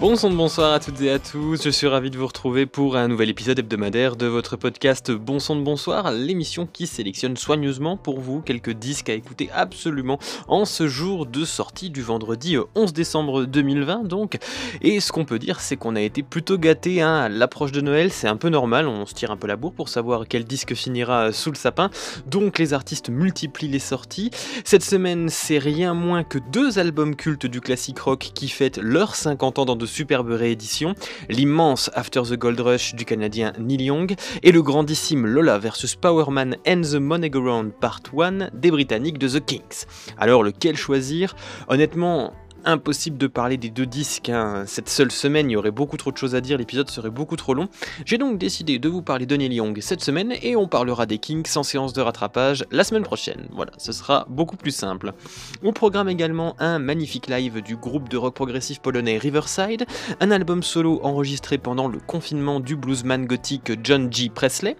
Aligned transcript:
Bon 0.00 0.14
son 0.14 0.30
de 0.30 0.36
bonsoir 0.36 0.74
à 0.74 0.78
toutes 0.78 1.00
et 1.00 1.10
à 1.10 1.18
tous, 1.18 1.64
je 1.64 1.70
suis 1.70 1.88
ravi 1.88 2.08
de 2.08 2.16
vous 2.16 2.28
retrouver 2.28 2.66
pour 2.66 2.94
un 2.94 3.08
nouvel 3.08 3.30
épisode 3.30 3.58
hebdomadaire 3.58 4.14
de 4.14 4.26
votre 4.26 4.54
podcast 4.54 5.10
Bon 5.10 5.40
son 5.40 5.56
de 5.56 5.62
bonsoir, 5.62 6.12
l'émission 6.12 6.68
qui 6.72 6.86
sélectionne 6.86 7.36
soigneusement 7.36 7.96
pour 7.96 8.20
vous 8.20 8.40
quelques 8.40 8.70
disques 8.70 9.08
à 9.08 9.14
écouter 9.14 9.50
absolument 9.52 10.20
en 10.46 10.66
ce 10.66 10.86
jour 10.86 11.26
de 11.26 11.44
sortie 11.44 11.90
du 11.90 12.00
vendredi 12.00 12.56
11 12.76 12.92
décembre 12.92 13.44
2020 13.44 14.04
donc. 14.04 14.38
Et 14.82 15.00
ce 15.00 15.10
qu'on 15.10 15.24
peut 15.24 15.40
dire 15.40 15.58
c'est 15.58 15.76
qu'on 15.76 15.96
a 15.96 16.00
été 16.00 16.22
plutôt 16.22 16.58
gâté 16.58 17.02
hein, 17.02 17.16
à 17.16 17.28
l'approche 17.28 17.72
de 17.72 17.80
Noël, 17.80 18.12
c'est 18.12 18.28
un 18.28 18.36
peu 18.36 18.50
normal, 18.50 18.86
on 18.86 19.04
se 19.04 19.14
tire 19.14 19.32
un 19.32 19.36
peu 19.36 19.48
la 19.48 19.56
bourre 19.56 19.72
pour 19.72 19.88
savoir 19.88 20.28
quel 20.28 20.44
disque 20.44 20.76
finira 20.76 21.32
sous 21.32 21.50
le 21.50 21.56
sapin, 21.56 21.90
donc 22.24 22.60
les 22.60 22.72
artistes 22.72 23.10
multiplient 23.10 23.66
les 23.66 23.80
sorties. 23.80 24.30
Cette 24.62 24.84
semaine 24.84 25.28
c'est 25.28 25.58
rien 25.58 25.92
moins 25.92 26.22
que 26.22 26.38
deux 26.52 26.78
albums 26.78 27.16
cultes 27.16 27.46
du 27.46 27.60
classique 27.60 27.98
rock 27.98 28.30
qui 28.32 28.48
fêtent 28.48 28.78
leurs 28.78 29.16
50 29.16 29.58
ans 29.58 29.64
dans 29.64 29.74
de 29.74 29.87
superbe 29.88 30.30
réédition, 30.30 30.94
l'immense 31.28 31.90
After 31.94 32.22
the 32.22 32.34
Gold 32.34 32.60
Rush 32.60 32.94
du 32.94 33.04
Canadien 33.04 33.52
Neil 33.58 33.82
Young 33.82 34.14
et 34.42 34.52
le 34.52 34.62
grandissime 34.62 35.26
Lola 35.26 35.58
vs 35.58 35.96
Powerman 36.00 36.56
and 36.66 36.82
the 36.82 36.96
Money 36.96 37.30
Go 37.30 37.42
Part 37.80 38.02
1 38.16 38.50
des 38.52 38.70
Britanniques 38.70 39.18
de 39.18 39.28
The 39.28 39.44
Kings. 39.44 39.86
Alors 40.18 40.42
lequel 40.42 40.76
choisir? 40.76 41.34
Honnêtement, 41.68 42.34
impossible 42.64 43.18
de 43.18 43.26
parler 43.26 43.56
des 43.56 43.70
deux 43.70 43.86
disques 43.86 44.28
hein. 44.28 44.64
cette 44.66 44.88
seule 44.88 45.10
semaine, 45.10 45.50
il 45.50 45.54
y 45.54 45.56
aurait 45.56 45.70
beaucoup 45.70 45.96
trop 45.96 46.10
de 46.10 46.16
choses 46.16 46.34
à 46.34 46.40
dire, 46.40 46.58
l'épisode 46.58 46.90
serait 46.90 47.10
beaucoup 47.10 47.36
trop 47.36 47.54
long. 47.54 47.68
J'ai 48.04 48.18
donc 48.18 48.38
décidé 48.38 48.78
de 48.78 48.88
vous 48.88 49.02
parler 49.02 49.26
de 49.26 49.36
Neil 49.36 49.54
Young 49.54 49.78
cette 49.80 50.02
semaine 50.02 50.34
et 50.42 50.56
on 50.56 50.66
parlera 50.68 51.06
des 51.06 51.18
Kings 51.18 51.46
sans 51.46 51.62
séance 51.62 51.92
de 51.92 52.00
rattrapage 52.00 52.64
la 52.70 52.84
semaine 52.84 53.02
prochaine. 53.02 53.48
Voilà, 53.52 53.72
ce 53.78 53.92
sera 53.92 54.26
beaucoup 54.28 54.56
plus 54.56 54.70
simple. 54.70 55.12
On 55.62 55.72
programme 55.72 56.08
également 56.08 56.56
un 56.58 56.78
magnifique 56.78 57.28
live 57.28 57.62
du 57.62 57.76
groupe 57.76 58.08
de 58.08 58.16
rock 58.16 58.34
progressif 58.34 58.80
polonais 58.80 59.18
Riverside, 59.18 59.86
un 60.20 60.30
album 60.30 60.62
solo 60.62 61.00
enregistré 61.02 61.58
pendant 61.58 61.88
le 61.88 62.00
confinement 62.00 62.60
du 62.60 62.76
bluesman 62.76 63.26
gothique 63.26 63.72
John 63.84 64.12
G. 64.12 64.30
Presley, 64.34 64.76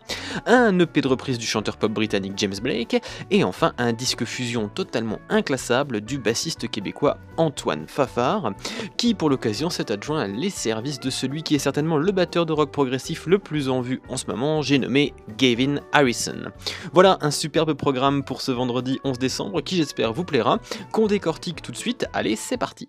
un 0.47 0.79
EP 0.79 1.01
de 1.01 1.09
reprise 1.09 1.39
du 1.39 1.47
chanteur 1.47 1.77
pop 1.77 1.93
britannique 1.93 2.35
James 2.37 2.59
Blake, 2.63 3.01
et 3.31 3.45
enfin 3.45 3.73
un 3.79 3.93
disque 3.93 4.25
fusion 4.25 4.69
totalement 4.69 5.19
inclassable 5.29 6.01
du 6.01 6.19
bassiste 6.19 6.69
québécois 6.69 7.19
Antoine 7.37 7.68
Fafard, 7.87 8.53
qui 8.97 9.15
pour 9.15 9.31
l'occasion 9.31 9.71
s'est 9.71 9.93
adjoint 9.93 10.27
les 10.27 10.51
services 10.51 11.01
de 11.01 11.11
celui 11.11 11.43
qui 11.43 11.55
est 11.55 11.59
certainement 11.59 11.97
le 11.99 12.13
batteur 12.13 12.47
de 12.47 12.53
rock 12.53 12.71
progressif 12.71 13.27
le 13.27 13.39
plus 13.39 13.69
en 13.69 13.81
vue 13.81 14.01
en 14.09 14.17
ce 14.17 14.27
moment, 14.27 14.63
j'ai 14.63 14.79
nommé 14.79 15.13
Gavin 15.37 15.81
Harrison. 15.93 16.51
Voilà 16.93 17.19
un 17.21 17.31
superbe 17.31 17.75
programme 17.75 18.25
pour 18.25 18.41
ce 18.41 18.53
vendredi 18.53 18.99
11 19.05 19.19
décembre 19.19 19.61
qui 19.61 19.77
j'espère 19.77 20.13
vous 20.13 20.25
plaira, 20.25 20.59
qu'on 20.93 21.07
décortique 21.07 21.63
tout 21.63 21.73
de 21.73 21.77
suite, 21.77 22.07
allez 22.13 22.37
c'est 22.37 22.57
parti 22.59 22.89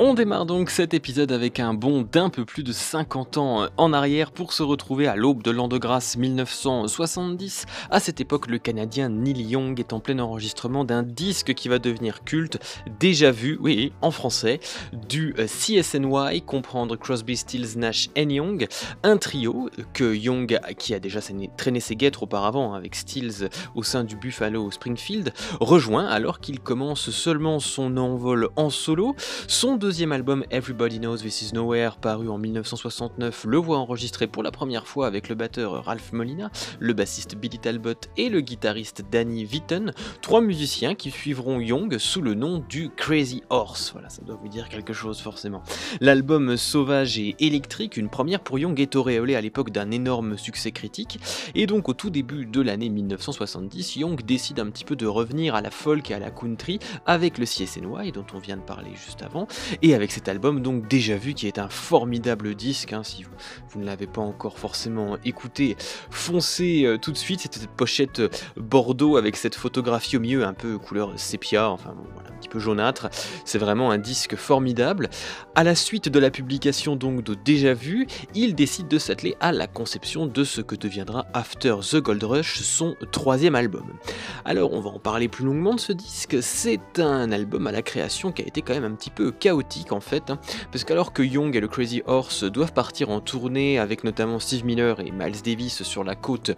On 0.00 0.14
démarre 0.14 0.46
donc 0.46 0.70
cet 0.70 0.94
épisode 0.94 1.32
avec 1.32 1.58
un 1.58 1.74
bond 1.74 2.06
d'un 2.12 2.30
peu 2.30 2.44
plus 2.44 2.62
de 2.62 2.70
50 2.70 3.36
ans 3.36 3.66
en 3.76 3.92
arrière 3.92 4.30
pour 4.30 4.52
se 4.52 4.62
retrouver 4.62 5.08
à 5.08 5.16
l'aube 5.16 5.42
de 5.42 5.50
l'an 5.50 5.66
de 5.66 5.76
grâce 5.76 6.16
1970. 6.16 7.66
À 7.90 7.98
cette 7.98 8.20
époque, 8.20 8.46
le 8.46 8.58
Canadien 8.58 9.08
Neil 9.08 9.42
Young 9.42 9.80
est 9.80 9.92
en 9.92 9.98
plein 9.98 10.20
enregistrement 10.20 10.84
d'un 10.84 11.02
disque 11.02 11.52
qui 11.52 11.68
va 11.68 11.80
devenir 11.80 12.22
culte, 12.22 12.60
déjà 13.00 13.32
vu, 13.32 13.58
oui, 13.60 13.92
en 14.00 14.12
français, 14.12 14.60
du 14.92 15.34
euh, 15.36 15.46
CSNY, 15.46 16.42
comprendre 16.42 16.94
Crosby, 16.94 17.36
Stills, 17.36 17.76
Nash 17.76 18.08
et 18.14 18.22
Young, 18.22 18.68
un 19.02 19.16
trio 19.16 19.68
que 19.94 20.14
Young, 20.14 20.60
qui 20.78 20.94
a 20.94 21.00
déjà 21.00 21.18
traîné 21.56 21.80
ses 21.80 21.96
guêtres 21.96 22.22
auparavant 22.22 22.72
avec 22.72 22.94
Stills 22.94 23.48
au 23.74 23.82
sein 23.82 24.04
du 24.04 24.14
Buffalo 24.14 24.70
Springfield, 24.70 25.32
rejoint 25.58 26.06
alors 26.06 26.38
qu'il 26.38 26.60
commence 26.60 27.10
seulement 27.10 27.58
son 27.58 27.96
envol 27.96 28.50
en 28.54 28.70
solo. 28.70 29.16
Son 29.48 29.74
deuxième 29.88 30.12
album 30.12 30.44
Everybody 30.50 30.98
Knows 30.98 31.16
This 31.16 31.40
Is 31.40 31.54
Nowhere, 31.54 31.92
paru 31.98 32.28
en 32.28 32.36
1969, 32.36 33.46
le 33.48 33.56
voit 33.56 33.78
enregistré 33.78 34.26
pour 34.26 34.42
la 34.42 34.50
première 34.50 34.86
fois 34.86 35.06
avec 35.06 35.30
le 35.30 35.34
batteur 35.34 35.82
Ralph 35.82 36.12
Molina, 36.12 36.50
le 36.78 36.92
bassiste 36.92 37.36
Billy 37.36 37.58
Talbot 37.58 37.94
et 38.18 38.28
le 38.28 38.42
guitariste 38.42 39.02
Danny 39.10 39.46
Vitton, 39.46 39.92
trois 40.20 40.42
musiciens 40.42 40.94
qui 40.94 41.10
suivront 41.10 41.58
Young 41.58 41.96
sous 41.96 42.20
le 42.20 42.34
nom 42.34 42.62
du 42.68 42.90
Crazy 42.90 43.42
Horse. 43.48 43.92
Voilà, 43.94 44.10
ça 44.10 44.20
doit 44.20 44.38
vous 44.38 44.48
dire 44.48 44.68
quelque 44.68 44.92
chose 44.92 45.20
forcément. 45.20 45.62
L'album 46.02 46.58
Sauvage 46.58 47.18
et 47.18 47.34
électrique, 47.38 47.96
une 47.96 48.10
première 48.10 48.40
pour 48.40 48.58
Young, 48.58 48.78
est 48.78 48.94
auréolé 48.94 49.36
à 49.36 49.40
l'époque 49.40 49.70
d'un 49.70 49.90
énorme 49.90 50.36
succès 50.36 50.70
critique, 50.70 51.18
et 51.54 51.66
donc 51.66 51.88
au 51.88 51.94
tout 51.94 52.10
début 52.10 52.44
de 52.44 52.60
l'année 52.60 52.90
1970, 52.90 53.96
Young 53.96 54.22
décide 54.22 54.60
un 54.60 54.66
petit 54.66 54.84
peu 54.84 54.96
de 54.96 55.06
revenir 55.06 55.54
à 55.54 55.62
la 55.62 55.70
folk 55.70 56.10
et 56.10 56.14
à 56.14 56.18
la 56.18 56.30
country 56.30 56.78
avec 57.06 57.38
le 57.38 57.46
CSNY 57.46 58.12
dont 58.12 58.26
on 58.34 58.38
vient 58.38 58.58
de 58.58 58.62
parler 58.62 58.90
juste 58.94 59.22
avant, 59.22 59.48
et 59.82 59.94
avec 59.94 60.10
cet 60.10 60.28
album 60.28 60.60
donc 60.60 60.88
déjà 60.88 61.16
vu 61.16 61.34
qui 61.34 61.46
est 61.46 61.58
un 61.58 61.68
formidable 61.68 62.54
disque, 62.54 62.92
hein, 62.92 63.02
si 63.04 63.22
vous, 63.22 63.80
ne 63.80 63.84
l'avez 63.84 64.06
pas 64.06 64.20
encore 64.20 64.58
forcément 64.58 65.16
écouté, 65.24 65.76
foncez 66.10 66.84
euh, 66.84 66.98
tout 66.98 67.12
de 67.12 67.16
suite, 67.16 67.40
cette 67.40 67.68
pochette 67.68 68.20
euh, 68.20 68.28
bordeaux 68.56 69.16
avec 69.16 69.36
cette 69.36 69.54
photographie 69.54 70.16
au 70.16 70.20
milieu 70.20 70.44
un 70.44 70.54
peu 70.54 70.78
couleur 70.78 71.12
sépia, 71.16 71.70
enfin 71.70 71.94
voilà, 72.14 72.30
un 72.30 72.38
petit 72.38 72.48
peu 72.48 72.58
jaunâtre, 72.58 73.08
c'est 73.44 73.58
vraiment 73.58 73.90
un 73.90 73.98
disque 73.98 74.36
formidable. 74.36 75.10
À 75.54 75.64
la 75.64 75.74
suite 75.74 76.08
de 76.08 76.18
la 76.18 76.30
publication 76.30 76.96
donc 76.96 77.22
de 77.22 77.34
Déjà 77.34 77.74
Vu, 77.74 78.06
il 78.34 78.54
décide 78.54 78.88
de 78.88 78.98
s'atteler 78.98 79.36
à 79.40 79.52
la 79.52 79.66
conception 79.66 80.26
de 80.26 80.44
ce 80.44 80.60
que 80.60 80.74
deviendra 80.74 81.26
After 81.34 81.76
the 81.88 81.96
Gold 81.96 82.24
Rush, 82.24 82.60
son 82.62 82.96
troisième 83.12 83.54
album. 83.54 83.86
Alors 84.44 84.72
on 84.72 84.80
va 84.80 84.90
en 84.90 84.98
parler 84.98 85.28
plus 85.28 85.44
longuement 85.44 85.74
de 85.74 85.80
ce 85.80 85.92
disque, 85.92 86.38
c'est 86.40 86.98
un 86.98 87.30
album 87.30 87.66
à 87.66 87.72
la 87.72 87.82
création 87.82 88.32
qui 88.32 88.42
a 88.42 88.46
été 88.46 88.62
quand 88.62 88.74
même 88.74 88.84
un 88.84 88.94
petit 88.94 89.10
peu 89.10 89.30
chaotique 89.30 89.67
en 89.90 90.00
fait, 90.00 90.30
hein. 90.30 90.38
parce 90.72 90.84
qu'alors 90.84 91.12
que 91.12 91.22
Young 91.22 91.54
et 91.54 91.60
le 91.60 91.68
Crazy 91.68 92.02
Horse 92.06 92.44
doivent 92.44 92.72
partir 92.72 93.10
en 93.10 93.20
tournée 93.20 93.78
avec 93.78 94.02
notamment 94.02 94.38
Steve 94.38 94.64
Miller 94.64 95.00
et 95.00 95.10
Miles 95.10 95.42
Davis 95.44 95.82
sur 95.82 96.04
la 96.04 96.14
côte 96.14 96.50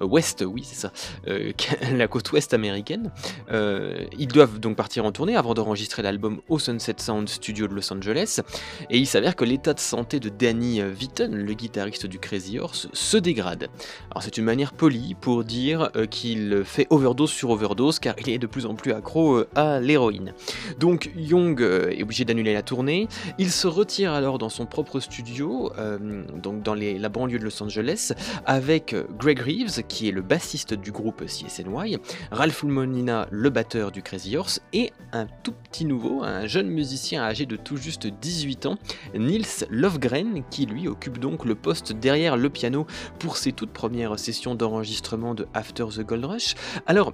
euh, 0.00 0.06
ouest, 0.06 0.44
oui 0.46 0.62
c'est 0.64 0.74
ça, 0.74 0.92
euh, 1.28 1.52
la 1.92 2.08
côte 2.08 2.32
ouest 2.32 2.54
américaine, 2.54 3.12
euh, 3.50 4.04
ils 4.18 4.28
doivent 4.28 4.60
donc 4.60 4.76
partir 4.76 5.04
en 5.04 5.12
tournée 5.12 5.36
avant 5.36 5.54
d'enregistrer 5.54 6.02
l'album 6.02 6.40
au 6.48 6.58
Sunset 6.58 6.96
Sound 6.98 7.28
Studio 7.28 7.68
de 7.68 7.74
Los 7.74 7.92
Angeles, 7.92 8.40
et 8.90 8.98
il 8.98 9.06
s'avère 9.06 9.36
que 9.36 9.44
l'état 9.44 9.74
de 9.74 9.80
santé 9.80 10.20
de 10.20 10.30
Danny 10.30 10.80
Vitton, 10.82 11.30
le 11.32 11.52
guitariste 11.52 12.06
du 12.06 12.18
Crazy 12.18 12.58
Horse, 12.58 12.88
se 12.92 13.16
dégrade. 13.16 13.68
Alors 14.10 14.22
c'est 14.22 14.38
une 14.38 14.44
manière 14.44 14.72
polie 14.72 15.14
pour 15.20 15.44
dire 15.44 15.90
qu'il 16.10 16.62
fait 16.64 16.86
overdose 16.90 17.30
sur 17.30 17.50
overdose 17.50 17.98
car 17.98 18.14
il 18.20 18.30
est 18.30 18.38
de 18.38 18.46
plus 18.46 18.66
en 18.66 18.74
plus 18.74 18.92
accro 18.92 19.44
à 19.54 19.80
l'héroïne. 19.80 20.32
Donc 20.78 21.10
Young 21.16 21.60
est 21.60 22.02
obligé 22.02 22.24
d'annuler 22.24 22.53
tournée. 22.62 23.08
Il 23.38 23.50
se 23.50 23.66
retire 23.66 24.12
alors 24.12 24.38
dans 24.38 24.48
son 24.48 24.66
propre 24.66 25.00
studio, 25.00 25.72
euh, 25.78 26.24
donc 26.42 26.62
dans 26.62 26.74
la 26.74 27.08
banlieue 27.08 27.38
de 27.38 27.44
Los 27.44 27.62
Angeles, 27.62 28.12
avec 28.46 28.94
Greg 29.18 29.40
Reeves, 29.40 29.82
qui 29.86 30.08
est 30.08 30.12
le 30.12 30.22
bassiste 30.22 30.74
du 30.74 30.92
groupe 30.92 31.24
CSNY, 31.24 31.98
Ralph 32.30 32.62
Monina, 32.62 33.26
le 33.30 33.50
batteur 33.50 33.90
du 33.90 34.02
Crazy 34.02 34.36
Horse, 34.36 34.60
et 34.72 34.92
un 35.12 35.26
tout 35.42 35.52
petit 35.52 35.84
nouveau, 35.84 36.22
un 36.22 36.46
jeune 36.46 36.68
musicien 36.68 37.22
âgé 37.22 37.46
de 37.46 37.56
tout 37.56 37.76
juste 37.76 38.06
18 38.06 38.66
ans, 38.66 38.78
Nils 39.14 39.66
Lovegren, 39.70 40.42
qui 40.50 40.66
lui 40.66 40.88
occupe 40.88 41.18
donc 41.18 41.44
le 41.44 41.54
poste 41.54 41.92
derrière 41.92 42.36
le 42.36 42.50
piano 42.50 42.86
pour 43.18 43.36
ses 43.36 43.52
toutes 43.52 43.72
premières 43.72 44.18
sessions 44.18 44.54
d'enregistrement 44.54 45.34
de 45.34 45.46
After 45.54 45.86
the 45.96 46.00
Gold 46.00 46.24
Rush. 46.24 46.54
Alors, 46.86 47.12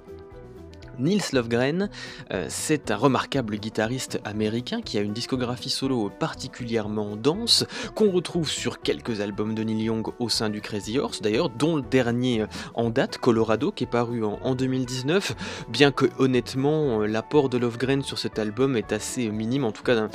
Nils 1.00 1.22
Lovegren, 1.33 1.88
euh, 2.33 2.47
c'est 2.49 2.91
un 2.91 2.97
remarquable 2.97 3.56
guitariste 3.56 4.21
américain 4.25 4.83
qui 4.83 4.99
a 4.99 5.00
une 5.00 5.15
discographie 5.15 5.71
solo 5.71 6.11
particulièrement 6.11 7.16
dense, 7.16 7.65
qu'on 7.95 8.10
retrouve 8.10 8.51
sur 8.51 8.80
quelques 8.83 9.21
albums 9.21 9.54
de 9.54 9.63
Neil 9.63 9.84
Young 9.84 10.07
au 10.19 10.28
sein 10.28 10.51
du 10.51 10.60
Crazy 10.60 10.98
Horse 10.98 11.22
d'ailleurs, 11.22 11.48
dont 11.48 11.77
le 11.77 11.83
dernier 11.83 12.45
en 12.75 12.91
date, 12.91 13.19
Colorado, 13.19 13.72
qui 13.72 13.84
est 13.84 13.91
paru 13.91 14.22
en, 14.25 14.54
2019, 14.54 15.66
bien 15.69 15.91
que 15.91 16.07
honnêtement 16.19 17.01
euh, 17.01 17.07
l'apport 17.07 17.48
de 17.48 17.57
Lovegren 17.57 18.03
sur 18.03 18.19
cet 18.19 18.39
album 18.39 18.77
est 18.77 18.92
assez 18.92 19.28
minime, 19.30 19.65
en 19.65 19.72
tout 19.72 19.83
cas, 19.83 20.09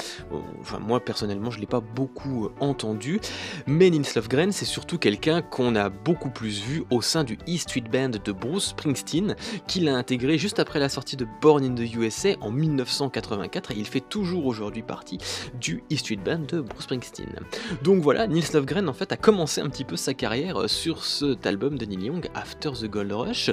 moi 0.82 1.00
personnellement 1.00 1.50
je 1.50 1.58
ne 1.58 1.62
l'ai 1.62 1.68
pas 1.68 1.80
beaucoup 1.80 2.50
entendu, 2.60 3.20
mais 3.66 3.90
Nils 3.90 4.06
Lovegren 4.16 4.52
c'est 4.52 4.66
surtout 4.66 4.98
quelqu'un 4.98 5.42
qu'on 5.42 5.76
a 5.76 5.90
beaucoup 5.90 6.30
plus 6.30 6.62
vu 6.62 6.84
au 6.92 7.02
sein 7.02 7.24
du 7.24 7.38
E 7.48 7.58
Street 7.58 7.84
Band 7.92 8.10
de 8.24 8.32
Bruce 8.32 8.70
Springsteen, 8.70 9.36
qu'il 9.68 9.88
a 9.90 9.96
intégré 9.96 10.38
juste 10.38 10.60
après 10.60 10.75
la 10.80 10.90
sortie 10.90 11.16
de 11.16 11.28
Born 11.42 11.64
in 11.64 11.76
the 11.76 11.94
USA 11.96 12.30
en 12.42 12.52
1984 12.52 13.72
et 13.72 13.76
il 13.78 13.86
fait 13.86 14.02
toujours 14.02 14.46
aujourd'hui 14.46 14.82
partie 14.82 15.18
du 15.60 15.84
E 15.92 15.96
Street 15.96 16.20
Band 16.24 16.40
de 16.48 16.62
Bruce 16.62 16.84
Springsteen. 16.84 17.40
Donc 17.84 18.02
voilà, 18.02 18.28
Nils 18.28 18.46
Lovegren 18.54 18.88
en 18.90 18.94
fait 18.94 19.12
a 19.12 19.18
commencé 19.18 19.62
un 19.62 19.70
petit 19.70 19.84
peu 19.84 19.96
sa 19.96 20.14
carrière 20.14 20.62
euh, 20.62 20.68
sur 20.68 21.06
cet 21.06 21.46
album 21.46 21.78
de 21.78 21.86
Neil 21.86 22.06
Young, 22.06 22.30
After 22.34 22.72
the 22.72 22.86
Gold 22.86 23.12
Rush. 23.12 23.52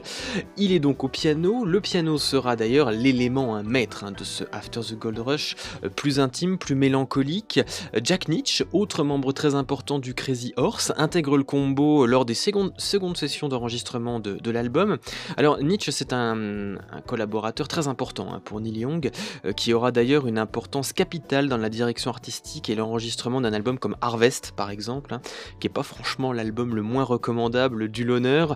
Il 0.56 0.72
est 0.72 0.80
donc 0.80 1.04
au 1.04 1.08
piano, 1.08 1.64
le 1.64 1.80
piano 1.80 2.19
sera 2.19 2.56
d'ailleurs 2.56 2.90
l'élément 2.90 3.56
un 3.56 3.62
maître 3.62 4.04
hein, 4.04 4.12
de 4.12 4.24
ce 4.24 4.44
After 4.52 4.80
the 4.80 4.98
Gold 4.98 5.19
Rush, 5.19 5.56
euh, 5.84 5.88
plus 5.88 6.20
intime, 6.20 6.58
plus 6.58 6.74
mélancolique. 6.74 7.60
Jack 8.02 8.28
Nietzsche, 8.28 8.64
autre 8.72 9.04
membre 9.04 9.32
très 9.32 9.54
important 9.54 9.98
du 9.98 10.14
Crazy 10.14 10.52
Horse, 10.56 10.92
intègre 10.96 11.36
le 11.36 11.44
combo 11.44 12.06
lors 12.06 12.24
des 12.24 12.34
secondes, 12.34 12.72
secondes 12.78 13.16
sessions 13.16 13.48
d'enregistrement 13.48 14.20
de, 14.20 14.50
l'album. 14.50 14.98
Alors 15.36 15.58
Nietzsche 15.62 15.92
c'est 15.92 16.12
un 16.12 16.76
collaborateur 17.02 17.69
très 17.69 17.88
important 17.88 18.32
hein, 18.32 18.40
pour 18.44 18.60
Neil 18.60 18.78
Young, 18.78 19.10
euh, 19.44 19.52
qui 19.52 19.75
aura 19.75 19.93
d'ailleurs 19.93 20.26
une 20.26 20.38
importance 20.38 20.93
capitale 20.93 21.49
dans 21.49 21.56
la 21.56 21.69
direction 21.69 22.10
artistique 22.10 22.70
et 22.70 22.75
l'enregistrement 22.75 23.40
d'un 23.40 23.52
album 23.52 23.78
comme 23.78 23.96
Harvest 24.00 24.52
par 24.56 24.70
exemple, 24.70 25.14
hein, 25.14 25.20
qui 25.60 25.66
est 25.66 25.70
pas 25.70 25.82
franchement 25.82 26.32
l'album 26.32 26.75
le 26.75 26.82
moins 26.82 27.04
recommandable 27.04 27.88
du 27.88 28.04
loner. 28.04 28.46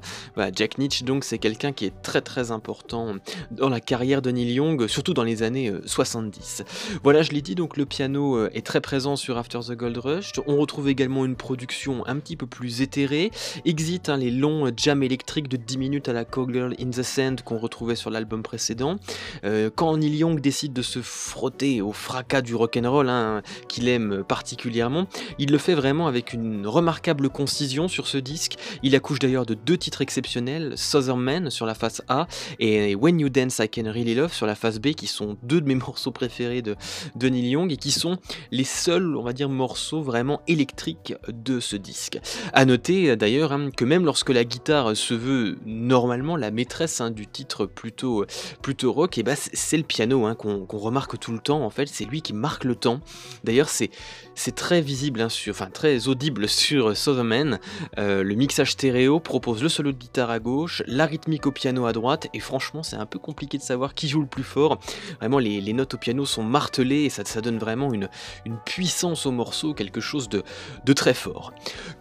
Jack 0.54 0.78
Nietzsche 0.78 1.04
donc 1.04 1.24
c'est 1.24 1.38
quelqu'un 1.38 1.72
qui 1.72 1.84
est 1.84 2.02
très 2.02 2.20
très 2.20 2.50
important 2.50 3.14
dans 3.50 3.68
la 3.68 3.80
carrière 3.80 4.22
de 4.22 4.30
Neil 4.30 4.52
Young, 4.54 4.86
surtout 4.86 5.14
dans 5.14 5.24
les 5.24 5.42
années 5.42 5.72
70. 5.84 6.64
Voilà, 7.02 7.22
je 7.22 7.32
l'ai 7.32 7.42
dit, 7.42 7.54
donc 7.54 7.76
le 7.76 7.86
piano 7.86 8.46
est 8.48 8.64
très 8.64 8.80
présent 8.80 9.16
sur 9.16 9.38
After 9.38 9.60
the 9.60 9.72
Gold 9.72 9.98
Rush. 9.98 10.32
On 10.46 10.56
retrouve 10.56 10.88
également 10.88 11.24
une 11.24 11.36
production 11.36 12.06
un 12.06 12.16
petit 12.16 12.36
peu 12.36 12.46
plus 12.46 12.82
éthérée. 12.82 13.30
Exit 13.64 14.08
hein, 14.08 14.16
les 14.16 14.30
longs 14.30 14.70
jams 14.76 15.02
électriques 15.02 15.48
de 15.48 15.56
10 15.56 15.78
minutes 15.78 16.08
à 16.08 16.12
la 16.12 16.24
Cowgirl 16.24 16.74
in 16.80 16.90
the 16.90 17.02
Sand 17.02 17.42
qu'on 17.42 17.58
retrouvait 17.58 17.96
sur 17.96 18.10
l'album 18.10 18.35
précédent. 18.42 18.96
Euh, 19.44 19.70
quand 19.74 19.96
Neil 19.96 20.16
Young 20.16 20.40
décide 20.40 20.72
de 20.72 20.82
se 20.82 21.00
frotter 21.00 21.80
au 21.80 21.92
fracas 21.92 22.42
du 22.42 22.54
rock'n'roll, 22.54 23.08
hein, 23.08 23.42
qu'il 23.68 23.88
aime 23.88 24.24
particulièrement, 24.26 25.06
il 25.38 25.50
le 25.50 25.58
fait 25.58 25.74
vraiment 25.74 26.06
avec 26.06 26.32
une 26.32 26.66
remarquable 26.66 27.28
concision 27.28 27.88
sur 27.88 28.06
ce 28.06 28.18
disque. 28.18 28.56
Il 28.82 28.94
accouche 28.94 29.18
d'ailleurs 29.18 29.46
de 29.46 29.54
deux 29.54 29.76
titres 29.76 30.02
exceptionnels, 30.02 30.74
Southern 30.76 31.20
Man 31.20 31.50
sur 31.50 31.66
la 31.66 31.74
face 31.74 32.02
A 32.08 32.26
et 32.58 32.94
When 32.94 33.20
You 33.20 33.28
Dance 33.28 33.58
I 33.58 33.68
Can 33.68 33.84
Really 33.84 34.14
Love 34.14 34.32
sur 34.32 34.46
la 34.46 34.54
face 34.54 34.78
B, 34.78 34.88
qui 34.88 35.06
sont 35.06 35.36
deux 35.42 35.60
de 35.60 35.66
mes 35.66 35.74
morceaux 35.86 36.10
préférés 36.12 36.62
de, 36.62 36.76
de 37.14 37.28
Neil 37.28 37.50
Young 37.50 37.72
et 37.72 37.76
qui 37.76 37.90
sont 37.90 38.18
les 38.50 38.64
seuls, 38.64 39.16
on 39.16 39.22
va 39.22 39.32
dire, 39.32 39.48
morceaux 39.48 40.02
vraiment 40.02 40.42
électriques 40.46 41.14
de 41.28 41.60
ce 41.60 41.76
disque. 41.76 42.18
A 42.52 42.64
noter 42.64 43.16
d'ailleurs 43.16 43.52
hein, 43.52 43.70
que 43.74 43.84
même 43.84 44.04
lorsque 44.04 44.30
la 44.30 44.44
guitare 44.44 44.96
se 44.96 45.14
veut 45.14 45.58
normalement 45.64 46.36
la 46.36 46.50
maîtresse 46.50 47.00
hein, 47.00 47.10
du 47.10 47.26
titre 47.26 47.66
plutôt, 47.66 48.25
plutôt 48.62 48.92
rock, 48.92 49.18
et 49.18 49.22
bah 49.22 49.34
c'est 49.36 49.76
le 49.76 49.82
piano 49.82 50.26
hein, 50.26 50.34
qu'on 50.34 50.66
remarque 50.78 51.18
tout 51.18 51.32
le 51.32 51.38
temps 51.38 51.62
en 51.62 51.70
fait, 51.70 51.86
c'est 51.86 52.04
lui 52.04 52.22
qui 52.22 52.32
marque 52.32 52.64
le 52.64 52.74
temps. 52.74 53.00
D'ailleurs 53.44 53.68
c'est 53.68 53.90
très 54.54 54.80
visible, 54.80 55.20
hein, 55.20 55.28
sur, 55.28 55.52
enfin 55.52 55.70
très 55.70 56.08
audible 56.08 56.48
sur 56.48 56.96
Southern 56.96 57.26
euh, 57.98 58.22
le 58.22 58.34
mixage 58.34 58.72
stéréo 58.72 59.20
propose 59.20 59.62
le 59.62 59.68
solo 59.68 59.92
de 59.92 59.96
guitare 59.96 60.30
à 60.30 60.38
gauche, 60.38 60.82
la 60.86 61.06
rythmique 61.06 61.46
au 61.46 61.52
piano 61.52 61.86
à 61.86 61.92
droite, 61.92 62.28
et 62.34 62.40
franchement 62.40 62.82
c'est 62.82 62.96
un 62.96 63.06
peu 63.06 63.18
compliqué 63.18 63.58
de 63.58 63.62
savoir 63.62 63.94
qui 63.94 64.08
joue 64.08 64.20
le 64.20 64.26
plus 64.26 64.42
fort. 64.42 64.78
Vraiment 65.20 65.38
les, 65.38 65.72
notes 65.72 65.94
au 65.94 65.98
piano 65.98 66.24
sont 66.24 66.42
martelées 66.42 67.02
et 67.02 67.10
ça, 67.10 67.24
ça 67.24 67.40
donne 67.40 67.58
vraiment 67.58 67.92
une, 67.92 68.08
une 68.44 68.56
puissance 68.64 69.26
au 69.26 69.32
morceau, 69.32 69.74
quelque 69.74 70.00
chose 70.00 70.28
de, 70.28 70.42
de 70.84 70.92
très 70.92 71.14
fort. 71.14 71.52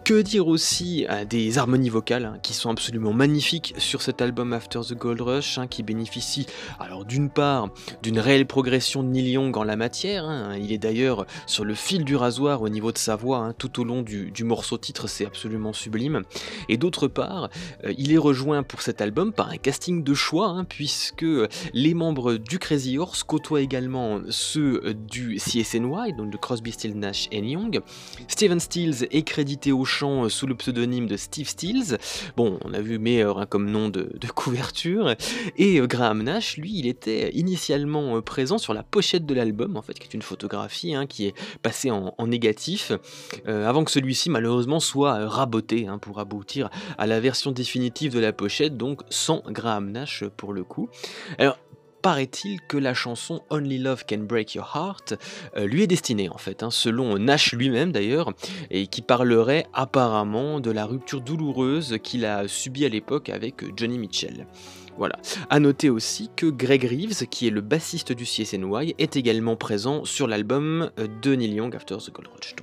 Que 0.04 0.22
dire 0.22 0.48
aussi 0.48 1.06
euh, 1.10 1.24
des 1.24 1.58
harmonies 1.58 1.90
vocales 1.90 2.24
hein, 2.24 2.38
qui 2.42 2.54
sont 2.54 2.70
absolument 2.70 3.12
magnifiques 3.12 3.74
sur 3.78 4.02
cet 4.02 4.22
album 4.22 4.52
After 4.52 4.80
the 4.80 4.94
Gold 4.94 5.20
Rush, 5.20 5.58
qui 5.68 5.82
bénéficie 5.82 6.15
alors 6.78 7.04
d'une 7.04 7.30
part 7.30 7.68
d'une 8.02 8.18
réelle 8.18 8.46
progression 8.46 9.02
de 9.02 9.08
Neil 9.08 9.30
Young 9.30 9.56
en 9.56 9.64
la 9.64 9.76
matière, 9.76 10.54
il 10.58 10.72
est 10.72 10.78
d'ailleurs 10.78 11.26
sur 11.46 11.64
le 11.64 11.74
fil 11.74 12.04
du 12.04 12.16
au 12.26 12.68
niveau 12.68 12.92
de 12.92 12.98
sa 12.98 13.14
voix 13.14 13.38
hein, 13.38 13.54
tout 13.56 13.80
au 13.80 13.84
long 13.84 14.02
du, 14.02 14.32
morceau 14.44 14.78
titre, 14.78 15.06
c'est 15.06 15.26
absolument 15.26 15.72
sublime. 15.72 16.22
Et 16.68 16.76
d'autre 16.76 17.08
part, 17.08 17.50
euh, 17.84 17.92
il 17.98 18.12
est 18.12 18.18
rejoint 18.18 18.62
pour 18.62 18.82
cet 18.82 19.00
album 19.00 19.32
par 19.32 19.50
un 19.50 19.56
casting 19.56 20.02
de 20.02 20.14
choix, 20.14 20.48
hein, 20.48 20.64
puisque 20.64 21.26
les 21.72 21.94
membres 21.94 22.34
du 22.34 22.58
Crazy 22.58 22.98
Horse 22.98 23.22
côtoient 23.22 23.60
également 23.60 24.20
ceux 24.28 24.94
du 24.94 25.36
CSNY, 25.36 26.14
donc 26.16 26.30
de 26.30 26.36
Crosby, 26.36 26.72
Stills, 26.72 26.96
Nash 26.96 27.28
Young. 27.32 27.80
Steven 28.28 28.60
Stills 28.60 29.06
est 29.10 29.22
crédité 29.22 29.72
au 29.72 29.84
chant 29.84 30.28
sous 30.28 30.46
le 30.46 30.54
pseudonyme 30.54 31.06
de 31.06 31.16
Steve 31.16 31.48
Stills. 31.48 31.98
Bon, 32.36 32.58
on 32.64 32.72
a 32.74 32.80
vu 32.80 32.98
meilleur 32.98 33.38
hein, 33.38 33.46
comme 33.46 33.70
nom 33.70 33.88
de, 33.88 34.08
couverture. 34.34 35.14
Et 35.56 35.80
euh, 35.80 35.86
Graham 36.06 36.22
Nash, 36.22 36.56
lui, 36.56 36.70
il 36.72 36.86
était 36.86 37.32
initialement 37.32 38.16
euh, 38.16 38.20
présent 38.20 38.58
sur 38.58 38.72
la 38.72 38.84
pochette 38.84 39.26
de 39.26 39.34
l'album, 39.34 39.76
en 39.76 39.82
fait, 39.82 39.98
qui 39.98 40.06
est 40.06 40.14
une 40.14 40.22
photographie 40.22 40.94
qui 41.08 41.26
est 41.26 41.34
passée 41.62 41.90
en, 41.90 42.14
négatif, 42.28 42.92
euh, 43.48 43.68
avant 43.68 43.82
que 43.82 43.90
celui-ci 43.90 44.30
malheureusement 44.30 44.78
soit 44.78 45.16
euh, 45.16 45.26
raboté 45.26 45.88
hein, 45.88 45.98
pour 45.98 46.20
aboutir 46.20 46.70
à 46.96 47.08
la 47.08 47.18
version 47.18 47.50
définitive 47.50 48.14
de 48.14 48.20
la 48.20 48.32
pochette, 48.32 48.76
donc 48.76 49.00
sans 49.10 49.42
Graham 49.48 49.90
Nash 49.90 50.22
pour 50.36 50.52
le 50.52 50.62
coup. 50.62 50.88
Alors, 51.38 51.58
paraît-il 52.02 52.60
que 52.68 52.76
la 52.76 52.94
chanson 52.94 53.42
Only 53.50 53.78
Love 53.78 54.04
Can 54.08 54.18
Break 54.18 54.54
Your 54.54 54.70
Heart 54.76 55.14
lui 55.56 55.82
est 55.82 55.88
destinée 55.88 56.28
en 56.28 56.38
fait, 56.38 56.62
hein, 56.62 56.70
selon 56.70 57.18
Nash 57.18 57.52
lui-même 57.52 57.90
d'ailleurs, 57.90 58.32
et 58.70 58.86
qui 58.86 59.02
parlerait 59.02 59.66
apparemment 59.72 60.60
de 60.60 60.70
la 60.70 60.86
rupture 60.86 61.20
douloureuse 61.20 61.98
qu'il 62.00 62.24
a 62.26 62.46
subie 62.46 62.84
à 62.84 62.88
l'époque 62.88 63.28
avec 63.28 63.64
Johnny 63.76 63.98
Mitchell. 63.98 64.46
Voilà. 64.98 65.16
À 65.50 65.60
noter 65.60 65.90
aussi 65.90 66.30
que 66.34 66.46
Greg 66.46 66.84
Reeves, 66.84 67.26
qui 67.28 67.46
est 67.46 67.50
le 67.50 67.60
bassiste 67.60 68.12
du 68.12 68.24
CSNY, 68.24 68.94
est 68.98 69.16
également 69.16 69.56
présent 69.56 70.04
sur 70.04 70.26
l'album 70.26 70.90
euh, 70.98 71.06
de 71.22 71.34
Neil 71.34 71.54
Young 71.54 71.74
After 71.74 71.96
the 71.96 72.12
Gold 72.12 72.28
Rush. 72.28 72.54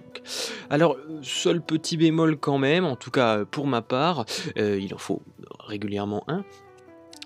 Alors, 0.69 0.97
seul 1.21 1.62
petit 1.62 1.97
bémol 1.97 2.38
quand 2.38 2.57
même, 2.57 2.85
en 2.85 2.95
tout 2.95 3.12
cas 3.12 3.45
pour 3.45 3.68
ma 3.68 3.81
part, 3.81 4.25
euh, 4.57 4.80
il 4.81 4.94
en 4.94 4.97
faut 4.97 5.21
régulièrement 5.59 6.24
un, 6.27 6.44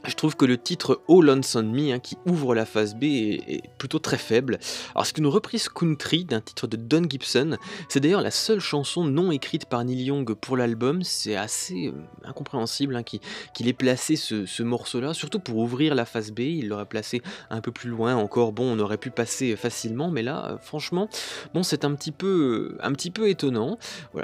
je 0.08 0.16
trouve 0.16 0.36
que 0.36 0.46
le 0.46 0.58
titre 0.58 1.02
All 1.10 1.26
Lonesome 1.26 1.70
Me, 1.70 1.92
hein, 1.92 2.00
qui 2.00 2.18
ouvre 2.26 2.56
la 2.56 2.66
phase 2.66 2.96
B, 2.96 3.04
est, 3.04 3.62
plutôt 3.78 4.00
très 4.00 4.18
faible. 4.18 4.58
Alors 4.96 5.06
c'est 5.06 5.18
une 5.18 5.28
reprise 5.28 5.68
country 5.70 6.24
d'un 6.24 6.40
titre 6.40 6.66
de 6.66 6.78
Don 6.78 7.04
Gibson. 7.08 7.58
C'est 7.90 8.00
d'ailleurs 8.00 8.22
la 8.22 8.32
seule 8.32 8.60
chanson 8.60 9.04
non 9.04 9.32
écrite 9.32 9.66
par 9.66 9.84
Neil 9.84 10.04
Young 10.04 10.34
pour 10.34 10.56
l'album. 10.56 11.04
C'est 11.04 11.36
assez 11.36 11.88
euh, 11.88 11.92
incompréhensible 12.24 12.96
hein, 12.96 13.04
qu'il 13.04 13.68
ait 13.68 13.74
placé 13.74 14.16
ce, 14.16 14.64
morceau-là, 14.64 15.14
surtout 15.14 15.40
pour 15.40 15.58
ouvrir 15.58 15.94
la 15.94 16.06
phase 16.06 16.32
B. 16.32 16.40
Il 16.40 16.70
l'aurait 16.70 16.86
placé 16.86 17.22
un 17.50 17.62
peu 17.62 17.72
plus 17.72 17.90
loin. 17.90 18.16
Encore 18.16 18.54
bon, 18.54 18.78
on 18.78 18.80
aurait 18.80 18.98
pu 18.98 19.12
passer 19.12 19.56
facilement, 19.56 20.10
mais 20.10 20.24
là, 20.24 20.46
euh, 20.46 20.58
franchement, 20.58 21.10
bon, 21.54 21.64
c'est 21.64 21.84
un 21.84 21.94
petit 21.94 22.12
peu, 22.12 22.78
un 22.82 22.94
petit 22.94 23.12
peu 23.12 23.28
étonnant. 23.28 23.78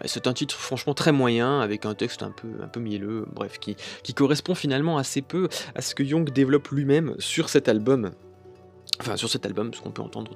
C'est 0.05 0.27
un 0.27 0.33
titre 0.33 0.55
franchement 0.55 0.93
très 0.93 1.11
moyen, 1.11 1.59
avec 1.59 1.85
un 1.85 1.93
texte 1.93 2.23
un 2.23 2.31
peu, 2.31 2.47
un 2.63 2.67
peu 2.67 2.79
mielleux, 2.79 3.25
bref, 3.33 3.59
qui, 3.59 3.75
qui 4.03 4.13
correspond 4.13 4.55
finalement 4.55 4.97
assez 4.97 5.21
peu 5.21 5.49
à 5.75 5.81
ce 5.81 5.95
que 5.95 6.03
Young 6.03 6.31
développe 6.31 6.69
lui-même 6.69 7.15
sur 7.19 7.49
cet 7.49 7.67
album 7.67 8.11
Enfin, 8.99 9.17
sur 9.17 9.27
cet 9.27 9.45
album, 9.47 9.73
ce 9.73 9.81
qu'on 9.81 9.89
peut 9.89 10.03
entendre 10.03 10.35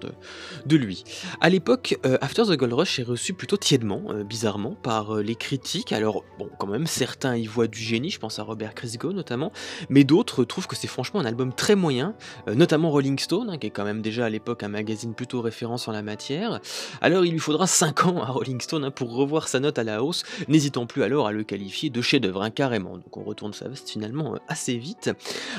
de, 0.65 0.77
lui. 0.77 1.03
À 1.41 1.49
l'époque, 1.49 1.97
euh, 2.05 2.17
After 2.21 2.43
the 2.43 2.57
Gold 2.57 2.73
Rush 2.73 2.99
est 2.99 3.03
reçu 3.03 3.33
plutôt 3.33 3.55
tièdement, 3.55 4.01
euh, 4.09 4.23
bizarrement, 4.23 4.71
par 4.71 5.17
euh, 5.17 5.21
les 5.21 5.35
critiques. 5.35 5.91
Alors, 5.91 6.23
bon, 6.39 6.49
quand 6.57 6.65
même, 6.65 6.87
certains 6.87 7.35
y 7.35 7.45
voient 7.45 7.67
du 7.67 7.79
génie, 7.79 8.09
je 8.09 8.19
pense 8.19 8.39
à 8.39 8.43
Robert 8.43 8.73
Christgau 8.73 9.13
notamment, 9.13 9.51
mais 9.89 10.03
d'autres 10.03 10.43
trouvent 10.43 10.65
que 10.65 10.75
c'est 10.75 10.87
franchement 10.87 11.19
un 11.19 11.25
album 11.25 11.53
très 11.53 11.75
moyen, 11.75 12.15
notamment 12.47 12.89
Rolling 12.89 13.19
Stone, 13.19 13.51
hein, 13.51 13.57
qui 13.57 13.67
est 13.67 13.69
quand 13.69 13.83
même 13.83 14.01
déjà 14.01 14.25
à 14.25 14.29
l'époque 14.29 14.63
un 14.63 14.69
magazine 14.69 15.13
plutôt 15.13 15.41
référence 15.41 15.87
en 15.87 15.91
la 15.91 16.01
matière. 16.01 16.59
Alors, 17.01 17.25
il 17.25 17.33
lui 17.33 17.39
faudra 17.39 17.67
5 17.67 18.05
ans 18.07 18.23
à 18.23 18.31
Rolling 18.31 18.59
Stone 18.59 18.85
hein, 18.85 18.91
pour 18.91 19.13
revoir 19.13 19.47
sa 19.47 19.59
note 19.59 19.77
à 19.77 19.83
la 19.83 20.03
hausse, 20.03 20.23
n'hésitant 20.47 20.87
plus 20.87 21.03
alors 21.03 21.27
à 21.27 21.31
le 21.31 21.43
qualifier 21.43 21.91
de 21.91 22.01
chef-d'œuvre, 22.01 22.41
hein, 22.41 22.49
carrément. 22.49 22.97
Donc, 22.97 23.15
on 23.17 23.23
retourne 23.23 23.53
sa 23.53 23.67
veste 23.67 23.89
finalement 23.89 24.35
assez 24.47 24.77
vite. 24.77 25.11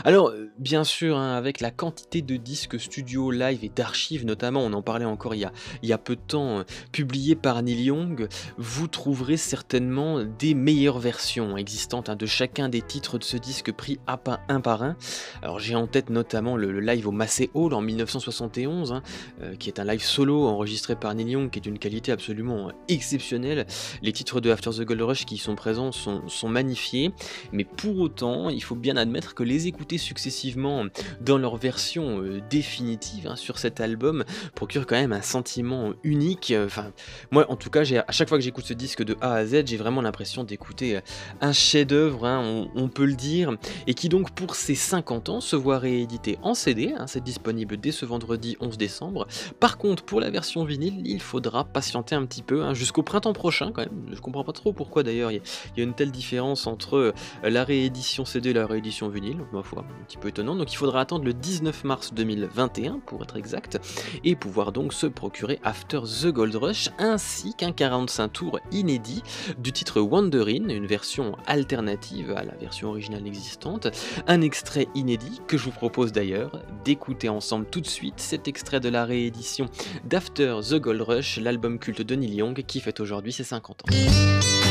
Alors, 0.05 0.33
bien 0.59 0.83
sûr, 0.83 1.17
avec 1.17 1.61
la 1.61 1.71
quantité 1.71 2.23
de 2.23 2.37
disques 2.37 2.79
studio, 2.89 3.31
live 3.31 3.61
et 3.63 3.69
d'archives, 3.69 4.25
notamment, 4.25 4.61
on 4.61 4.73
en 4.73 4.83
parlait 4.83 5.05
encore 5.05 5.35
il 5.35 5.51
y 5.83 5.93
a, 5.93 5.99
peu 5.99 6.17
de 6.17 6.21
temps, 6.21 6.61
euh, 6.61 6.63
publié 6.91 7.37
par 7.37 7.63
Neil 7.63 7.85
Young, 7.85 8.29
vous 8.57 8.89
trouverez 8.89 9.37
certainement 9.37 10.25
des 10.25 10.55
meilleures 10.55 10.99
versions 10.99 11.57
existantes 11.57 12.09
hein, 12.09 12.17
de 12.17 12.27
chacun 12.27 12.69
des 12.69 12.81
titres 12.83 13.19
de 13.19 13.25
ce 13.25 13.37
disque 13.37 13.73
pris 13.73 13.99
à 14.07 14.19
un 14.49 14.61
par 14.61 14.83
un. 14.83 14.97
Alors 15.43 15.59
j'ai 15.59 15.75
en 15.75 15.87
tête 15.87 16.11
notamment 16.11 16.57
le, 16.57 16.81
live 16.81 17.09
au 17.09 17.13
Massey 17.13 17.51
Hall 17.55 17.75
en 17.75 17.81
1971, 17.81 18.93
hein, 18.93 19.03
euh, 19.43 19.55
qui 19.57 19.69
est 19.69 19.79
un 19.79 19.85
live 19.85 20.03
solo 20.03 20.47
enregistré 20.47 20.97
par 20.97 21.15
Neil 21.15 21.31
Young, 21.31 21.51
qui 21.51 21.59
est 21.59 21.63
d'une 21.63 21.79
qualité 21.79 22.13
absolument 22.13 22.73
exceptionnelle. 22.89 23.67
Les 24.03 24.13
titres 24.13 24.41
de 24.41 24.51
After 24.51 24.71
the 24.71 24.83
Gold 24.83 25.03
Rush 25.03 25.27
qui 25.27 25.35
y 25.37 25.39
sont 25.39 25.55
présents 25.55 25.93
sont, 25.93 26.49
magnifiés, 26.49 27.13
mais 27.53 27.65
pour 27.65 27.99
autant, 27.99 28.49
il 28.49 28.63
faut 28.63 28.75
bien 28.75 28.97
admettre 28.97 29.35
que 29.35 29.43
les 29.43 29.67
écouter 29.67 29.99
successivement 29.99 30.87
dans 31.21 31.37
leur 31.37 31.57
version 31.57 32.23
euh, 32.23 32.41
Hein, 32.81 33.37
sur 33.37 33.59
cet 33.59 33.81
album 33.81 34.25
procure 34.55 34.87
quand 34.87 34.97
même 34.97 35.13
un 35.13 35.23
sentiment 35.23 35.93
unique. 36.05 36.53
Enfin, 36.65 36.93
moi 37.31 37.47
en 37.49 37.57
tout 37.57 37.71
cas, 37.71 37.81
à 37.81 38.13
chaque 38.13 38.29
fois 38.29 38.39
que 38.39 38.45
j'écoute 38.45 38.65
ce 38.67 38.73
disque 38.73 39.03
de 39.03 39.17
A 39.21 39.35
à 39.35 39.47
Z, 39.47 39.67
j'ai 39.67 39.77
vraiment 39.77 40.01
l'impression 40.01 40.45
d'écouter 40.45 40.97
euh, 40.97 41.01
un 41.41 41.53
chef-d'œuvre, 41.53 42.25
hein, 42.27 42.69
on, 42.75 42.89
peut 42.89 43.05
le 43.05 43.15
dire, 43.15 43.57
et 43.87 43.95
qui 43.95 44.09
donc 44.09 44.31
pour 44.31 44.55
ses 44.55 44.75
50 44.75 45.29
ans 45.29 45.41
se 45.41 45.57
voit 45.57 45.79
réédité 45.79 46.39
en 46.43 46.55
CD. 46.55 46.95
Hein, 46.97 47.07
c'est 47.07 47.23
disponible 47.23 47.79
dès 47.79 47.91
ce 47.91 48.07
vendredi 48.07 48.57
11 48.61 48.79
décembre. 48.79 49.27
Par 49.59 49.77
contre, 49.77 50.05
pour 50.05 50.21
la 50.21 50.31
version 50.31 50.65
vinyle, 50.65 51.03
il 51.05 51.21
faudra 51.21 51.65
patienter 51.65 52.15
un 52.15 52.27
petit 52.27 52.43
peu 52.43 52.75
jusqu'au 52.75 53.03
printemps 53.03 53.33
prochain 53.33 53.73
quand 53.73 53.83
même. 53.83 54.07
Je 54.13 54.21
comprends 54.21 54.45
pas 54.45 54.53
trop 54.53 54.73
pourquoi 54.73 55.03
d'ailleurs 55.03 55.33
il 55.33 55.41
y, 55.77 55.81
a 55.81 55.85
une 55.85 55.95
telle 55.95 56.13
différence 56.13 56.67
entre 56.67 56.97
euh, 56.97 57.13
la 57.43 57.65
réédition 57.65 58.25
CD 58.25 58.51
et 58.51 58.53
la 58.53 58.67
réédition 58.67 59.09
vinyle. 59.09 59.39
Un 59.53 60.05
petit 60.07 60.17
peu 60.17 60.29
étonnant. 60.29 60.55
Donc 60.55 60.73
il 60.73 60.77
faudra 60.77 61.01
attendre 61.01 61.25
le 61.25 61.35
19 61.35 61.85
mars 61.85 62.13
2021 62.15 62.68
2021 62.69 63.01
pour 63.01 63.23
être 63.23 63.37
exact, 63.37 63.79
et 64.25 64.37
pouvoir 64.37 64.73
donc 64.73 64.93
se 64.93 65.07
procurer 65.07 65.59
After 65.65 66.01
the 66.01 66.27
Gold 66.27 66.55
Rush 66.55 66.91
ainsi 66.99 67.55
qu'un 67.55 67.73
45 67.73 68.29
tours 68.29 68.61
inédit 68.71 69.23
du 69.59 69.73
titre 69.73 70.01
Wanderin, 70.01 70.69
une 70.69 70.87
version 70.87 71.37
alternative 71.47 72.33
à 72.37 72.45
la 72.45 72.55
version 72.55 72.89
originale 72.89 73.27
existante, 73.27 73.89
un 74.27 74.41
extrait 74.41 74.89
inédit 74.95 75.41
que 75.47 75.57
je 75.57 75.65
vous 75.65 75.71
propose 75.71 76.13
d'ailleurs 76.13 76.63
d'écouter 76.85 77.29
ensemble 77.29 77.67
tout 77.67 77.81
de 77.81 77.87
suite 77.87 78.19
cet 78.19 78.49
extrait 78.49 78.81
de 78.81 78.89
la 78.89 79.05
réédition 79.05 79.67
d'After 80.05 80.61
the 80.69 80.75
Gold 80.75 81.03
Rush, 81.03 81.39
l'album 81.39 81.79
culte 81.79 82.03
de 82.03 82.15
Neil 82.15 82.35
Young 82.35 82.63
qui 82.67 82.81
fête 82.81 83.01
aujourd'hui 83.01 83.33
ses 83.33 83.45
50 83.45 83.83
ans. 83.83 84.68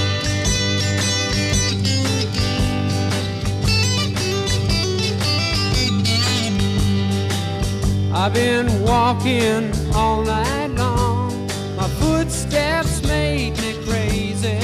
I've 8.28 8.34
been 8.34 8.84
walking 8.84 9.72
all 9.96 10.22
night 10.22 10.72
long. 10.72 11.48
My 11.78 11.88
footsteps 11.88 13.02
made 13.08 13.52
me 13.52 13.72
crazy. 13.86 14.60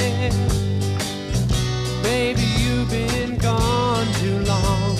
Baby, 2.02 2.42
you've 2.58 2.90
been 2.90 3.38
gone 3.38 4.06
too 4.20 4.38
long. 4.40 4.98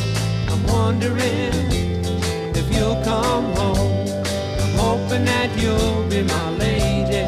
I'm 0.49 0.67
wondering 0.67 1.53
if 2.57 2.75
you'll 2.75 3.03
come 3.05 3.53
home. 3.53 4.09
I'm 4.63 4.75
hoping 4.79 5.27
that 5.27 5.51
you'll 5.61 6.09
be 6.09 6.23
my 6.23 6.51
lady. 6.53 7.27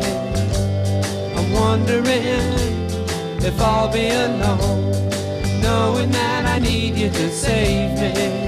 I'm 1.36 1.52
wondering 1.52 2.48
if 3.44 3.60
I'll 3.60 3.92
be 3.92 4.08
alone, 4.08 4.90
knowing 5.60 6.10
that 6.12 6.46
I 6.46 6.58
need 6.60 6.94
you 6.94 7.10
to 7.10 7.30
save 7.30 8.00
me. 8.00 8.45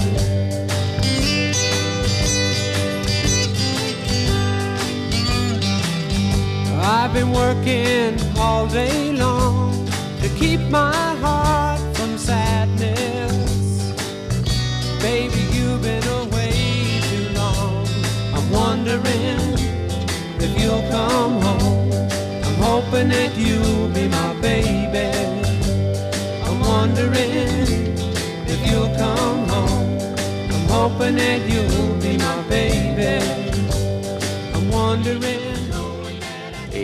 I've 7.09 7.15
been 7.15 7.33
working 7.33 8.21
all 8.37 8.67
day 8.67 9.13
long 9.13 9.73
to 10.21 10.29
keep 10.39 10.61
my 10.69 11.17
heart 11.17 11.81
from 11.97 12.19
sadness. 12.19 13.95
Baby, 15.01 15.41
you've 15.55 15.81
been 15.81 16.07
away 16.07 17.01
too 17.09 17.31
long. 17.33 17.87
I'm 18.35 18.51
wondering 18.51 19.41
if 20.39 20.61
you'll 20.61 20.87
come 20.91 21.41
home. 21.41 21.91
I'm 22.45 22.57
hoping 22.57 23.09
that 23.09 23.35
you'll 23.39 23.89
be 23.89 24.07
my 24.07 24.35
baby. 24.43 25.09
I'm 26.45 26.61
wondering 26.61 27.65
if 28.53 28.61
you'll 28.71 28.95
come 28.97 29.49
home. 29.49 29.99
I'm 30.53 30.69
hoping 30.69 31.17
that 31.17 31.41
you'll 31.49 31.95
be 32.03 32.19
my 32.19 32.43
baby. 32.51 33.25
I'm 34.53 34.71
wondering. 34.71 35.38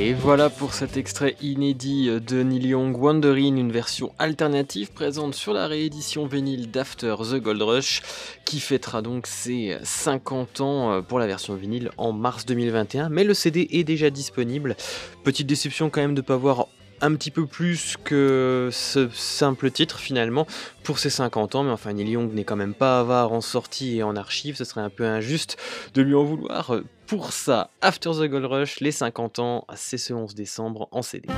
Et 0.04 0.12
voilà 0.12 0.50
pour 0.50 0.74
cet 0.74 0.98
extrait 0.98 1.34
inédit 1.40 2.10
de 2.20 2.42
Neil 2.42 2.66
Young 2.66 2.94
Wandering, 2.94 3.56
une 3.56 3.72
version 3.72 4.12
alternative 4.18 4.92
présente 4.92 5.34
sur 5.34 5.54
la 5.54 5.66
réédition 5.66 6.26
vinyle 6.26 6.70
d'After 6.70 7.14
the 7.22 7.36
Gold 7.36 7.62
Rush, 7.62 8.02
qui 8.44 8.60
fêtera 8.60 9.00
donc 9.00 9.26
ses 9.26 9.78
50 9.82 10.60
ans 10.60 11.02
pour 11.02 11.18
la 11.18 11.26
version 11.26 11.54
vinyle 11.54 11.90
en 11.96 12.12
mars 12.12 12.44
2021. 12.44 13.08
Mais 13.08 13.24
le 13.24 13.32
CD 13.32 13.66
est 13.70 13.84
déjà 13.84 14.10
disponible. 14.10 14.76
Petite 15.22 15.46
déception 15.46 15.88
quand 15.88 16.02
même 16.02 16.14
de 16.14 16.20
ne 16.20 16.26
pas 16.26 16.36
voir 16.36 16.68
un 17.00 17.14
petit 17.14 17.30
peu 17.30 17.46
plus 17.46 17.96
que 18.02 18.68
ce 18.72 19.08
simple 19.12 19.70
titre 19.70 19.98
finalement 19.98 20.46
pour 20.82 20.98
ses 20.98 21.10
50 21.10 21.54
ans, 21.54 21.62
mais 21.64 21.70
enfin 21.70 21.92
Neil 21.92 22.10
Young 22.10 22.32
n'est 22.32 22.44
quand 22.44 22.56
même 22.56 22.74
pas 22.74 23.00
avare 23.00 23.32
en 23.32 23.40
sortie 23.40 23.98
et 23.98 24.02
en 24.02 24.16
archive, 24.16 24.56
ce 24.56 24.64
serait 24.64 24.82
un 24.82 24.90
peu 24.90 25.04
injuste 25.04 25.56
de 25.94 26.02
lui 26.02 26.14
en 26.14 26.24
vouloir. 26.24 26.76
Pour 27.06 27.32
ça, 27.32 27.70
After 27.80 28.10
the 28.10 28.24
Gold 28.24 28.46
Rush, 28.46 28.80
les 28.80 28.92
50 28.92 29.38
ans, 29.38 29.66
c'est 29.74 29.98
ce 29.98 30.12
11 30.12 30.34
décembre 30.34 30.88
en 30.90 31.02
CD. 31.02 31.28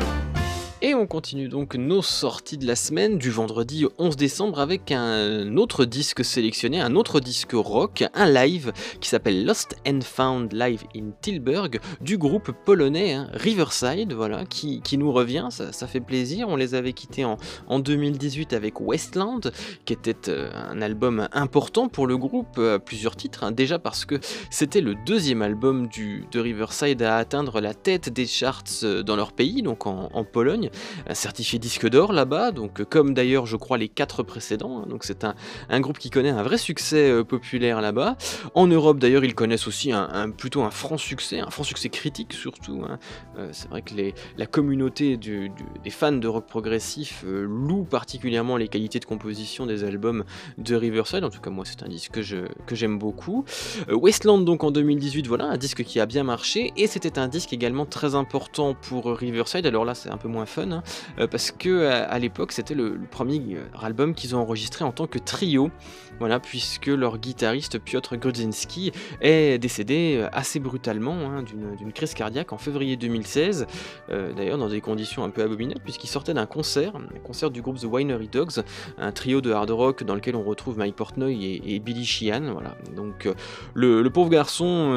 Et 0.82 0.94
on 0.94 1.06
continue 1.06 1.48
donc 1.48 1.74
nos 1.74 2.02
sorties 2.02 2.58
de 2.58 2.66
la 2.66 2.76
semaine 2.76 3.16
du 3.16 3.30
vendredi 3.30 3.86
11 3.96 4.14
décembre 4.14 4.60
avec 4.60 4.92
un 4.92 5.56
autre 5.56 5.86
disque 5.86 6.22
sélectionné, 6.22 6.82
un 6.82 6.96
autre 6.96 7.18
disque 7.18 7.52
rock, 7.54 8.04
un 8.12 8.30
live 8.30 8.74
qui 9.00 9.08
s'appelle 9.08 9.46
Lost 9.46 9.76
and 9.88 10.00
Found 10.02 10.52
Live 10.52 10.82
in 10.94 11.12
Tilburg 11.22 11.80
du 12.02 12.18
groupe 12.18 12.52
polonais 12.66 13.14
hein, 13.14 13.30
Riverside, 13.32 14.12
voilà, 14.12 14.44
qui, 14.44 14.82
nous 14.98 15.10
revient, 15.10 15.48
ça, 15.50 15.86
fait 15.86 16.00
plaisir. 16.00 16.46
On 16.50 16.56
les 16.56 16.74
avait 16.74 16.92
quittés 16.92 17.24
en, 17.24 17.38
en 17.68 17.78
2018 17.78 18.52
avec 18.52 18.78
Westland, 18.78 19.40
qui 19.86 19.94
était 19.94 20.28
euh, 20.28 20.50
un 20.52 20.82
album 20.82 21.26
important 21.32 21.88
pour 21.88 22.06
le 22.06 22.18
groupe 22.18 22.58
à 22.58 22.78
plusieurs 22.78 23.16
titres, 23.16 23.44
hein. 23.44 23.50
déjà 23.50 23.78
parce 23.78 24.04
que 24.04 24.16
c'était 24.50 24.82
le 24.82 24.94
deuxième 25.06 25.40
album 25.40 25.88
de 26.30 26.38
Riverside 26.38 27.00
à 27.00 27.16
atteindre 27.16 27.62
la 27.62 27.72
tête 27.72 28.10
des 28.10 28.26
charts 28.26 28.64
euh, 28.82 29.02
dans 29.02 29.16
leur 29.16 29.32
pays, 29.32 29.62
donc 29.62 29.86
en 29.86 30.24
Pologne 30.30 30.65
certifié 31.12 31.58
disque 31.58 31.88
d'or 31.88 32.12
là-bas, 32.12 32.52
donc 32.52 32.84
comme 32.84 33.14
d'ailleurs 33.14 33.46
je 33.46 33.56
crois 33.56 33.78
les 33.78 33.88
quatre 33.88 34.22
précédents, 34.22 34.82
hein. 34.82 34.86
donc 34.88 35.04
c'est 35.04 35.24
un, 35.24 35.80
groupe 35.80 35.98
qui 35.98 36.10
connaît 36.10 36.30
un 36.30 36.42
vrai 36.42 36.58
succès 36.58 37.10
euh, 37.10 37.24
populaire 37.24 37.80
là-bas. 37.80 38.16
En 38.54 38.66
Europe 38.66 38.98
d'ailleurs 38.98 39.24
ils 39.24 39.34
connaissent 39.34 39.66
aussi 39.66 39.92
un, 39.92 40.30
plutôt 40.30 40.62
un 40.62 40.70
franc 40.70 40.98
succès, 40.98 41.40
un 41.40 41.50
franc 41.50 41.64
succès 41.64 41.88
critique 41.88 42.32
surtout. 42.32 42.82
Hein. 42.88 42.98
Euh, 43.38 43.48
c'est 43.52 43.68
vrai 43.68 43.82
que 43.82 43.94
la 44.36 44.46
communauté 44.46 45.16
des 45.16 45.90
fans 45.90 46.12
de 46.12 46.28
rock 46.28 46.46
progressif 46.46 47.24
euh, 47.26 47.44
loue 47.44 47.84
particulièrement 47.84 48.56
les 48.56 48.68
qualités 48.68 49.00
de 49.00 49.04
composition 49.04 49.66
des 49.66 49.84
albums 49.84 50.24
de 50.58 50.74
Riverside, 50.74 51.24
en 51.24 51.30
tout 51.30 51.40
cas 51.40 51.50
moi 51.50 51.64
c'est 51.66 51.82
un 51.82 51.88
disque 51.88 52.12
que, 52.12 52.20
que 52.66 52.74
j'aime 52.74 52.98
beaucoup. 52.98 53.44
Westland 53.90 54.44
donc 54.44 54.64
en 54.64 54.70
2018, 54.70 55.26
voilà 55.26 55.44
un 55.44 55.56
disque 55.56 55.84
qui 55.84 56.00
a 56.00 56.06
bien 56.06 56.24
marché 56.24 56.72
et 56.76 56.86
c'était 56.86 57.18
un 57.18 57.28
disque 57.28 57.52
également 57.52 57.86
très 57.86 58.14
important 58.14 58.74
pour 58.74 59.06
Riverside, 59.06 59.66
alors 59.66 59.84
là 59.84 59.94
c'est 59.94 60.10
un 60.10 60.16
peu 60.16 60.28
moins 60.28 60.46
Hein, 60.58 60.82
euh, 61.18 61.26
parce 61.26 61.50
que 61.50 61.86
à, 61.86 62.18
l'époque 62.18 62.52
c'était 62.52 62.74
le, 62.74 62.98
premier 63.10 63.40
euh, 63.54 63.64
album 63.80 64.14
qu'ils 64.14 64.34
ont 64.34 64.38
enregistré 64.38 64.84
en 64.84 64.92
tant 64.92 65.06
que 65.06 65.18
trio, 65.18 65.70
voilà, 66.18 66.40
puisque 66.40 66.86
leur 66.86 67.18
guitariste 67.18 67.78
Piotr 67.78 68.16
Grudzinski 68.16 68.92
est 69.20 69.58
décédé 69.58 70.16
euh, 70.18 70.28
assez 70.32 70.58
brutalement 70.58 71.30
hein, 71.30 71.42
d'une 71.42 71.92
crise 71.92 72.14
cardiaque 72.14 72.52
en 72.52 72.58
février 72.58 72.96
2016, 72.96 73.66
d'ailleurs 74.08 74.58
dans 74.58 74.68
des 74.68 74.80
conditions 74.80 75.24
un 75.24 75.30
peu 75.30 75.42
abominables, 75.42 75.80
puisqu'il 75.82 76.08
sortait 76.08 76.34
d'un 76.34 76.46
concert, 76.46 76.96
un 76.96 77.18
concert 77.20 77.50
du 77.50 77.62
groupe 77.62 77.78
The 77.78 77.84
Winery 77.84 78.28
Dogs, 78.28 78.62
un 78.98 79.12
trio 79.12 79.40
de 79.40 79.52
hard 79.52 79.70
rock 79.70 80.04
dans 80.04 80.14
lequel 80.14 80.36
on 80.36 80.42
retrouve 80.42 80.78
Mike 80.78 80.96
Portnoy 80.96 81.60
et, 81.64 81.78
Billy 81.80 82.04
Sheehan, 82.04 82.52
voilà. 82.52 82.76
Donc 82.94 83.28
le, 83.74 84.08
pauvre 84.08 84.30
garçon 84.30 84.92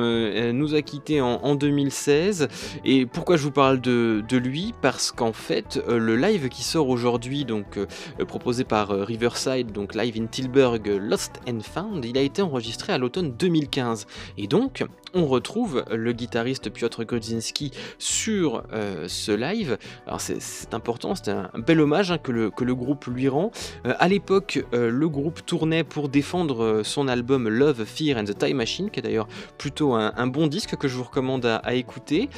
nous 0.54 0.76
a 0.76 0.82
quittés 0.82 1.22
en, 1.22 1.56
2016, 1.56 2.48
et 2.86 3.06
pourquoi 3.06 3.38
je 3.38 3.44
vous 3.44 3.52
parle 3.52 3.82
de, 3.82 4.24
de 4.28 4.38
lui? 4.38 4.74
Parce 4.82 5.12
qu'en 5.12 5.34
fait 5.34 5.49
euh, 5.52 5.98
le 5.98 6.16
live 6.16 6.50
qui 6.50 6.64
sort 6.64 6.90
aujourd'hui, 6.90 7.46
donc 7.46 7.78
euh, 7.78 7.88
euh, 8.20 8.26
proposé 8.26 8.64
par 8.64 8.90
Riverside, 8.90 9.72
donc 9.72 9.96
live 9.96 10.16
in 10.20 10.28
Tilburg, 10.28 10.88
Lost 10.88 11.40
and 11.48 11.60
Found, 11.62 12.06
il 12.06 12.18
a 12.18 12.22
été 12.22 12.42
enregistré 12.42 12.94
à 12.94 12.98
l'automne 12.98 13.32
2015. 13.32 14.06
Et 14.38 14.48
donc, 14.48 14.84
on 15.14 15.26
retrouve 15.26 15.84
le 15.92 16.14
guitariste 16.14 16.70
Piotr 16.70 17.04
Godzinski 17.04 17.72
sur 17.98 18.64
ce 19.08 19.32
live. 19.32 19.78
Alors 20.06 20.22
c'est 20.22 20.74
important, 20.74 21.16
c'est 21.16 21.32
un 21.32 21.50
bel 21.58 21.82
hommage 21.82 22.12
hein, 22.12 22.20
que, 22.20 22.32
le, 22.32 22.52
que, 22.52 22.64
le, 22.64 22.76
groupe 22.76 23.06
lui 23.06 23.28
rend. 23.28 23.52
à 23.84 24.08
l'époque, 24.08 24.64
le 24.72 25.10
groupe 25.10 25.44
tournait 25.46 25.84
pour 25.84 26.10
défendre 26.10 26.82
son 26.84 27.08
album 27.08 27.50
Love, 27.50 27.86
Fear 27.86 28.20
and 28.20 28.26
the 28.26 28.38
Time 28.38 28.58
Machine, 28.58 28.92
qui 28.92 29.00
est 29.00 29.04
d'ailleurs 29.04 29.28
plutôt 29.58 29.94
un, 29.96 30.28
bon 30.28 30.46
disque 30.46 30.76
que 30.76 30.88
je 30.88 30.96
vous 30.96 31.06
recommande 31.06 31.46
à 31.46 31.74
écouter. 31.74 32.30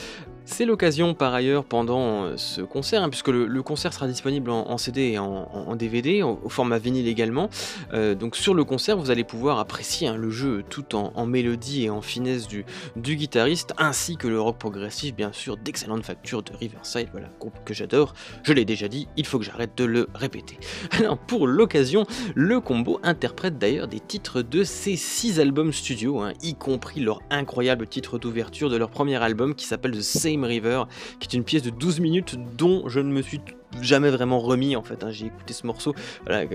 C'est 0.45 0.65
l'occasion 0.65 1.13
par 1.13 1.33
ailleurs 1.33 1.63
pendant 1.63 2.23
euh, 2.23 2.33
ce 2.35 2.61
concert, 2.61 3.03
hein, 3.03 3.09
puisque 3.09 3.27
le, 3.27 3.61
concert 3.61 3.93
sera 3.93 4.07
disponible 4.07 4.49
en, 4.49 4.77
CD 4.77 5.11
et 5.11 5.19
en, 5.19 5.75
DVD, 5.75 6.23
au, 6.23 6.49
format 6.49 6.79
vinyle 6.79 7.07
également. 7.07 7.49
Euh, 7.93 8.15
donc 8.15 8.35
sur 8.35 8.53
le 8.53 8.63
concert, 8.63 8.97
vous 8.97 9.11
allez 9.11 9.23
pouvoir 9.23 9.59
apprécier 9.59 10.07
hein, 10.07 10.17
le 10.17 10.31
jeu 10.31 10.63
tout 10.67 10.95
en, 10.95 11.25
mélodie 11.25 11.83
et 11.85 11.89
en 11.89 12.01
finesse 12.01 12.47
du, 12.47 12.65
guitariste, 12.97 13.73
ainsi 13.77 14.17
que 14.17 14.27
le 14.27 14.41
rock 14.41 14.57
progressif, 14.57 15.15
bien 15.15 15.31
sûr, 15.31 15.57
d'excellente 15.57 16.03
facture 16.03 16.41
de 16.41 16.53
Riverside, 16.53 17.07
voilà, 17.11 17.29
groupe 17.39 17.57
que 17.63 17.73
j'adore. 17.73 18.13
Je 18.43 18.53
l'ai 18.53 18.65
déjà 18.65 18.87
dit, 18.87 19.07
il 19.17 19.25
faut 19.25 19.37
que 19.37 19.45
j'arrête 19.45 19.77
de 19.77 19.85
le 19.85 20.07
répéter. 20.15 20.57
Alors 20.91 21.17
pour 21.17 21.47
l'occasion, 21.47 22.05
le 22.33 22.59
combo 22.59 22.99
interprète 23.03 23.59
d'ailleurs 23.59 23.87
des 23.87 23.99
titres 23.99 24.41
de 24.41 24.63
ces 24.63 24.95
six 24.95 25.39
albums 25.39 25.71
studio, 25.71 26.19
hein, 26.19 26.33
y 26.41 26.55
compris 26.55 26.99
leur 26.99 27.21
incroyable 27.29 27.87
titre 27.87 28.17
d'ouverture 28.17 28.69
de 28.69 28.77
leur 28.77 28.89
premier 28.89 29.21
album 29.21 29.53
qui 29.53 29.65
s'appelle 29.65 29.97
The 29.97 30.30
River, 30.39 30.83
qui 31.19 31.27
est 31.27 31.37
une 31.37 31.43
pièce 31.43 31.63
de 31.63 31.69
12 31.69 31.99
minutes 31.99 32.35
dont 32.57 32.87
je 32.87 32.99
ne 32.99 33.11
me 33.11 33.21
suis 33.21 33.41
jamais 33.81 34.09
vraiment 34.09 34.39
remis 34.39 34.75
en 34.75 34.83
fait. 34.83 35.03
Hein. 35.03 35.11
J'ai 35.11 35.27
écouté 35.27 35.53
ce 35.53 35.65
morceau, 35.65 35.93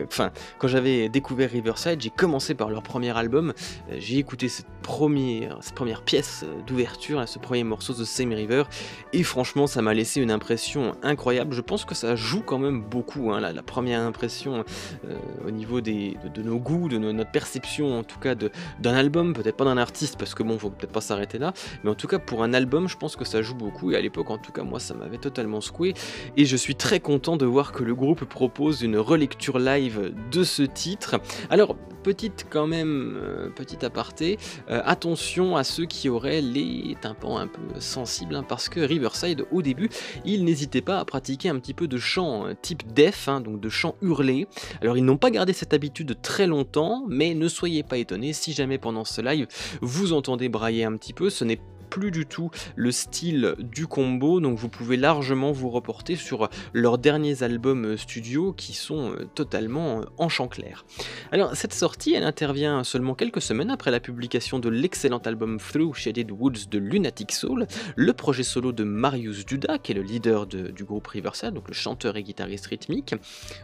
enfin, 0.07 0.31
quand 0.59 0.69
j'avais 0.69 1.09
découvert 1.09 1.51
Riverside, 1.51 2.01
j'ai 2.01 2.11
commencé 2.11 2.55
par 2.55 2.71
leur 2.71 2.83
premier 2.83 3.17
album, 3.17 3.53
euh, 3.91 3.97
j'ai 3.99 4.19
écouté 4.19 4.49
cette 4.49 4.67
première, 4.83 5.59
cette 5.61 5.75
première 5.75 6.03
pièce 6.03 6.45
euh, 6.45 6.63
d'ouverture, 6.67 7.27
ce 7.27 7.39
premier 7.39 7.65
morceau 7.65 7.93
de 7.95 8.05
Same 8.05 8.33
River, 8.33 8.65
et 9.13 9.23
franchement, 9.23 9.67
ça 9.67 9.83
m'a 9.83 9.95
laissé 9.95 10.21
une 10.21 10.31
impression 10.31 10.93
incroyable. 11.03 11.55
Je 11.55 11.61
pense 11.61 11.85
que 11.85 11.95
ça 11.95 12.17
joue 12.17 12.43
quand 12.43 12.59
même 12.59 12.83
beaucoup, 12.83 13.33
hein, 13.33 13.41
la, 13.41 13.63
première 13.63 14.01
impression 14.01 14.65
euh, 15.09 15.17
au 15.47 15.51
niveau 15.51 15.81
des, 15.81 16.17
de, 16.35 16.43
nos 16.43 16.59
goûts, 16.59 16.89
de 16.89 16.99
notre 16.99 17.31
perception 17.31 17.99
en 17.99 18.05
tout 18.05 18.19
cas 18.19 18.35
d'un 18.35 18.95
album, 18.95 19.33
peut-être 19.33 19.57
pas 19.57 19.65
d'un 19.65 19.77
artiste, 19.77 20.17
parce 20.19 20.35
que 20.35 20.43
bon, 20.43 20.59
faut 20.59 20.71
peut-être 20.71 20.93
pas 20.93 21.01
s'arrêter 21.01 21.39
là, 21.39 21.53
mais 21.83 21.91
en 21.91 21.95
tout 21.95 22.07
cas 22.07 22.19
pour 22.19 22.43
un 22.43 22.55
album, 22.55 22.89
je 22.89 22.97
pense 22.97 23.17
que 23.17 23.25
ça 23.25 23.43
joue 23.43 23.55
beaucoup, 23.55 23.91
et 23.93 23.97
à 23.97 24.01
l'époque, 24.01 24.31
en 24.31 24.39
tout 24.39 24.53
cas, 24.53 24.63
moi, 24.63 24.81
ça 24.81 24.95
m'avait 24.95 25.19
totalement 25.19 25.61
secoué, 25.61 25.95
et 26.37 26.45
je 26.45 26.57
suis 26.57 26.77
très 26.77 27.01
content 27.07 27.37
de 27.37 27.47
voir 27.47 27.71
que 27.71 27.85
le 27.85 27.95
groupe 27.95 28.25
propose 28.25 28.83
une 28.83 28.99
relecture 28.99 29.61
live 29.61 30.13
de 30.33 30.43
ce 30.43 30.65
titre. 30.65 31.21
Alors, 31.51 31.77
petite 32.03 32.47
quand 32.51 32.67
même, 32.67 33.17
euh, 33.23 33.49
petit 33.49 33.85
aparté, 33.85 34.39
euh, 34.71 34.83
attention 34.85 35.57
à 35.57 35.63
ceux 35.63 35.87
qui 35.87 36.09
auraient 36.09 36.41
les 36.41 36.97
tympans 37.01 37.39
un 37.39 37.47
peu 37.47 37.63
sensibles, 37.79 38.35
hein, 38.35 38.43
parce 38.43 38.69
que 38.69 38.81
Riverside, 38.81 39.47
au 39.53 39.63
début, 39.63 39.89
ils 40.25 40.45
n'hésitaient 40.45 40.81
pas 40.81 40.99
à 40.99 41.05
pratiquer 41.05 41.49
un 41.49 41.61
petit 41.61 41.75
peu 41.75 41.87
de 41.87 41.97
chant 41.97 42.49
euh, 42.49 42.55
type 42.61 42.93
def, 42.93 43.29
hein, 43.29 43.41
donc 43.41 43.61
de 43.61 43.69
chant 43.69 43.95
hurlé. 44.03 44.49
Alors 44.83 44.97
ils 44.97 45.05
n'ont 45.05 45.17
pas 45.17 45.31
gardé 45.31 45.53
cette 45.53 45.75
habitude 45.75 46.21
très 46.23 46.49
longtemps, 46.49 47.05
mais 47.09 47.35
ne 47.35 47.47
soyez 47.47 47.85
pas 47.85 47.99
étonnés 47.99 48.33
si 48.33 48.53
jamais 48.53 48.79
pendant 48.79 49.05
ce 49.05 49.21
live 49.21 49.47
vous 49.81 50.13
entendez 50.13 50.49
brailler 50.49 50.83
un 50.83 50.97
petit 50.97 51.13
peu, 51.13 51.31
ce 51.31 51.45
n'est 51.45 51.61
plus 51.89 52.11
du 52.11 52.27
tout 52.27 52.51
le 52.75 52.91
style 52.91 53.55
du 53.59 53.87
combo, 53.87 54.41
donc 54.41 54.59
vous 54.59 54.69
pouvez 54.69 54.97
largement 54.97 55.53
vous 55.53 55.71
reporter 55.71 56.17
sur 56.17 56.49
leurs 56.73 56.99
derniers 56.99 57.43
albums 57.43 57.97
studio 57.97 58.53
qui 58.53 58.73
sont 58.73 59.13
euh, 59.13 59.29
totalement 59.35 60.01
euh, 60.01 60.05
en 60.19 60.29
chant 60.29 60.49
clair. 60.49 60.85
Alors 61.33 61.57
cette 61.57 61.75
sortie, 61.75 62.15
elle 62.15 62.25
intervient 62.25 62.85
seulement 62.85 63.15
quelques 63.15 63.43
semaines 63.43 63.71
après 63.71 63.91
la 63.91 64.01
publication 64.01 64.59
de 64.59 64.69
l'excellent 64.69 65.19
album 65.19 65.59
Through 65.59 65.95
Shaded 65.95 66.31
Woods 66.31 66.69
de 66.71 66.79
Lunatic 66.79 67.33
Soul, 67.33 67.67
le 67.95 68.13
projet 68.13 68.43
solo 68.43 68.73
de 68.73 68.85
Marius 68.85 69.45
Duda, 69.47 69.79
qui 69.79 69.93
est 69.93 69.95
le 69.95 70.03
leader 70.03 70.47
du 70.47 70.85
groupe 70.85 71.07
Riverside, 71.07 71.53
donc 71.53 71.69
le 71.69 71.75
chanteur 71.75 72.17
et 72.17 72.23
guitariste 72.23 72.67
rythmique. 72.67 73.15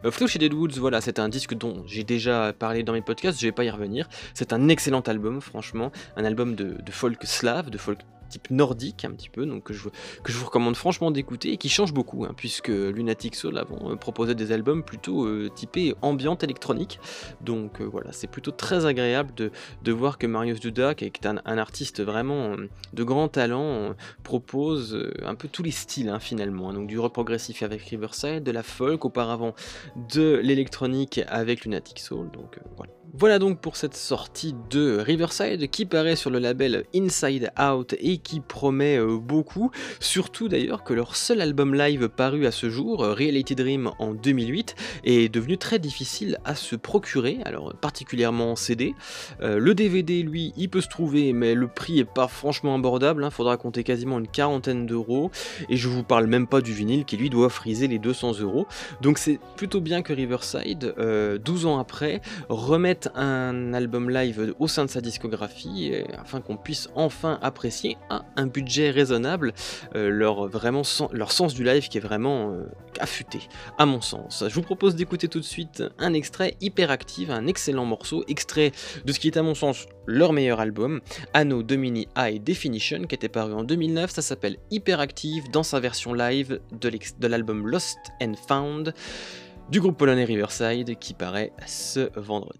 Euh, 0.04 0.10
Through 0.10 0.28
Shaded 0.28 0.54
Woods, 0.54 0.78
voilà, 0.78 1.00
c'est 1.00 1.18
un 1.18 1.28
disque 1.28 1.54
dont 1.54 1.82
j'ai 1.86 2.04
déjà 2.04 2.52
parlé 2.52 2.82
dans 2.82 2.92
mes 2.92 3.02
podcasts, 3.02 3.40
je 3.40 3.46
vais 3.46 3.52
pas 3.52 3.64
y 3.64 3.70
revenir. 3.70 4.08
C'est 4.34 4.52
un 4.52 4.68
excellent 4.68 5.00
album, 5.00 5.40
franchement, 5.40 5.92
un 6.16 6.24
album 6.24 6.54
de, 6.54 6.76
de 6.82 6.92
folk 6.92 7.24
slave, 7.24 7.70
de 7.70 7.78
folk 7.78 7.98
type 8.32 8.50
nordique 8.50 9.04
un 9.04 9.10
petit 9.10 9.28
peu, 9.28 9.46
donc 9.46 9.64
que 9.64 9.74
je, 9.74 9.88
que 10.22 10.32
je 10.32 10.38
vous 10.38 10.46
recommande 10.46 10.76
franchement 10.76 11.10
d'écouter 11.10 11.52
et 11.52 11.56
qui 11.56 11.68
change 11.68 11.92
beaucoup, 11.92 12.24
hein, 12.24 12.32
puisque 12.36 12.68
Lunatic 12.68 13.34
Soul 13.34 13.58
avant 13.58 13.90
euh, 13.90 13.96
proposait 13.96 14.34
des 14.34 14.52
albums 14.52 14.82
plutôt 14.82 15.26
euh, 15.26 15.50
typés 15.54 15.94
ambiante 16.02 16.42
électronique. 16.42 16.98
Donc 17.42 17.80
euh, 17.80 17.84
voilà, 17.84 18.12
c'est 18.12 18.26
plutôt 18.26 18.50
très 18.50 18.86
agréable 18.86 19.34
de, 19.34 19.50
de, 19.82 19.92
voir 19.92 20.18
que 20.18 20.26
Marius 20.26 20.60
Duda, 20.60 20.94
qui 20.94 21.04
est 21.04 21.26
un, 21.26 21.38
artiste 21.58 22.02
vraiment 22.02 22.56
de 22.92 23.04
grand 23.04 23.28
talent, 23.28 23.94
propose 24.22 24.98
un 25.22 25.34
peu 25.34 25.48
tous 25.48 25.62
les 25.62 25.70
styles 25.70 26.08
hein, 26.08 26.18
finalement. 26.18 26.70
Hein. 26.70 26.74
donc 26.74 26.86
du 26.86 26.98
rock 26.98 27.12
progressif 27.12 27.62
avec 27.62 27.82
Riverside, 27.82 28.42
de 28.42 28.50
la 28.50 28.62
folk, 28.62 29.04
auparavant 29.04 29.54
de 30.14 30.40
l'électronique 30.42 31.20
avec 31.28 31.64
Lunatic 31.64 31.98
Soul. 31.98 32.30
Donc 32.30 32.58
voilà. 32.76 32.92
Voilà 33.14 33.38
donc 33.38 33.60
pour 33.60 33.76
cette 33.76 33.96
sortie 33.96 34.54
de 34.70 34.96
Riverside 34.98 35.68
qui 35.68 35.86
paraît 35.86 36.16
sur 36.16 36.30
le 36.30 36.38
label 36.38 36.84
Inside 36.94 37.50
Out 37.60 37.94
et 37.98 38.18
qui 38.18 38.40
promet 38.40 38.96
euh, 38.96 39.18
beaucoup, 39.18 39.70
surtout 40.00 40.48
d'ailleurs 40.48 40.82
que 40.82 40.94
leur 40.94 41.14
seul 41.14 41.40
album 41.40 41.74
live 41.74 42.08
paru 42.08 42.46
à 42.46 42.52
ce 42.52 42.70
jour, 42.70 43.02
euh, 43.02 43.12
Reality 43.12 43.54
Dream 43.54 43.90
en 43.98 44.14
2008, 44.14 44.76
est 45.04 45.28
devenu 45.28 45.58
très 45.58 45.78
difficile 45.78 46.38
à 46.44 46.54
se 46.54 46.74
procurer, 46.74 47.40
alors 47.44 47.74
particulièrement 47.74 48.52
en 48.52 48.56
CD. 48.56 48.94
Euh, 49.42 49.58
le 49.58 49.74
DVD 49.74 50.22
lui, 50.22 50.54
il 50.56 50.70
peut 50.70 50.80
se 50.80 50.88
trouver, 50.88 51.32
mais 51.32 51.54
le 51.54 51.68
prix 51.68 51.98
est 51.98 52.10
pas 52.10 52.28
franchement 52.28 52.74
abordable, 52.74 53.24
hein. 53.24 53.30
faudra 53.30 53.56
compter 53.56 53.84
quasiment 53.84 54.20
une 54.20 54.28
quarantaine 54.28 54.86
d'euros, 54.86 55.30
et 55.68 55.76
je 55.76 55.88
vous 55.88 56.04
parle 56.04 56.28
même 56.28 56.46
pas 56.46 56.62
du 56.62 56.72
vinyle 56.72 57.04
qui 57.04 57.18
lui 57.18 57.28
doit 57.28 57.50
friser 57.50 57.88
les 57.88 57.98
200 57.98 58.40
euros. 58.40 58.66
Donc 59.02 59.18
c'est 59.18 59.38
plutôt 59.56 59.80
bien 59.82 60.02
que 60.02 60.14
Riverside, 60.14 60.94
12 61.44 61.66
ans 61.66 61.78
après, 61.78 62.22
un 63.14 63.74
album 63.74 64.10
live 64.10 64.54
au 64.58 64.68
sein 64.68 64.84
de 64.84 64.90
sa 64.90 65.00
discographie 65.00 65.92
afin 66.18 66.40
qu'on 66.40 66.56
puisse 66.56 66.88
enfin 66.94 67.38
apprécier 67.42 67.96
à 68.10 68.24
un 68.36 68.46
budget 68.46 68.90
raisonnable 68.90 69.52
euh, 69.94 70.10
leur, 70.10 70.48
vraiment, 70.48 70.82
leur 71.12 71.32
sens 71.32 71.54
du 71.54 71.64
live 71.64 71.88
qui 71.88 71.98
est 71.98 72.02
vraiment 72.02 72.52
euh, 72.52 72.64
affûté, 73.00 73.40
à 73.78 73.86
mon 73.86 74.00
sens. 74.00 74.44
Je 74.46 74.54
vous 74.54 74.62
propose 74.62 74.94
d'écouter 74.94 75.28
tout 75.28 75.40
de 75.40 75.44
suite 75.44 75.82
un 75.98 76.14
extrait 76.14 76.56
hyperactif, 76.60 77.30
un 77.30 77.46
excellent 77.46 77.84
morceau, 77.84 78.24
extrait 78.28 78.72
de 79.04 79.12
ce 79.12 79.20
qui 79.20 79.28
est 79.28 79.36
à 79.36 79.42
mon 79.42 79.54
sens 79.54 79.86
leur 80.06 80.32
meilleur 80.32 80.60
album, 80.60 81.00
Anno 81.32 81.62
Domini 81.62 82.08
High 82.16 82.42
Definition, 82.42 83.04
qui 83.04 83.14
était 83.14 83.28
paru 83.28 83.52
en 83.52 83.62
2009. 83.62 84.10
Ça 84.10 84.22
s'appelle 84.22 84.56
Hyperactive 84.70 85.50
dans 85.50 85.62
sa 85.62 85.80
version 85.80 86.12
live 86.12 86.60
de 86.72 87.26
l'album 87.26 87.68
Lost 87.68 87.98
and 88.20 88.34
Found 88.48 88.94
du 89.72 89.80
groupe 89.80 89.96
polonais 89.96 90.24
Riverside 90.24 90.98
qui 90.98 91.14
paraît 91.14 91.50
ce 91.66 92.10
vendredi. 92.20 92.58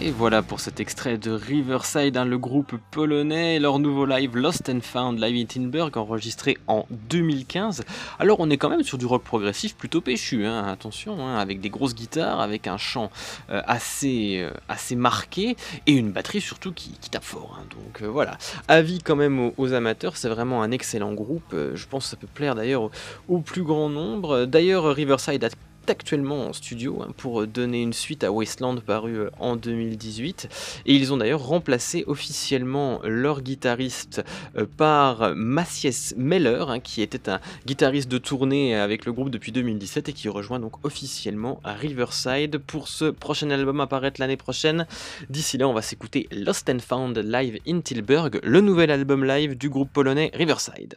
Et 0.00 0.10
voilà 0.10 0.42
pour 0.42 0.60
cet 0.60 0.80
extrait 0.80 1.18
de 1.18 1.30
Riverside, 1.30 2.16
hein, 2.16 2.24
le 2.24 2.38
groupe 2.38 2.76
polonais, 2.90 3.58
leur 3.58 3.78
nouveau 3.78 4.06
live 4.06 4.36
Lost 4.36 4.70
and 4.70 4.80
Found, 4.80 5.20
live 5.20 5.36
in 5.36 5.44
Tinberg, 5.44 5.98
enregistré 5.98 6.56
en 6.66 6.86
2015. 6.90 7.84
Alors 8.18 8.40
on 8.40 8.48
est 8.48 8.56
quand 8.56 8.70
même 8.70 8.82
sur 8.82 8.96
du 8.96 9.04
rock 9.04 9.22
progressif 9.22 9.76
plutôt 9.76 10.00
péchu, 10.00 10.46
hein, 10.46 10.66
attention, 10.66 11.26
hein, 11.26 11.36
avec 11.36 11.60
des 11.60 11.68
grosses 11.68 11.94
guitares, 11.94 12.40
avec 12.40 12.66
un 12.66 12.78
chant 12.78 13.10
euh, 13.50 13.60
assez, 13.66 14.40
euh, 14.40 14.50
assez 14.70 14.96
marqué, 14.96 15.56
et 15.86 15.92
une 15.92 16.10
batterie 16.10 16.40
surtout 16.40 16.72
qui, 16.72 16.92
tape 17.10 17.22
fort. 17.22 17.60
donc 17.70 18.02
euh, 18.02 18.06
voilà, 18.06 18.38
avis 18.66 19.00
quand 19.00 19.16
même 19.16 19.52
aux, 19.58 19.72
amateurs, 19.74 20.16
c'est 20.16 20.30
vraiment 20.30 20.62
un 20.62 20.70
excellent 20.70 21.12
groupe, 21.12 21.54
je 21.74 21.86
pense 21.86 22.04
que 22.04 22.10
ça 22.10 22.16
peut 22.16 22.28
plaire 22.32 22.54
d'ailleurs 22.54 22.84
au, 22.84 22.90
au 23.28 23.38
plus 23.40 23.62
grand 23.62 23.90
nombre. 23.90 24.46
D'ailleurs 24.46 24.94
Riverside 24.94 25.44
a 25.44 25.50
actuellement 25.90 26.48
en 26.48 26.52
studio 26.52 27.02
hein, 27.02 27.12
pour 27.16 27.46
donner 27.46 27.82
une 27.82 27.92
suite 27.92 28.24
à 28.24 28.32
Wasteland 28.32 28.76
paru 28.76 29.16
euh, 29.16 29.30
en 29.38 29.56
2018. 29.56 30.48
Et 30.86 30.94
ils 30.94 31.12
ont 31.12 31.16
d'ailleurs 31.16 31.44
remplacé 31.44 32.04
officiellement 32.06 33.00
leur 33.04 33.42
guitariste 33.42 34.24
euh, 34.56 34.66
par 34.76 35.34
Massies 35.34 36.14
Meller, 36.16 36.64
hein, 36.68 36.80
qui 36.80 37.02
était 37.02 37.28
un 37.28 37.40
guitariste 37.66 38.08
de 38.08 38.18
tournée 38.18 38.74
avec 38.74 39.04
le 39.04 39.12
groupe 39.12 39.30
depuis 39.30 39.52
2017 39.52 40.08
et 40.08 40.12
qui 40.12 40.28
rejoint 40.28 40.60
donc 40.60 40.84
officiellement 40.84 41.60
Riverside 41.64 42.58
pour 42.58 42.88
ce 42.88 43.06
prochain 43.06 43.50
album 43.50 43.80
apparaître 43.80 44.20
l'année 44.20 44.36
prochaine. 44.36 44.86
D'ici 45.30 45.58
là, 45.58 45.68
on 45.68 45.72
va 45.72 45.82
s'écouter 45.82 46.28
Lost 46.30 46.68
and 46.68 46.78
Found 46.80 47.18
Live 47.18 47.58
in 47.66 47.80
Tilburg, 47.80 48.40
le 48.42 48.60
nouvel 48.60 48.90
album 48.90 49.24
live 49.24 49.56
du 49.56 49.68
groupe 49.68 49.92
polonais 49.92 50.30
Riverside. 50.34 50.96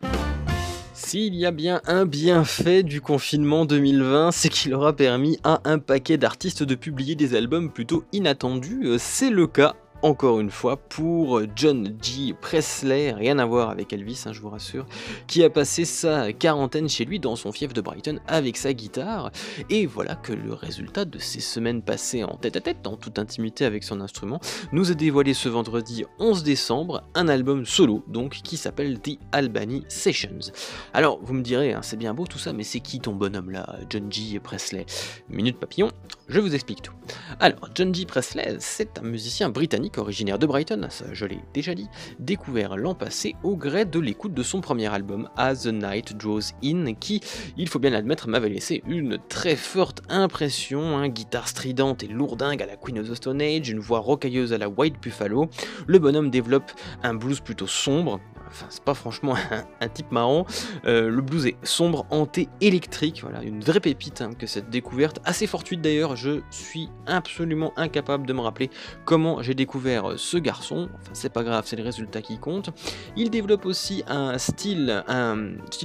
S'il 0.99 1.35
y 1.35 1.45
a 1.45 1.51
bien 1.51 1.79
un 1.85 2.07
bienfait 2.07 2.81
du 2.81 3.01
confinement 3.01 3.65
2020, 3.65 4.31
c'est 4.31 4.49
qu'il 4.49 4.73
aura 4.73 4.95
permis 4.95 5.37
à 5.43 5.61
un 5.63 5.77
paquet 5.77 6.17
d'artistes 6.17 6.63
de 6.63 6.73
publier 6.73 7.13
des 7.13 7.35
albums 7.35 7.71
plutôt 7.71 8.03
inattendus. 8.13 8.81
Euh, 8.83 8.97
c'est 8.97 9.29
le 9.29 9.45
cas 9.45 9.75
encore 10.01 10.39
une 10.39 10.51
fois 10.51 10.77
pour 10.77 11.41
John 11.55 11.95
G. 12.01 12.33
Presley, 12.39 13.11
rien 13.11 13.39
à 13.39 13.45
voir 13.45 13.69
avec 13.69 13.93
Elvis, 13.93 14.23
hein, 14.25 14.33
je 14.33 14.41
vous 14.41 14.49
rassure, 14.49 14.85
qui 15.27 15.43
a 15.43 15.49
passé 15.49 15.85
sa 15.85 16.33
quarantaine 16.33 16.89
chez 16.89 17.05
lui 17.05 17.19
dans 17.19 17.35
son 17.35 17.51
fief 17.51 17.73
de 17.73 17.81
Brighton 17.81 18.19
avec 18.27 18.57
sa 18.57 18.73
guitare. 18.73 19.31
Et 19.69 19.85
voilà 19.85 20.15
que 20.15 20.33
le 20.33 20.53
résultat 20.53 21.05
de 21.05 21.19
ces 21.19 21.39
semaines 21.39 21.81
passées 21.81 22.23
en 22.23 22.35
tête 22.35 22.55
à 22.55 22.61
tête, 22.61 22.85
en 22.87 22.97
toute 22.97 23.19
intimité 23.19 23.65
avec 23.65 23.83
son 23.83 24.01
instrument, 24.01 24.39
nous 24.71 24.91
a 24.91 24.93
dévoilé 24.93 25.33
ce 25.33 25.49
vendredi 25.49 26.05
11 26.19 26.43
décembre 26.43 27.03
un 27.15 27.27
album 27.27 27.65
solo, 27.65 28.03
donc 28.07 28.41
qui 28.43 28.57
s'appelle 28.57 28.99
The 28.99 29.17
Albany 29.31 29.83
Sessions. 29.87 30.51
Alors 30.93 31.19
vous 31.21 31.33
me 31.33 31.41
direz, 31.41 31.73
hein, 31.73 31.81
c'est 31.81 31.97
bien 31.97 32.13
beau 32.13 32.25
tout 32.27 32.39
ça, 32.39 32.53
mais 32.53 32.63
c'est 32.63 32.79
qui 32.79 32.99
ton 32.99 33.13
bonhomme 33.13 33.51
là, 33.51 33.77
John 33.89 34.11
G. 34.11 34.39
Presley? 34.39 34.85
Minute 35.29 35.57
papillon, 35.57 35.91
je 36.29 36.41
vous 36.41 36.53
explique 36.53 36.81
tout. 36.81 36.93
Alors, 37.39 37.69
John 37.73 37.95
G. 37.95 38.05
Presley, 38.05 38.57
c'est 38.59 38.99
un 38.99 39.03
musicien 39.03 39.49
britannique 39.49 39.86
originaire 39.95 40.39
de 40.39 40.45
Brighton, 40.45 40.87
ça 40.89 41.05
je 41.13 41.25
l'ai 41.25 41.39
déjà 41.53 41.73
dit, 41.73 41.87
découvert 42.19 42.75
l'an 42.75 42.93
passé 42.93 43.35
au 43.43 43.55
gré 43.55 43.85
de 43.85 43.99
l'écoute 43.99 44.33
de 44.33 44.43
son 44.43 44.59
premier 44.59 44.87
album, 44.87 45.29
As 45.37 45.63
the 45.63 45.67
Night 45.67 46.17
Draws 46.17 46.53
In, 46.63 46.93
qui, 46.93 47.21
il 47.55 47.69
faut 47.69 47.79
bien 47.79 47.91
l'admettre, 47.91 48.27
m'avait 48.27 48.49
laissé 48.49 48.83
une 48.87 49.17
très 49.29 49.55
forte 49.55 50.01
impression, 50.09 50.97
hein, 50.97 51.07
guitare 51.07 51.47
stridente 51.47 52.03
et 52.03 52.07
lourdingue 52.07 52.61
à 52.61 52.65
la 52.65 52.75
Queen 52.75 52.99
of 52.99 53.09
the 53.09 53.15
Stone 53.15 53.41
Age, 53.41 53.69
une 53.69 53.79
voix 53.79 53.99
rocailleuse 53.99 54.51
à 54.51 54.57
la 54.57 54.67
White 54.67 55.01
Buffalo, 55.01 55.49
le 55.85 55.99
bonhomme 55.99 56.29
développe 56.29 56.71
un 57.03 57.13
blues 57.13 57.39
plutôt 57.39 57.67
sombre, 57.67 58.19
enfin 58.47 58.65
c'est 58.69 58.83
pas 58.83 58.93
franchement 58.93 59.35
un, 59.81 59.89
type 59.89 60.11
marrant. 60.11 60.45
Euh, 60.85 61.09
le 61.09 61.21
blues 61.21 61.45
est 61.47 61.57
sombre, 61.63 62.05
hanté, 62.09 62.49
électrique, 62.61 63.21
voilà, 63.21 63.43
une 63.43 63.61
vraie 63.61 63.79
pépite 63.79 64.21
hein, 64.21 64.31
que 64.37 64.47
cette 64.47 64.69
découverte, 64.69 65.19
assez 65.25 65.47
fortuite 65.47 65.81
d'ailleurs, 65.81 66.15
je 66.15 66.41
suis 66.49 66.89
absolument 67.05 67.73
incapable 67.77 68.25
de 68.25 68.33
me 68.33 68.41
rappeler 68.41 68.69
comment 69.05 69.41
j'ai 69.41 69.53
découvert 69.53 70.11
euh, 70.11 70.17
ce 70.17 70.37
garçon, 70.37 70.89
enfin 70.93 71.11
c'est 71.13 71.33
pas 71.33 71.43
grave, 71.43 71.63
c'est 71.67 71.75
le 71.75 71.83
résultat 71.83 72.21
qui 72.21 72.37
compte. 72.37 72.69
Il 73.15 73.29
développe 73.29 73.65
aussi 73.65 74.03
un 74.07 74.37
style, 74.37 75.03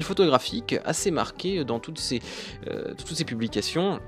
photographique 0.03 0.75
assez 0.85 1.11
marqué 1.11 1.65
dans 1.65 1.79
toutes 1.79 1.99
ses, 1.99 2.21
euh, 2.69 2.95
toutes 2.95 3.17
ses 3.17 3.25
publications 3.25 4.01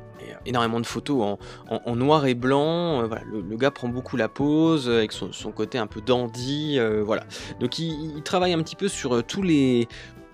énormément 0.46 0.81
de 0.81 0.87
photos 0.87 1.38
en, 1.68 1.96
noir 1.96 2.27
et 2.27 2.35
blanc. 2.35 3.03
Euh, 3.03 3.09
le, 3.33 3.57
gars 3.57 3.70
prend 3.70 3.88
beaucoup 3.88 4.16
la 4.16 4.29
pose 4.29 4.88
avec 4.88 5.12
son, 5.12 5.31
côté 5.53 5.79
un 5.79 5.87
peu 5.87 6.00
dandy. 6.00 6.79
Euh, 6.79 7.03
voilà. 7.05 7.24
Donc 7.61 7.79
il, 7.79 8.22
travaille 8.22 8.53
un 8.53 8.62
petit 8.62 8.77
peu 8.77 8.88
sur 8.88 9.16
euh, 9.16 9.22
tous 9.22 9.42
les 9.42 9.88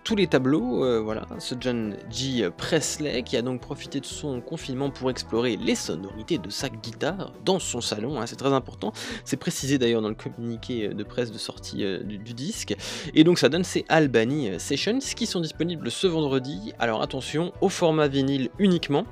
tous 0.05 0.17
les 0.17 0.27
tableaux, 0.27 0.85
euh, 0.85 1.01
voilà, 1.01 1.27
ce 1.39 1.55
John 1.59 1.97
G. 2.11 2.49
Presley 2.57 3.23
qui 3.23 3.37
a 3.37 3.43
donc 3.43 3.61
profité 3.61 4.01
de 4.01 4.07
son 4.07 4.41
confinement 4.41 4.91
pour 4.91 5.11
explorer 5.11 5.57
les 5.57 5.75
sonorités 5.75 6.39
de 6.39 6.51
sa 6.51 6.69
guitare 6.69 7.33
dans 7.45 7.59
son 7.59 7.81
salon, 7.81 8.21
hein, 8.21 8.27
c'est 8.27 8.37
très 8.37 8.53
important, 8.53 8.93
c'est 9.25 9.37
précisé 9.37 9.79
d'ailleurs 9.79 10.03
dans 10.03 10.09
le 10.09 10.15
communiqué 10.15 10.89
de 10.89 11.03
presse 11.05 11.31
de 11.31 11.39
sortie 11.39 11.85
euh, 11.85 12.03
du, 12.03 12.19
disque, 12.35 12.75
et 13.15 13.25
donc 13.25 13.39
ça 13.39 13.49
donne 13.49 13.65
ces 13.65 13.85
Albany 13.89 14.59
Sessions 14.59 14.99
qui 15.17 15.27
sont 15.27 15.41
disponibles 15.41 15.91
ce 15.91 16.07
vendredi, 16.07 16.73
alors 16.79 17.03
attention, 17.03 17.53
au 17.61 17.69
format 17.69 18.09
vinyle 18.09 18.51
uniquement, 18.59 19.05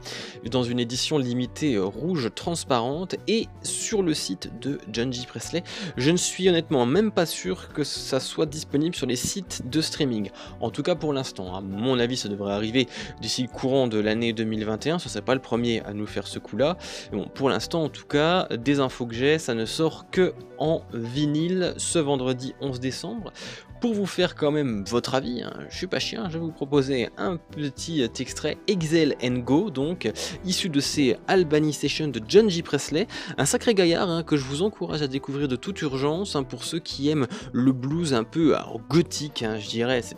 dans 0.50 0.62
une 0.62 0.80
édition 0.80 1.18
limitée 1.18 1.74
euh, 1.74 1.84
rouge 1.84 2.30
transparente, 2.34 3.16
et 3.26 3.46
sur 3.62 4.02
le 4.02 4.14
site 4.14 4.50
de 4.60 4.78
John 4.92 5.12
G. 5.12 5.22
Presley, 5.26 5.62
je 5.96 6.10
ne 6.10 6.16
suis 6.16 6.48
honnêtement 6.48 6.86
même 6.86 7.10
pas 7.10 7.26
sûr 7.26 7.72
que 7.72 7.84
ça 7.84 8.20
soit 8.20 8.46
disponible 8.46 8.94
sur 8.94 9.06
les 9.06 9.16
sites 9.16 9.68
de 9.68 9.80
streaming. 9.80 10.30
En 10.60 10.70
tout 10.70 10.82
cas 10.82 10.87
pour 10.94 11.12
l'instant. 11.12 11.54
À 11.54 11.60
mon 11.60 11.98
avis, 11.98 12.16
ça 12.16 12.28
devrait 12.28 12.52
arriver 12.52 12.86
d'ici 13.20 13.42
le 13.42 13.48
courant 13.48 13.88
de 13.88 13.98
l'année 13.98 14.32
2021. 14.32 14.98
Ce 14.98 15.08
serait 15.08 15.22
pas 15.22 15.34
le 15.34 15.40
premier 15.40 15.82
à 15.82 15.92
nous 15.92 16.06
faire 16.06 16.26
ce 16.26 16.38
coup-là. 16.38 16.76
Bon, 17.12 17.28
pour 17.34 17.48
l'instant, 17.48 17.84
en 17.84 17.88
tout 17.88 18.06
cas, 18.06 18.48
des 18.56 18.80
infos 18.80 19.06
que 19.06 19.14
j'ai, 19.14 19.38
ça 19.38 19.54
ne 19.54 19.64
sort 19.64 20.10
que 20.10 20.34
en 20.58 20.82
vinyle 20.92 21.74
ce 21.76 21.98
vendredi 21.98 22.54
11 22.60 22.80
décembre. 22.80 23.32
Pour 23.80 23.94
vous 23.94 24.06
faire 24.06 24.34
quand 24.34 24.50
même 24.50 24.84
votre 24.88 25.14
avis, 25.14 25.42
hein, 25.42 25.52
je 25.70 25.76
suis 25.76 25.86
pas 25.86 26.00
chien, 26.00 26.28
je 26.28 26.34
vais 26.34 26.44
vous 26.44 26.50
proposer 26.50 27.10
un 27.16 27.36
petit 27.36 28.02
extrait 28.18 28.58
Excel 28.66 29.14
and 29.22 29.38
Go, 29.38 29.70
donc 29.70 30.10
issu 30.44 30.68
de 30.68 30.80
ces 30.80 31.16
Albany 31.28 31.72
Sessions 31.72 32.08
de 32.08 32.20
John 32.26 32.50
G. 32.50 32.62
Presley, 32.62 33.06
un 33.36 33.44
sacré 33.44 33.74
gaillard 33.74 34.10
hein, 34.10 34.24
que 34.24 34.36
je 34.36 34.42
vous 34.42 34.62
encourage 34.62 35.02
à 35.02 35.06
découvrir 35.06 35.46
de 35.46 35.54
toute 35.54 35.80
urgence 35.82 36.34
hein, 36.34 36.42
pour 36.42 36.64
ceux 36.64 36.80
qui 36.80 37.08
aiment 37.08 37.28
le 37.52 37.70
blues 37.70 38.14
un 38.14 38.24
peu 38.24 38.56
gothique, 38.88 39.44
je 39.60 39.68
dirais. 39.68 40.02
C'est, 40.02 40.16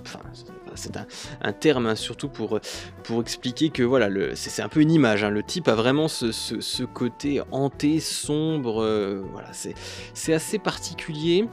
c'est 0.74 0.96
un, 1.42 1.52
terme 1.52 1.94
surtout 1.96 2.28
pour, 2.28 2.60
expliquer 3.20 3.70
que 3.70 3.82
voilà, 3.82 4.08
c'est, 4.34 4.62
un 4.62 4.68
peu 4.68 4.80
une 4.80 4.90
image. 4.90 5.24
le 5.24 5.42
type 5.42 5.68
a 5.68 5.74
vraiment 5.74 6.08
ce, 6.08 6.84
côté 6.84 7.40
hanté, 7.50 8.00
sombre. 8.00 8.82
Euh, 8.82 9.22
voilà, 9.32 9.50
c'est 9.52 10.32
assez 10.32 10.58
particulier. 10.58 11.48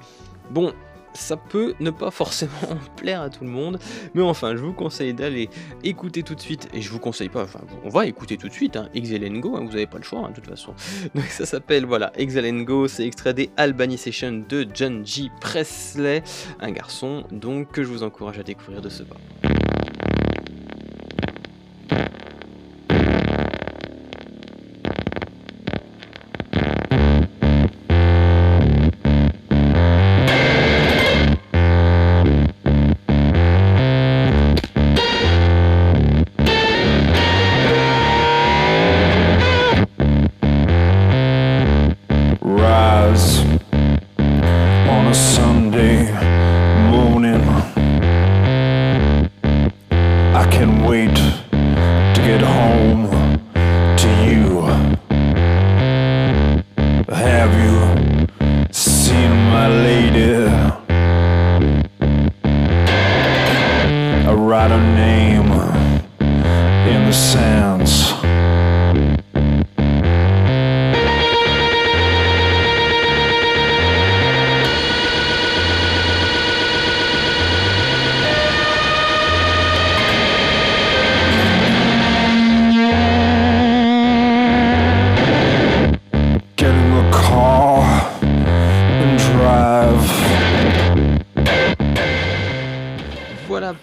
Bon, 0.50 0.74
ça 1.18 1.36
peut 1.36 1.74
ne 1.80 1.90
pas 1.90 2.12
forcément 2.12 2.52
plaire 2.96 3.22
à 3.22 3.30
tout 3.30 3.44
le 3.44 3.50
monde, 3.50 3.80
mais 4.14 4.22
enfin, 4.22 4.56
je 4.56 4.62
vous 4.62 4.74
conseille 4.74 5.14
d'aller 5.14 5.50
écouter 5.84 6.24
tout 6.24 6.36
de 6.36 6.40
suite, 6.40 6.70
et 6.74 6.82
je 6.82 6.90
vous 6.90 7.00
conseille 7.00 7.30
pas, 7.30 7.44
enfin, 7.44 7.62
on 7.84 7.90
va 7.90 8.06
écouter 8.06 8.38
tout 8.38 8.48
de 8.48 8.54
suite, 8.54 8.78
hein, 8.78 8.90
Go, 8.94 9.56
hein, 9.56 9.62
vous 9.66 9.72
n'avez 9.72 9.88
pas 9.88 9.98
le 9.98 10.04
choix, 10.04 10.20
hein, 10.20 10.30
de 10.30 10.36
toute 10.36 10.48
façon. 10.48 10.74
Donc 11.16 11.26
ça 11.26 11.46
s'appelle, 11.46 11.86
voilà, 11.86 12.12
Go, 12.18 12.88
c'est 12.88 13.06
extrait 13.06 13.34
des 13.34 13.50
Albany 13.58 13.98
Sessions 13.98 14.44
de 14.48 14.68
John 14.74 15.06
G. 15.06 15.30
Presley, 15.42 16.24
un 16.60 16.72
garçon, 16.72 17.24
donc, 17.32 17.72
que 17.72 17.84
je 17.84 17.90
vous 17.90 18.04
encourage 18.04 18.40
à 18.40 18.44
découvrir 18.44 18.82
de 18.82 18.90
ce 18.90 19.04
pas. 19.04 19.18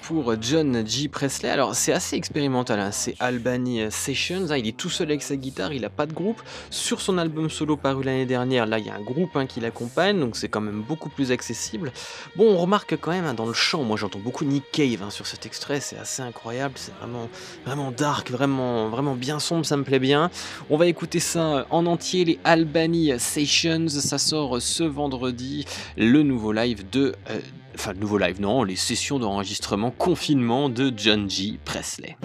Pour 0.07 0.35
John 0.40 0.87
G. 0.87 1.09
Presley. 1.09 1.49
Alors 1.49 1.75
c'est 1.75 1.93
assez 1.93 2.17
expérimental, 2.17 2.79
hein. 2.79 2.90
c'est 2.93 3.14
Albany 3.21 3.90
Sessions. 3.90 4.51
hein. 4.51 4.57
Il 4.59 4.69
est 4.69 4.77
tout 4.77 4.90
seul 4.90 5.09
avec 5.09 5.23
sa 5.23 5.37
guitare, 5.37 5.73
il 5.73 5.81
n'a 5.83 5.88
pas 5.88 6.07
de 6.07 6.12
groupe. 6.12 6.43
Sur 6.71 7.01
son 7.01 7.17
album 7.17 7.49
solo 7.49 7.77
paru 7.77 8.05
l'année 8.05 8.27
dernière, 8.27 8.67
là 8.67 8.79
il 8.79 8.87
y 8.87 8.90
a 8.90 8.95
un 8.95 9.03
groupe 9.03 9.35
hein, 9.37 9.47
qui 9.47 9.61
l'accompagne, 9.61 10.21
donc 10.21 10.37
c'est 10.37 10.49
quand 10.49 10.61
même 10.61 10.83
beaucoup 10.83 11.09
plus 11.09 11.33
accessible. 11.33 11.93
Bon, 12.37 12.55
on 12.55 12.59
remarque 12.59 12.97
quand 13.01 13.12
même 13.12 13.35
dans 13.35 13.47
le 13.47 13.55
chant, 13.55 13.83
moi 13.83 13.97
j'entends 13.97 14.19
beaucoup 14.19 14.45
Nick 14.45 14.71
Cave 14.73 15.11
sur 15.11 15.27
cet 15.27 15.47
extrait, 15.47 15.81
c'est 15.81 15.99
assez 15.99 16.23
incroyable, 16.23 16.75
c'est 16.77 16.95
vraiment, 16.99 17.29
vraiment 17.64 17.90
dark, 17.90 18.31
vraiment, 18.31 18.88
vraiment 18.90 19.14
bien 19.14 19.38
sombre, 19.38 19.64
ça 19.64 19.77
me 19.77 19.85
plaît 19.85 19.99
bien. 19.99 20.31
On 20.69 20.77
va 20.77 20.87
écouter 20.87 21.21
ça 21.21 21.67
en 21.71 21.87
entier, 21.87 22.25
les 22.25 22.38
Albany 22.45 23.19
Sessions. 23.19 23.88
Ça 23.88 24.19
sort 24.19 24.61
ce 24.61 24.85
vendredi, 24.85 25.64
le 25.97 26.23
nouveau 26.23 26.53
live 26.53 26.88
de. 26.90 27.14
euh, 27.31 27.40
Enfin, 27.74 27.92
le 27.92 27.98
nouveau 27.98 28.18
live, 28.18 28.40
non, 28.40 28.62
les 28.62 28.76
sessions 28.76 29.18
d'enregistrement 29.18 29.90
confinement 29.90 30.68
de 30.68 30.92
John 30.96 31.28
G. 31.28 31.58
Presley. 31.64 32.16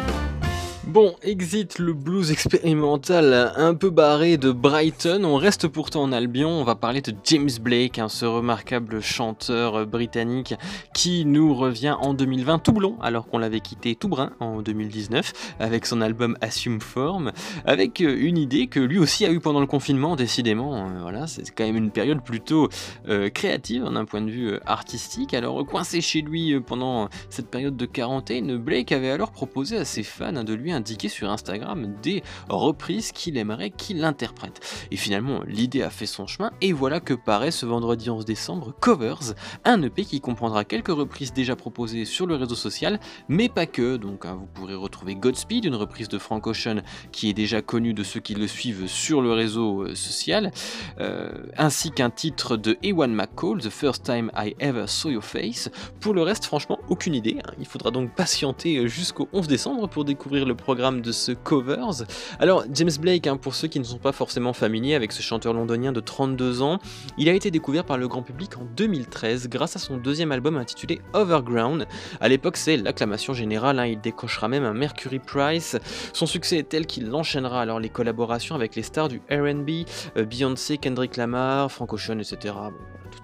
Bon, 0.92 1.14
exit 1.22 1.78
le 1.78 1.94
blues 1.94 2.32
expérimental 2.32 3.54
un 3.56 3.76
peu 3.76 3.92
barré 3.92 4.38
de 4.38 4.52
Brighton, 4.52 5.24
on 5.24 5.36
reste 5.36 5.68
pourtant 5.68 6.02
en 6.02 6.12
Albion, 6.12 6.50
on 6.50 6.64
va 6.64 6.74
parler 6.74 7.02
de 7.02 7.14
James 7.26 7.52
Blake, 7.62 8.00
hein, 8.00 8.10
ce 8.10 8.26
remarquable 8.26 9.00
chanteur 9.00 9.86
britannique 9.86 10.56
qui 10.96 11.26
nous 11.26 11.54
revient 11.54 11.96
en 12.02 12.16
2020 12.16 12.58
tout 12.58 12.72
blond 12.72 12.98
alors 13.02 13.28
qu'on 13.28 13.38
l'avait 13.38 13.60
quitté 13.60 13.94
tout 13.94 14.08
brun 14.08 14.32
en 14.40 14.64
2019 14.64 15.56
avec 15.60 15.86
son 15.86 16.02
album 16.02 16.36
Assume 16.42 16.82
Form, 16.82 17.34
avec 17.66 18.02
euh, 18.02 18.18
une 18.20 18.40
idée 18.40 18.66
que 18.66 18.80
lui 18.80 18.98
aussi 18.98 19.28
a 19.28 19.32
eu 19.32 19.40
pendant 19.40 19.60
le 19.60 19.68
confinement 19.68 20.16
décidément, 20.16 20.90
euh, 20.90 21.26
c'est 21.28 21.54
quand 21.54 21.66
même 21.66 21.78
une 21.78 21.92
période 21.92 22.24
plutôt 22.24 22.68
euh, 23.08 23.30
créative 23.30 23.84
d'un 23.84 24.06
point 24.06 24.22
de 24.22 24.32
vue 24.32 24.54
euh, 24.54 24.60
artistique, 24.66 25.36
alors 25.36 25.64
coincé 25.68 26.02
chez 26.02 26.24
lui 26.24 26.60
pendant 26.60 27.10
cette 27.30 27.52
période 27.52 27.78
de 27.78 27.86
quarantaine, 27.86 28.58
Blake 28.58 28.92
avait 28.92 29.12
alors 29.12 29.32
proposé 29.32 29.78
à 29.78 29.86
ses 29.86 30.02
fans 30.02 30.36
hein, 30.36 30.44
de 30.44 30.56
lui 30.56 30.79
indiquer 30.80 31.10
sur 31.10 31.30
Instagram 31.30 31.96
des 32.02 32.24
reprises 32.48 33.12
qu'il 33.12 33.38
aimerait 33.38 33.70
qu'il 33.70 34.04
interprète. 34.04 34.60
Et 34.92 34.96
finalement, 34.96 35.42
l'idée 35.46 35.84
a 35.84 35.90
fait 35.90 36.06
son 36.06 36.26
chemin, 36.26 36.52
et 36.62 36.74
voilà 36.74 37.00
que 37.00 37.14
paraît 37.14 37.52
ce 37.52 37.66
vendredi 37.66 38.10
11 38.10 38.26
décembre 38.26 38.74
Covers, 38.80 39.36
un 39.66 39.82
EP 39.84 40.06
qui 40.06 40.22
comprendra 40.22 40.64
quelques 40.64 40.88
reprises 40.88 41.34
déjà 41.34 41.56
proposées 41.56 42.06
sur 42.06 42.26
le 42.26 42.36
réseau 42.36 42.56
social, 42.56 43.00
mais 43.28 43.50
pas 43.50 43.66
que. 43.66 43.98
Donc 43.98 44.26
hein, 44.26 44.38
vous 44.40 44.48
pourrez 44.48 44.76
retrouver 44.76 45.16
Godspeed, 45.16 45.66
une 45.66 45.76
reprise 45.76 46.08
de 46.08 46.18
Frank 46.18 46.48
Ocean 46.48 46.82
qui 47.12 47.30
est 47.30 47.34
déjà 47.34 47.62
connue 47.62 47.94
de 47.94 48.04
ceux 48.04 48.20
qui 48.22 48.34
le 48.36 48.48
suivent 48.48 48.88
sur 48.88 49.22
le 49.22 49.34
réseau 49.34 49.84
euh, 49.84 49.96
social, 49.96 50.52
euh, 51.00 51.30
ainsi 51.58 51.92
qu'un 51.92 52.10
titre 52.10 52.56
de 52.58 52.78
Ewan 52.84 53.14
McCall, 53.14 53.60
The 53.60 53.70
First 53.70 54.04
Time 54.04 54.32
I 54.36 54.56
Ever 54.60 54.86
Saw 54.88 55.12
Your 55.12 55.24
Face. 55.24 55.70
Pour 56.00 56.14
le 56.14 56.22
reste, 56.22 56.46
franchement, 56.46 56.80
aucune 56.90 57.14
idée. 57.16 57.38
hein. 57.44 57.52
Il 57.60 57.66
faudra 57.66 57.92
donc 57.92 58.16
patienter 58.16 58.78
euh, 58.78 58.88
jusqu'au 58.88 59.28
11 59.34 59.48
décembre 59.48 59.88
pour 59.88 60.06
découvrir 60.06 60.46
le 60.46 60.56
programme 60.70 61.02
de 61.02 61.12
ce 61.12 61.32
Covers. 61.32 62.06
Alors, 62.40 62.64
James 62.72 62.92
Blake, 63.02 63.26
hein, 63.26 63.38
pour 63.38 63.56
ceux 63.56 63.68
qui 63.68 63.80
ne 63.80 63.84
sont 63.84 63.98
pas 63.98 64.12
forcément 64.12 64.54
familiers 64.54 64.94
avec 64.94 65.12
ce 65.12 65.24
chanteur 65.24 65.52
londonien 65.52 65.92
de 65.92 66.00
32 66.00 66.62
ans, 66.62 66.78
il 67.18 67.28
a 67.28 67.34
été 67.34 67.50
découvert 67.50 67.86
par 67.86 67.98
le 67.98 68.08
grand 68.08 68.22
public 68.22 68.56
en 68.56 68.66
2013 68.78 69.50
grâce 69.50 69.76
à 69.76 69.80
son 69.80 69.98
deuxième 69.98 70.32
album 70.32 70.58
intitulé 70.58 71.02
Overground. 71.14 71.88
À 72.22 72.28
l'époque, 72.28 72.56
c'est 72.56 72.78
l'acclamation 72.78 73.34
générale, 73.34 73.80
hein, 73.80 73.88
il 73.88 74.00
décochera 74.00 74.48
même 74.48 74.64
un 74.64 74.76
Mercury 74.76 75.18
Prize. 75.18 75.80
Son 76.14 76.28
succès 76.28 76.60
est 76.60 76.70
tel 76.70 76.86
qu'il 76.86 77.12
enchaînera 77.16 77.64
alors 77.64 77.80
les 77.80 77.90
collaborations 77.90 78.54
avec 78.54 78.76
les 78.76 78.84
stars 78.84 79.08
du 79.08 79.24
RB, 79.32 79.88
euh, 80.18 80.26
Beyoncé, 80.26 80.78
Kendrick 80.78 81.18
Lamar, 81.18 81.72
Frank 81.72 81.92
Ocean, 81.94 82.20
etc. 82.20 82.54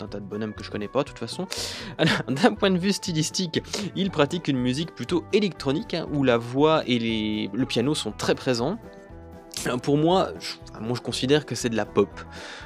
un 0.02 0.08
tas 0.08 0.20
de 0.20 0.26
bonhommes 0.26 0.54
que 0.54 0.64
je 0.64 0.72
connais 0.72 0.88
pas 0.88 1.04
de 1.04 1.10
toute 1.10 1.20
façon. 1.20 1.48
D'un 2.28 2.54
point 2.54 2.72
de 2.72 2.78
vue 2.78 2.92
stylistique, 2.92 3.62
il 3.96 4.12
pratique 4.12 4.48
une 4.48 4.58
musique 4.58 4.94
plutôt 4.94 5.24
électronique 5.34 5.94
hein, 5.94 6.08
où 6.14 6.24
la 6.24 6.38
voix 6.38 6.84
et 6.88 7.50
le 7.52 7.66
piano 7.66 7.96
sont 7.96 8.12
très 8.12 8.36
présents. 8.36 8.78
Pour 9.82 9.98
moi 9.98 10.34
je 10.94 11.02
considère 11.02 11.46
que 11.46 11.56
c'est 11.56 11.70
de 11.70 11.76
la 11.76 11.86
pop, 11.86 12.10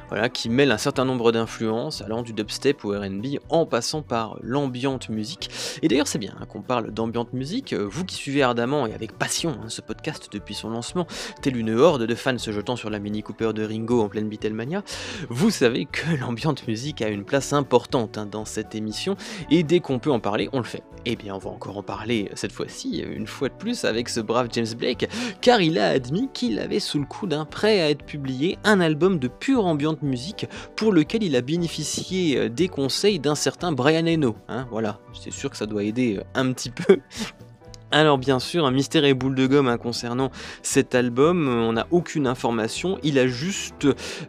voilà, 0.09 0.29
qui 0.29 0.49
mêle 0.49 0.71
un 0.71 0.77
certain 0.77 1.05
nombre 1.05 1.31
d'influences, 1.31 2.01
allant 2.01 2.21
du 2.21 2.33
dubstep 2.33 2.83
au 2.83 2.91
R&B, 2.91 3.37
en 3.49 3.65
passant 3.65 4.01
par 4.01 4.37
l'ambiante 4.41 5.09
musique. 5.09 5.49
Et 5.81 5.87
d'ailleurs, 5.87 6.07
c'est 6.07 6.17
bien 6.17 6.35
hein, 6.39 6.45
qu'on 6.45 6.61
parle 6.61 6.91
d'ambiante 6.91 7.33
musique. 7.33 7.73
Euh, 7.73 7.87
Vous 7.89 8.05
qui 8.05 8.15
suivez 8.15 8.43
ardemment 8.43 8.87
et 8.87 8.93
avec 8.93 9.13
passion 9.17 9.51
hein, 9.51 9.69
ce 9.69 9.81
podcast 9.81 10.29
depuis 10.31 10.55
son 10.55 10.69
lancement, 10.69 11.07
tel 11.41 11.55
une 11.57 11.71
horde 11.75 12.03
de 12.03 12.15
fans 12.15 12.37
se 12.37 12.51
jetant 12.51 12.75
sur 12.75 12.89
la 12.89 12.99
Mini 12.99 13.23
Cooper 13.23 13.53
de 13.53 13.63
Ringo 13.63 14.01
en 14.01 14.09
pleine 14.09 14.29
Beatlemania, 14.29 14.83
vous 15.29 15.51
savez 15.51 15.85
que 15.85 16.15
l'ambiante 16.19 16.67
musique 16.67 17.01
a 17.01 17.09
une 17.09 17.23
place 17.23 17.53
importante 17.53 18.17
hein, 18.17 18.25
dans 18.25 18.45
cette 18.45 18.75
émission, 18.75 19.15
et 19.49 19.63
dès 19.63 19.79
qu'on 19.79 19.99
peut 19.99 20.11
en 20.11 20.19
parler, 20.19 20.49
on 20.53 20.57
le 20.57 20.63
fait. 20.63 20.83
Eh 21.05 21.15
bien, 21.15 21.33
on 21.33 21.37
va 21.37 21.49
encore 21.49 21.77
en 21.77 21.83
parler 21.83 22.29
cette 22.35 22.51
fois-ci, 22.51 22.99
une 22.99 23.25
fois 23.25 23.47
de 23.47 23.53
plus, 23.53 23.85
avec 23.85 24.09
ce 24.09 24.19
brave 24.19 24.49
James 24.51 24.67
Blake, 24.77 25.07
car 25.39 25.61
il 25.61 25.77
a 25.79 25.87
admis 25.87 26.29
qu'il 26.33 26.59
avait 26.59 26.79
sous 26.79 26.99
le 26.99 27.05
coude 27.05 27.33
prêt 27.49 27.79
à 27.79 27.89
être 27.89 28.03
publié 28.03 28.57
un 28.63 28.81
album 28.81 29.19
de 29.19 29.27
pure 29.27 29.65
ambiante 29.65 29.98
musique 30.01 30.47
pour 30.75 30.91
lequel 30.91 31.23
il 31.23 31.35
a 31.35 31.41
bénéficié 31.41 32.37
euh, 32.37 32.49
des 32.49 32.67
conseils 32.67 33.19
d'un 33.19 33.35
certain 33.35 33.71
Brian 33.71 34.05
Eno. 34.05 34.35
Hein, 34.47 34.67
voilà, 34.71 34.99
c'est 35.13 35.31
sûr 35.31 35.49
que 35.49 35.57
ça 35.57 35.65
doit 35.65 35.83
aider 35.83 36.17
euh, 36.17 36.23
un 36.35 36.51
petit 36.53 36.69
peu. 36.69 36.99
Alors 37.91 38.19
bien 38.19 38.39
sûr, 38.39 38.67
un 38.67 38.71
mystère 38.71 39.03
et 39.03 39.15
boule 39.15 39.33
de 39.33 39.47
gomme 39.47 39.67
hein, 39.67 39.79
concernant 39.79 40.29
cet 40.61 40.93
album, 40.93 41.47
on 41.47 41.73
n'a 41.73 41.87
aucune 41.89 42.27
information, 42.27 42.99
il 43.01 43.17
a 43.17 43.25
juste, 43.25 43.85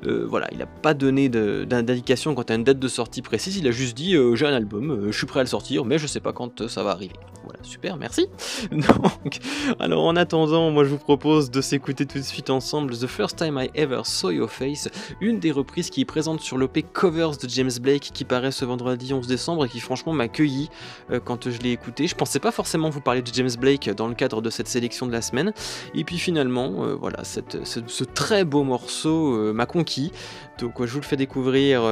euh, 0.07 0.27
voilà, 0.27 0.49
il 0.53 0.59
n'a 0.59 0.67
pas 0.67 0.95
donné 0.95 1.29
d'indication 1.29 2.35
quant 2.35 2.43
à 2.43 2.55
une 2.55 2.65
date 2.65 2.79
de 2.79 2.89
sortie 2.89 3.21
précise, 3.21 3.59
il 3.59 3.69
a 3.69 3.71
juste 3.71 3.95
dit 3.95 4.15
euh, 4.17 4.35
j'ai 4.35 4.47
un 4.47 4.55
album, 4.55 4.91
euh, 4.91 5.13
je 5.13 5.19
suis 5.19 5.27
prêt 5.27 5.41
à 5.41 5.43
le 5.43 5.49
sortir, 5.49 5.85
mais 5.85 5.99
je 5.99 6.07
sais 6.07 6.21
pas 6.21 6.33
quand 6.33 6.69
ça 6.69 6.83
va 6.83 6.93
arriver. 6.93 7.13
Voilà, 7.45 7.59
super, 7.63 7.97
merci. 7.97 8.29
Donc, 8.71 9.39
alors 9.79 10.05
en 10.05 10.17
attendant, 10.17 10.71
moi 10.71 10.85
je 10.85 10.91
vous 10.91 10.99
propose 10.99 11.51
de 11.51 11.61
s'écouter 11.61 12.07
tout 12.07 12.19
de 12.19 12.25
suite 12.25 12.51
ensemble 12.51 12.97
The 12.97 13.07
First 13.07 13.37
Time 13.37 13.59
I 13.61 13.71
Ever 13.75 14.03
Saw 14.05 14.31
Your 14.31 14.51
Face, 14.51 14.89
une 15.21 15.39
des 15.39 15.51
reprises 15.51 15.91
qui 15.91 16.03
est 16.03 16.07
présente 16.07 16.41
sur 16.41 16.59
l'OP 16.59 16.79
Covers 16.93 17.37
de 17.43 17.49
James 17.49 17.71
Blake 17.81 18.11
qui 18.13 18.25
paraît 18.25 18.53
ce 18.53 18.65
vendredi 18.65 19.13
11 19.15 19.27
décembre 19.27 19.65
et 19.65 19.69
qui 19.69 19.81
franchement 19.81 20.13
m'a 20.13 20.25
accueilli 20.25 20.69
euh, 21.11 21.21
quand 21.21 21.51
je 21.51 21.59
l'ai 21.61 21.73
écouté. 21.73 22.07
Je 22.07 22.15
pensais 22.15 22.41
pas 22.41 22.53
forcément 22.53 22.91
vous 22.91 23.01
parler 23.01 23.23
de 23.23 23.33
James 23.33 23.50
Blake 23.57 23.91
dans 23.91 24.09
le 24.09 24.15
cadre 24.15 24.43
de 24.43 24.51
cette 24.51 24.69
sélection 24.69 25.07
de 25.07 25.13
la 25.13 25.23
semaine. 25.23 25.53
Et 25.95 26.05
puis 26.05 26.19
finalement, 26.19 26.85
euh, 26.85 26.95
voilà, 26.95 27.25
ce, 27.25 28.05
très 28.05 28.45
beau 28.45 28.63
morceau 28.63 29.35
euh, 29.37 29.53
m'a 29.53 29.67
conquis. 29.67 30.13
Donc 30.59 30.81
euh, 30.81 30.87
je 30.87 30.93
vous 30.93 31.01
le 31.01 31.05
fais 31.05 31.17
découvrir 31.17 31.83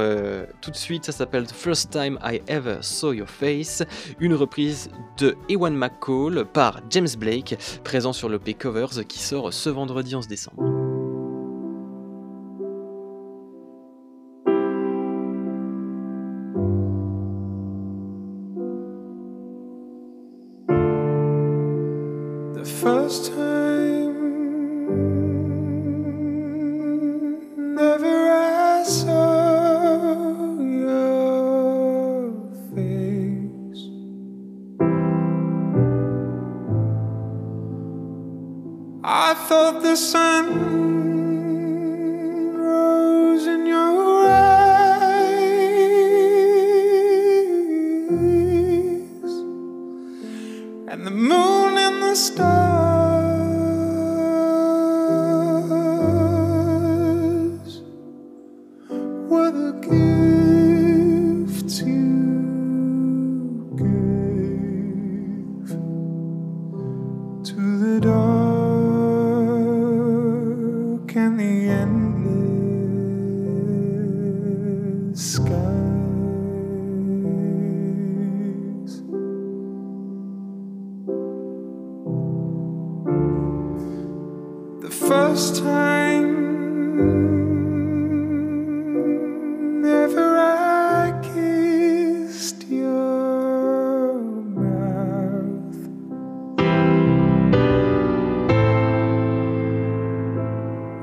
tout 0.61 0.71
de 0.71 0.75
suite. 0.75 1.05
Ça 1.05 1.11
s'appelle 1.11 1.47
The 1.47 1.53
First 1.53 1.91
Time 1.91 2.19
I 2.23 2.41
Ever 2.47 2.77
Saw 2.81 3.13
Your 3.13 3.29
Face, 3.29 3.83
une 4.19 4.33
reprise 4.33 4.89
de 5.17 5.35
Ewan 5.49 5.75
McCall 5.75 6.45
par 6.45 6.81
James 6.89 7.09
Blake, 7.17 7.57
présent 7.83 8.13
sur 8.13 8.29
le 8.29 8.39
P 8.39 8.53
Covers 8.53 9.05
qui 9.07 9.19
sort 9.19 9.53
ce 9.53 9.69
vendredi 9.69 10.15
11 10.15 10.27
décembre. 10.27 10.88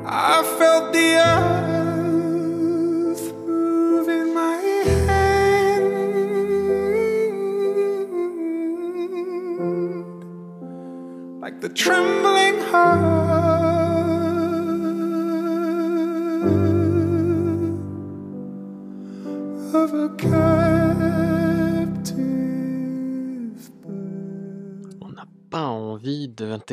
I 0.08 0.44
felt 0.58 0.92
the 0.92 1.16
earth. 1.16 1.35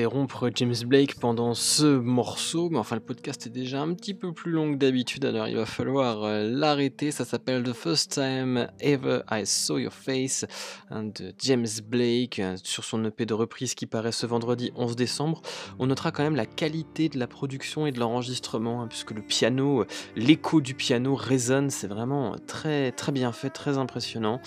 Envie 0.03 0.13
d'interrompre 0.13 0.49
James 0.55 0.75
Blake 0.85 1.15
pendant 1.19 1.53
ce 1.53 1.97
morceau, 1.97 2.69
mais 2.69 2.77
enfin 2.77 2.95
le 2.95 3.01
podcast 3.01 3.47
est 3.47 3.49
déjà 3.49 3.81
un 3.81 3.93
petit 3.93 4.13
peu 4.13 4.33
plus 4.33 4.51
long 4.51 4.73
que 4.73 4.77
d'habitude, 4.77 5.25
alors 5.25 5.47
il 5.47 5.55
va 5.55 5.65
falloir 5.65 6.23
euh, 6.23 6.49
l'arrêter. 6.49 7.11
Ça 7.11 7.25
s'appelle 7.25 7.63
The 7.63 7.73
First 7.73 8.13
Time 8.13 8.67
Ever 8.79 9.21
I 9.31 9.45
Saw 9.45 9.79
Your 9.79 9.93
Face 9.93 10.45
hein, 10.89 11.03
de 11.03 11.33
James 11.39 11.67
Blake 11.87 12.39
euh, 12.39 12.55
sur 12.63 12.83
son 12.83 13.03
EP 13.05 13.25
de 13.25 13.33
reprise 13.33 13.75
qui 13.75 13.85
paraît 13.85 14.11
ce 14.11 14.25
vendredi 14.25 14.71
11 14.75 14.95
décembre. 14.95 15.41
On 15.79 15.87
notera 15.87 16.11
quand 16.11 16.23
même 16.23 16.35
la 16.35 16.45
qualité 16.45 17.09
de 17.09 17.17
la 17.17 17.27
production 17.27 17.87
et 17.87 17.91
de 17.91 17.99
l'enregistrement, 17.99 18.81
hein, 18.81 18.87
puisque 18.87 19.11
le 19.11 19.21
piano, 19.21 19.81
euh, 19.81 19.87
l'écho 20.15 20.61
du 20.61 20.73
piano 20.73 21.15
résonne, 21.15 21.69
c'est 21.69 21.87
vraiment 21.87 22.35
très 22.47 22.91
très 22.91 23.11
bien 23.11 23.31
fait, 23.31 23.49
très 23.49 23.77
impressionnant. 23.77 24.41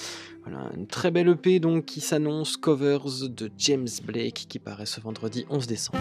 Voilà, 0.47 0.71
une 0.77 0.87
très 0.87 1.11
belle 1.11 1.29
EP 1.29 1.59
donc 1.59 1.87
qui 1.87 2.01
s'annonce 2.01 2.57
covers 2.57 3.29
de 3.29 3.51
James 3.59 3.89
Blake 4.05 4.47
qui 4.49 4.61
paraît 4.61 4.87
ce 4.87 5.01
vendredi 5.01 5.45
11 5.51 5.67
décembre. 5.67 5.99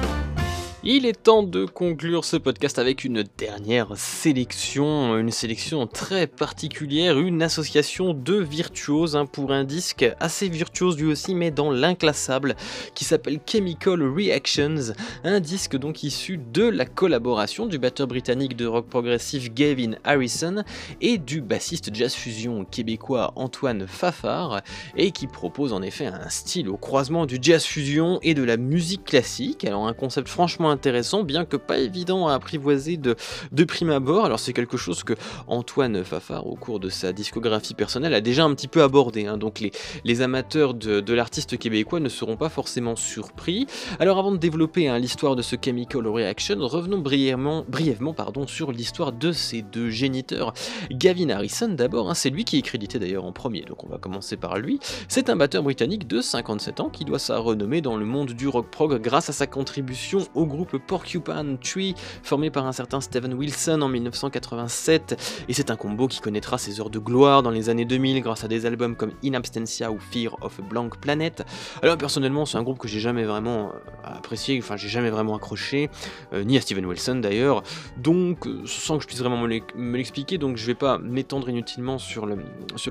Il 0.87 1.07
est 1.07 1.23
temps 1.23 1.41
de 1.41 1.65
conclure 1.65 2.23
ce 2.25 2.37
podcast 2.37 2.77
avec 2.77 3.03
une 3.03 3.23
dernière 3.39 3.97
sélection, 3.97 5.17
une 5.17 5.31
sélection 5.31 5.87
très 5.87 6.27
particulière, 6.27 7.17
une 7.17 7.41
association 7.41 8.13
de 8.13 8.35
virtuoses 8.35 9.15
hein, 9.15 9.25
pour 9.25 9.51
un 9.51 9.63
disque 9.63 10.05
assez 10.19 10.47
virtuose 10.47 10.99
lui 10.99 11.11
aussi, 11.11 11.33
mais 11.33 11.49
dans 11.49 11.71
l'inclassable, 11.71 12.55
qui 12.93 13.03
s'appelle 13.03 13.39
Chemical 13.47 14.03
Reactions, 14.03 14.93
un 15.23 15.39
disque 15.39 15.75
donc 15.75 16.03
issu 16.03 16.37
de 16.37 16.65
la 16.65 16.85
collaboration 16.85 17.65
du 17.65 17.79
batteur 17.79 18.05
britannique 18.05 18.55
de 18.55 18.67
rock 18.67 18.87
progressif 18.87 19.51
Gavin 19.51 19.93
Harrison 20.03 20.63
et 21.01 21.17
du 21.17 21.41
bassiste 21.41 21.95
jazz 21.95 22.13
fusion 22.13 22.63
québécois 22.63 23.33
Antoine 23.37 23.87
Fafard, 23.87 24.61
et 24.95 25.09
qui 25.09 25.25
propose 25.25 25.73
en 25.73 25.81
effet 25.81 26.05
un 26.05 26.29
style 26.29 26.69
au 26.69 26.77
croisement 26.77 27.25
du 27.25 27.39
jazz 27.41 27.63
fusion 27.65 28.19
et 28.21 28.35
de 28.35 28.43
la 28.43 28.57
musique 28.57 29.03
classique, 29.03 29.65
alors 29.65 29.87
un 29.87 29.93
concept 29.93 30.27
franchement 30.27 30.74
intéressant, 30.75 31.23
bien 31.23 31.45
que 31.45 31.55
pas 31.57 31.77
évident 31.79 32.27
à 32.27 32.33
apprivoiser 32.33 32.97
de, 32.97 33.15
de 33.53 33.63
prime 33.63 33.89
abord. 33.89 34.25
Alors 34.25 34.39
c'est 34.39 34.51
quelque 34.53 34.75
chose 34.77 35.03
que 35.03 35.13
Antoine 35.47 36.03
Fafard, 36.03 36.45
au 36.47 36.55
cours 36.55 36.79
de 36.81 36.89
sa 36.89 37.13
discographie 37.13 37.73
personnelle, 37.73 38.13
a 38.13 38.19
déjà 38.21 38.43
un 38.43 38.53
petit 38.53 38.67
peu 38.67 38.83
abordé. 38.83 39.25
hein. 39.25 39.37
Donc 39.37 39.59
les, 39.61 39.71
les 40.03 40.21
amateurs 40.21 40.73
de, 40.73 40.99
de 40.99 41.13
l'artiste 41.13 41.57
québécois 41.57 42.01
ne 42.01 42.09
seront 42.09 42.35
pas 42.35 42.49
forcément 42.49 42.95
surpris. 42.97 43.67
Alors 43.99 44.19
avant 44.19 44.33
de 44.33 44.37
développer 44.37 44.89
hein, 44.89 44.99
l'histoire 44.99 45.35
de 45.37 45.41
ce 45.41 45.55
Chemical 45.63 46.05
Reaction, 46.07 46.57
revenons 46.59 46.99
brièvement, 46.99 47.63
brièvement 47.69 48.13
pardon, 48.13 48.45
sur 48.47 48.71
l'histoire 48.73 49.13
de 49.13 49.31
ces 49.31 49.61
deux 49.61 49.89
géniteurs. 49.89 50.53
Gavin 50.91 51.29
Harrison 51.29 51.69
d'abord, 51.69 52.09
hein, 52.09 52.13
c'est 52.15 52.29
lui 52.29 52.43
qui 52.43 52.57
est 52.57 52.61
crédité 52.61 52.99
d'ailleurs 52.99 53.23
en 53.25 53.31
premier, 53.31 53.61
donc 53.61 53.83
on 53.85 53.87
va 53.87 53.97
commencer 53.97 54.35
par 54.35 54.57
lui. 54.57 54.79
C'est 55.07 55.29
un 55.29 55.37
batteur 55.37 55.63
britannique 55.63 56.07
de 56.07 56.19
57 56.19 56.81
ans 56.81 56.89
qui 56.89 57.05
doit 57.05 57.19
sa 57.19 57.37
renommée 57.37 57.79
dans 57.81 57.95
le 57.95 58.05
monde 58.05 58.31
du 58.33 58.49
rock 58.49 58.69
prog 58.69 59.01
grâce 59.01 59.29
à 59.29 59.33
sa 59.33 59.47
contribution 59.47 60.19
au 60.33 60.45
groupe 60.45 60.64
Porcupine 60.65 61.57
Tree, 61.57 61.95
formé 62.23 62.49
par 62.49 62.65
un 62.65 62.71
certain 62.71 63.01
Steven 63.01 63.33
Wilson 63.33 63.81
en 63.81 63.89
1987, 63.89 65.43
et 65.47 65.53
c'est 65.53 65.71
un 65.71 65.75
combo 65.75 66.07
qui 66.07 66.19
connaîtra 66.19 66.57
ses 66.57 66.79
heures 66.79 66.89
de 66.89 66.99
gloire 66.99 67.43
dans 67.43 67.49
les 67.49 67.69
années 67.69 67.85
2000 67.85 68.21
grâce 68.21 68.43
à 68.43 68.47
des 68.47 68.65
albums 68.65 68.95
comme 68.95 69.11
In 69.23 69.33
Absentia 69.33 69.91
ou 69.91 69.99
Fear 69.99 70.35
of 70.41 70.59
a 70.59 70.61
Blank 70.61 70.97
Planet. 70.97 71.43
Alors 71.81 71.97
personnellement, 71.97 72.45
c'est 72.45 72.57
un 72.57 72.63
groupe 72.63 72.79
que 72.79 72.87
j'ai 72.87 72.99
jamais 72.99 73.23
vraiment 73.23 73.69
euh, 73.69 73.71
apprécié, 74.03 74.59
enfin 74.59 74.75
j'ai 74.77 74.89
jamais 74.89 75.09
vraiment 75.09 75.35
accroché, 75.35 75.89
euh, 76.33 76.43
ni 76.43 76.57
à 76.57 76.61
Steven 76.61 76.85
Wilson 76.85 77.15
d'ailleurs, 77.15 77.63
donc 77.97 78.47
euh, 78.47 78.61
sans 78.65 78.97
que 78.97 79.03
je 79.03 79.07
puisse 79.07 79.19
vraiment 79.19 79.37
me 79.37 79.47
l'ex- 79.47 79.75
me 79.75 79.97
l'expliquer, 79.97 80.37
donc 80.37 80.57
je 80.57 80.65
vais 80.65 80.75
pas 80.75 80.97
m'étendre 80.97 81.49
inutilement 81.49 81.97
sur 81.97 82.25
le, 82.25 82.37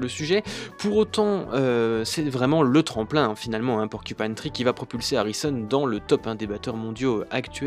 sujet. 0.09 0.43
Pour 0.79 0.97
autant, 0.97 1.47
c'est 2.05 2.29
vraiment 2.29 2.63
le 2.63 2.83
tremplin 2.83 3.35
finalement, 3.35 3.81
hein, 3.81 3.89
Porcupine 3.89 4.35
Tree, 4.35 4.51
qui 4.51 4.65
va 4.65 4.73
propulser 4.73 5.17
Harrison 5.17 5.67
dans 5.69 5.87
le 5.87 6.01
top 6.01 6.27
hein, 6.27 6.35
des 6.35 6.47
batteurs 6.47 6.77
mondiaux 6.77 7.25
actuels. 7.31 7.64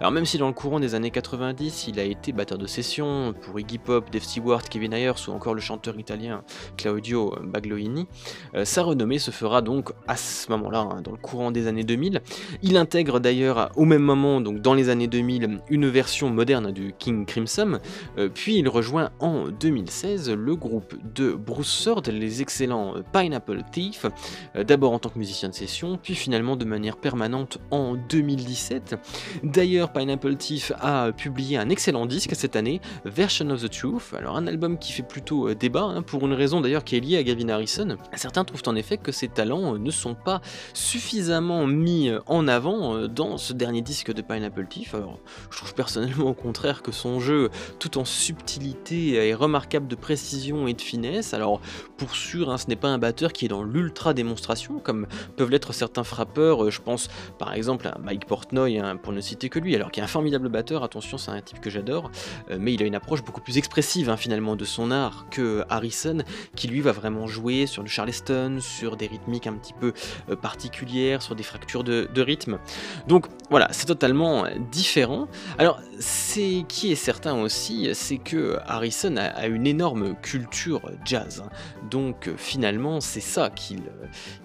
Alors 0.00 0.12
même 0.12 0.26
si 0.26 0.38
dans 0.38 0.46
le 0.46 0.52
courant 0.52 0.80
des 0.80 0.94
années 0.94 1.10
90, 1.10 1.86
il 1.88 1.98
a 1.98 2.04
été 2.04 2.32
batteur 2.32 2.58
de 2.58 2.66
session 2.66 3.34
pour 3.42 3.58
Iggy 3.58 3.78
Pop, 3.78 4.10
Dave 4.10 4.22
Stewart, 4.22 4.62
Kevin 4.62 4.92
Ayers 4.92 5.28
ou 5.28 5.32
encore 5.32 5.54
le 5.54 5.60
chanteur 5.60 5.98
italien 5.98 6.42
Claudio 6.76 7.34
Baglioni, 7.42 8.06
euh, 8.54 8.64
sa 8.64 8.82
renommée 8.82 9.18
se 9.18 9.30
fera 9.30 9.62
donc 9.62 9.92
à 10.06 10.16
ce 10.16 10.50
moment-là, 10.50 10.80
hein, 10.80 11.02
dans 11.02 11.10
le 11.10 11.16
courant 11.16 11.50
des 11.50 11.66
années 11.66 11.84
2000. 11.84 12.20
Il 12.62 12.76
intègre 12.76 13.20
d'ailleurs 13.20 13.70
au 13.76 13.84
même 13.84 14.02
moment, 14.02 14.40
donc 14.40 14.60
dans 14.60 14.74
les 14.74 14.88
années 14.88 15.08
2000, 15.08 15.60
une 15.68 15.88
version 15.88 16.30
moderne 16.30 16.72
du 16.72 16.92
King 16.98 17.26
Crimson, 17.26 17.78
euh, 18.18 18.28
puis 18.32 18.58
il 18.58 18.68
rejoint 18.68 19.10
en 19.20 19.48
2016 19.48 20.30
le 20.30 20.56
groupe 20.56 20.94
de 21.14 21.32
Bruce 21.32 21.68
Sord, 21.68 22.02
les 22.06 22.42
excellents 22.42 22.96
euh, 22.96 23.02
Pineapple 23.12 23.62
Thief, 23.72 24.06
d'abord 24.54 24.92
en 24.92 24.98
tant 24.98 25.08
que 25.08 25.18
musicien 25.18 25.48
de 25.48 25.54
session, 25.54 25.98
puis 26.00 26.14
finalement 26.14 26.56
de 26.56 26.64
manière 26.64 26.96
permanente 26.96 27.58
en 27.70 27.94
2017. 27.94 28.96
D'ailleurs, 29.42 29.92
Pineapple 29.92 30.36
Thief 30.36 30.72
a 30.80 31.12
publié 31.12 31.58
un 31.58 31.68
excellent 31.68 32.06
disque 32.06 32.34
cette 32.34 32.56
année, 32.56 32.80
Version 33.04 33.48
of 33.50 33.62
the 33.62 33.70
Truth, 33.70 34.14
alors 34.16 34.36
un 34.36 34.46
album 34.46 34.78
qui 34.78 34.92
fait 34.92 35.02
plutôt 35.02 35.48
euh, 35.48 35.54
débat, 35.54 35.84
hein, 35.84 36.02
pour 36.02 36.24
une 36.26 36.32
raison 36.32 36.60
d'ailleurs 36.60 36.84
qui 36.84 36.96
est 36.96 37.00
liée 37.00 37.16
à 37.16 37.22
Gavin 37.22 37.48
Harrison. 37.48 37.96
Certains 38.14 38.44
trouvent 38.44 38.62
en 38.66 38.76
effet 38.76 38.96
que 38.96 39.12
ses 39.12 39.28
talents 39.28 39.74
euh, 39.74 39.78
ne 39.78 39.90
sont 39.90 40.14
pas 40.14 40.40
suffisamment 40.72 41.66
mis 41.66 42.08
euh, 42.08 42.20
en 42.26 42.48
avant 42.48 43.08
dans 43.08 43.36
ce 43.36 43.52
dernier 43.52 43.82
disque 43.82 44.12
de 44.12 44.22
Pineapple 44.22 44.66
Thief. 44.66 44.94
Alors, 44.94 45.18
je 45.50 45.56
trouve 45.58 45.74
personnellement 45.74 46.30
au 46.30 46.34
contraire 46.34 46.82
que 46.82 46.92
son 46.92 47.20
jeu, 47.20 47.50
tout 47.78 47.98
en 47.98 48.04
subtilité, 48.04 49.28
est 49.28 49.34
remarquable 49.34 49.86
de 49.86 49.94
précision 49.94 50.66
et 50.66 50.74
de 50.74 50.80
finesse. 50.80 51.34
Alors, 51.34 51.60
pour 51.96 52.14
sûr, 52.14 52.50
hein, 52.50 52.58
ce 52.58 52.66
n'est 52.68 52.76
pas 52.76 52.88
un 52.88 52.98
batteur 52.98 53.32
qui 53.32 53.46
est 53.46 53.48
dans 53.48 53.62
l'ultra 53.62 54.14
démonstration, 54.14 54.78
comme 54.78 55.06
peuvent 55.36 55.50
l'être 55.50 55.72
certains 55.72 56.04
frappeurs. 56.04 56.70
Je 56.70 56.80
pense 56.80 57.08
par 57.38 57.54
exemple 57.54 57.86
à 57.88 57.98
Mike 57.98 58.26
Portnoy, 58.26 58.78
hein, 58.78 58.95
pour 58.96 59.12
ne 59.12 59.20
citer 59.20 59.48
que 59.48 59.58
lui, 59.58 59.74
alors 59.74 59.90
qui 59.90 60.00
est 60.00 60.02
un 60.02 60.08
formidable 60.08 60.48
batteur. 60.48 60.82
Attention, 60.82 61.18
c'est 61.18 61.30
un 61.30 61.40
type 61.40 61.60
que 61.60 61.70
j'adore, 61.70 62.10
euh, 62.50 62.56
mais 62.58 62.74
il 62.74 62.82
a 62.82 62.86
une 62.86 62.94
approche 62.94 63.22
beaucoup 63.22 63.40
plus 63.40 63.58
expressive 63.58 64.10
hein, 64.10 64.16
finalement 64.16 64.56
de 64.56 64.64
son 64.64 64.90
art 64.90 65.26
que 65.30 65.64
Harrison, 65.68 66.18
qui 66.54 66.68
lui 66.68 66.80
va 66.80 66.92
vraiment 66.92 67.26
jouer 67.26 67.66
sur 67.66 67.82
le 67.82 67.88
charleston, 67.88 68.58
sur 68.60 68.96
des 68.96 69.06
rythmiques 69.06 69.46
un 69.46 69.54
petit 69.54 69.72
peu 69.72 69.92
euh, 70.30 70.36
particulières, 70.36 71.22
sur 71.22 71.34
des 71.34 71.42
fractures 71.42 71.84
de, 71.84 72.08
rythme. 72.20 72.58
Donc 73.06 73.26
voilà, 73.50 73.68
c'est 73.70 73.86
totalement 73.86 74.46
euh, 74.46 74.50
différent. 74.72 75.28
Alors, 75.58 75.80
c'est 75.98 76.64
qui 76.68 76.90
est 76.90 76.96
certain 76.96 77.34
aussi, 77.34 77.90
c'est 77.94 78.18
que 78.18 78.58
Harrison 78.66 79.16
a, 79.16 79.46
une 79.46 79.66
énorme 79.66 80.16
culture 80.16 80.90
jazz. 81.04 81.42
hein. 81.44 81.50
Donc 81.90 82.30
finalement, 82.36 83.00
c'est 83.00 83.20
ça 83.20 83.50
qu'il 83.50 83.82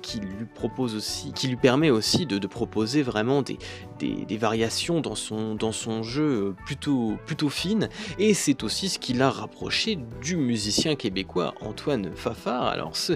qui 0.01 0.19
lui 0.19 0.45
propose 0.45 0.95
aussi, 0.95 1.31
qui 1.33 1.47
lui 1.47 1.55
permet 1.55 1.89
aussi 1.89 2.25
de, 2.25 2.47
proposer 2.47 3.01
vraiment 3.01 3.41
des, 3.41 3.57
des 3.99 4.37
variations 4.41 5.01
dans 5.01 5.15
son, 5.15 5.55
dans 5.55 5.71
son 5.71 6.03
jeu 6.03 6.23
euh, 6.23 6.55
plutôt, 6.65 7.17
plutôt 7.25 7.49
fines. 7.49 7.89
Et 8.19 8.33
c'est 8.33 8.63
aussi 8.63 8.89
ce 8.89 8.99
qui 8.99 9.13
l'a 9.13 9.29
rapproché 9.29 9.99
du 10.21 10.35
musicien 10.35 10.95
québécois 10.95 11.53
Antoine 11.61 12.11
Fafard. 12.15 12.65
Alors 12.65 12.97
ce 12.97 13.13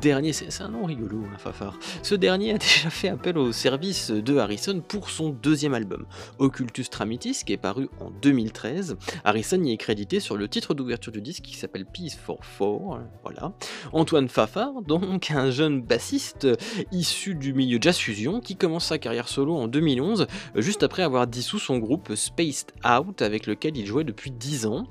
dernier, 0.00 0.32
c'est 0.32 0.62
un 0.62 0.68
nom 0.68 0.84
rigolo, 0.84 1.24
hein, 1.26 1.36
Fafard. 1.36 1.78
Ce 2.02 2.14
dernier 2.14 2.54
a 2.54 2.58
déjà 2.68 2.90
fait 2.90 3.08
appel 3.08 3.36
au 3.36 3.52
service 3.52 4.10
de 4.10 4.36
Harrison 4.38 4.80
pour 4.86 5.10
son 5.10 5.30
deuxième 5.30 5.74
album, 5.74 6.06
Occultus 6.38 6.88
Tramitis, 6.88 7.42
qui 7.44 7.52
est 7.52 7.58
paru 7.58 7.88
en 8.00 8.10
2013. 8.10 8.96
Harrison 9.24 9.62
y 9.62 9.72
est 9.72 9.76
crédité 9.76 10.20
sur 10.20 10.36
le 10.36 10.48
titre 10.48 10.74
d'ouverture 10.74 11.12
du 11.12 11.20
disque 11.20 11.42
qui 11.42 11.56
s'appelle 11.56 11.86
Peace 11.86 12.16
for 12.16 12.38
Four. 12.44 13.00
Voilà. 13.24 13.52
Antoine 13.92 14.28
Fafard, 14.28 14.82
donc 14.82 15.30
un 15.32 15.50
jeune 15.50 15.82
bassiste 15.82 16.46
issu 16.92 17.34
du 17.34 17.52
milieu 17.52 17.78
jazz 17.80 17.96
fusion 17.96 18.40
qui 18.40 18.56
commence 18.56 18.86
sa 18.86 18.98
carrière 18.98 19.28
solo 19.28 19.56
en 19.56 19.66
2011, 19.66 20.26
euh, 20.56 20.60
juste 20.68 20.82
après 20.82 21.02
avoir 21.02 21.26
dissous 21.26 21.58
son 21.58 21.78
groupe 21.78 22.14
Spaced 22.14 22.72
Out 22.84 23.22
avec 23.22 23.46
lequel 23.46 23.74
il 23.78 23.86
jouait 23.86 24.04
depuis 24.04 24.30
10 24.30 24.66
ans. 24.66 24.86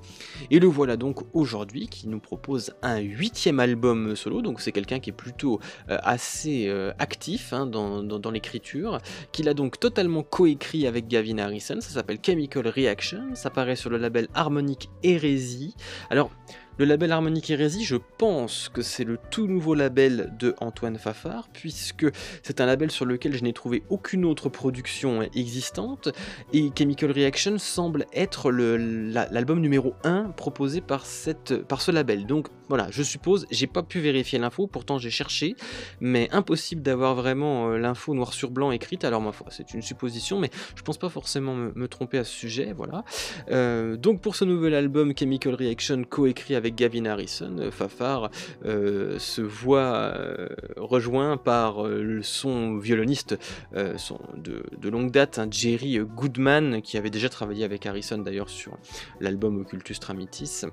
Et 0.49 0.57
le 0.57 0.65
voilà 0.65 0.97
donc 0.97 1.19
aujourd'hui 1.35 1.87
qui 1.87 2.07
nous 2.07 2.19
propose 2.19 2.73
un 2.81 2.97
huitième 2.97 3.59
album 3.59 4.15
solo, 4.15 4.41
donc 4.41 4.59
c'est 4.59 4.71
quelqu'un 4.71 4.99
qui 4.99 5.11
est 5.11 5.13
plutôt 5.13 5.59
euh, 5.91 5.99
assez 6.01 6.65
euh, 6.67 6.91
actif 6.97 7.53
hein, 7.53 7.67
dans, 7.67 8.01
dans- 8.01 8.17
dans 8.17 8.31
l'écriture, 8.31 8.97
qu'il 9.31 9.47
a 9.49 9.53
donc 9.53 9.79
totalement 9.79 10.23
coécrit 10.23 10.87
avec 10.87 11.07
Gavin 11.07 11.37
Harrison, 11.37 11.79
ça 11.79 11.89
s'appelle 11.91 12.17
Chemical 12.25 12.67
Reaction, 12.67 13.35
ça 13.35 13.51
paraît 13.51 13.75
sur 13.75 13.91
le 13.91 13.97
label 13.97 14.29
Harmonic 14.33 14.89
Hérésie. 15.03 15.75
Alors, 16.09 16.31
Le 16.79 16.85
label 16.85 17.11
Harmonique 17.11 17.49
Hérésie, 17.49 17.83
je 17.83 17.95
pense 18.19 18.69
que 18.69 18.83
c'est 18.83 19.03
le 19.03 19.17
tout 19.31 19.47
nouveau 19.47 19.73
label 19.73 20.31
de 20.37 20.53
Antoine 20.59 20.99
Fafard, 20.99 21.49
puisque 21.51 22.05
c'est 22.43 22.61
un 22.61 22.67
label 22.67 22.91
sur 22.91 23.03
lequel 23.05 23.35
je 23.35 23.41
n'ai 23.41 23.51
trouvé 23.51 23.81
aucune 23.89 24.25
autre 24.25 24.49
production 24.49 25.23
existante, 25.33 26.09
et 26.53 26.69
Chemical 26.77 27.09
Reaction 27.09 27.57
semble 27.57 28.05
être 28.13 28.51
l'album 28.51 29.59
numéro 29.59 29.95
1 30.03 30.25
proposé 30.37 30.81
par, 30.81 31.07
ce 31.07 31.91
label. 31.91 32.27
Donc 32.27 32.49
voilà, 32.69 32.89
je 32.91 33.01
suppose, 33.01 33.47
j'ai 33.49 33.65
pas 33.65 33.81
pu 33.81 33.99
vérifier 33.99 34.37
l'info, 34.37 34.67
pourtant 34.67 34.99
j'ai 34.99 35.09
cherché, 35.09 35.55
mais 35.99 36.29
impossible 36.31 36.83
d'avoir 36.83 37.15
vraiment 37.15 37.71
euh, 37.71 37.79
l'info 37.79 38.13
noir 38.13 38.33
sur 38.33 38.51
blanc 38.51 38.69
écrite, 38.71 39.03
alors 39.03 39.21
ma 39.21 39.31
foi, 39.31 39.47
c'est 39.49 39.73
une 39.73 39.81
supposition, 39.81 40.37
mais 40.37 40.51
je 40.75 40.83
pense 40.83 40.99
pas 40.99 41.09
forcément 41.09 41.55
me, 41.55 41.87
tromper 41.87 42.19
à 42.19 42.23
ce 42.23 42.33
sujet, 42.33 42.73
voilà. 42.77 43.03
Euh, 43.49 43.95
donc 43.97 44.21
pour 44.21 44.35
ce 44.35 44.45
nouvel 44.45 44.75
album 44.75 45.13
Chemical 45.17 45.55
Reaction 45.55 46.03
coécrit 46.03 46.53
avec 46.53 46.66
Gavin 46.71 47.05
Harrison, 47.05 47.57
euh, 47.59 47.71
Fafar 47.71 48.29
euh, 48.65 49.19
se 49.19 49.41
voit 49.41 49.79
euh, 49.79 50.47
rejoint 50.77 51.37
par 51.37 51.77
son 52.21 52.77
violoniste 52.77 53.37
de, 53.73 54.89
longue 54.89 55.11
date, 55.11 55.39
hein, 55.39 55.47
Jerry 55.49 55.99
Goodman, 55.99 56.81
qui 56.81 56.97
avait 56.97 57.09
déjà 57.09 57.29
travaillé 57.29 57.63
avec 57.63 57.85
Harrison 57.85 58.17
d'ailleurs 58.17 58.49
sur 58.49 58.77
l'album 59.19 59.61
Occultus 59.61 59.99
Tramitis. 59.99 60.63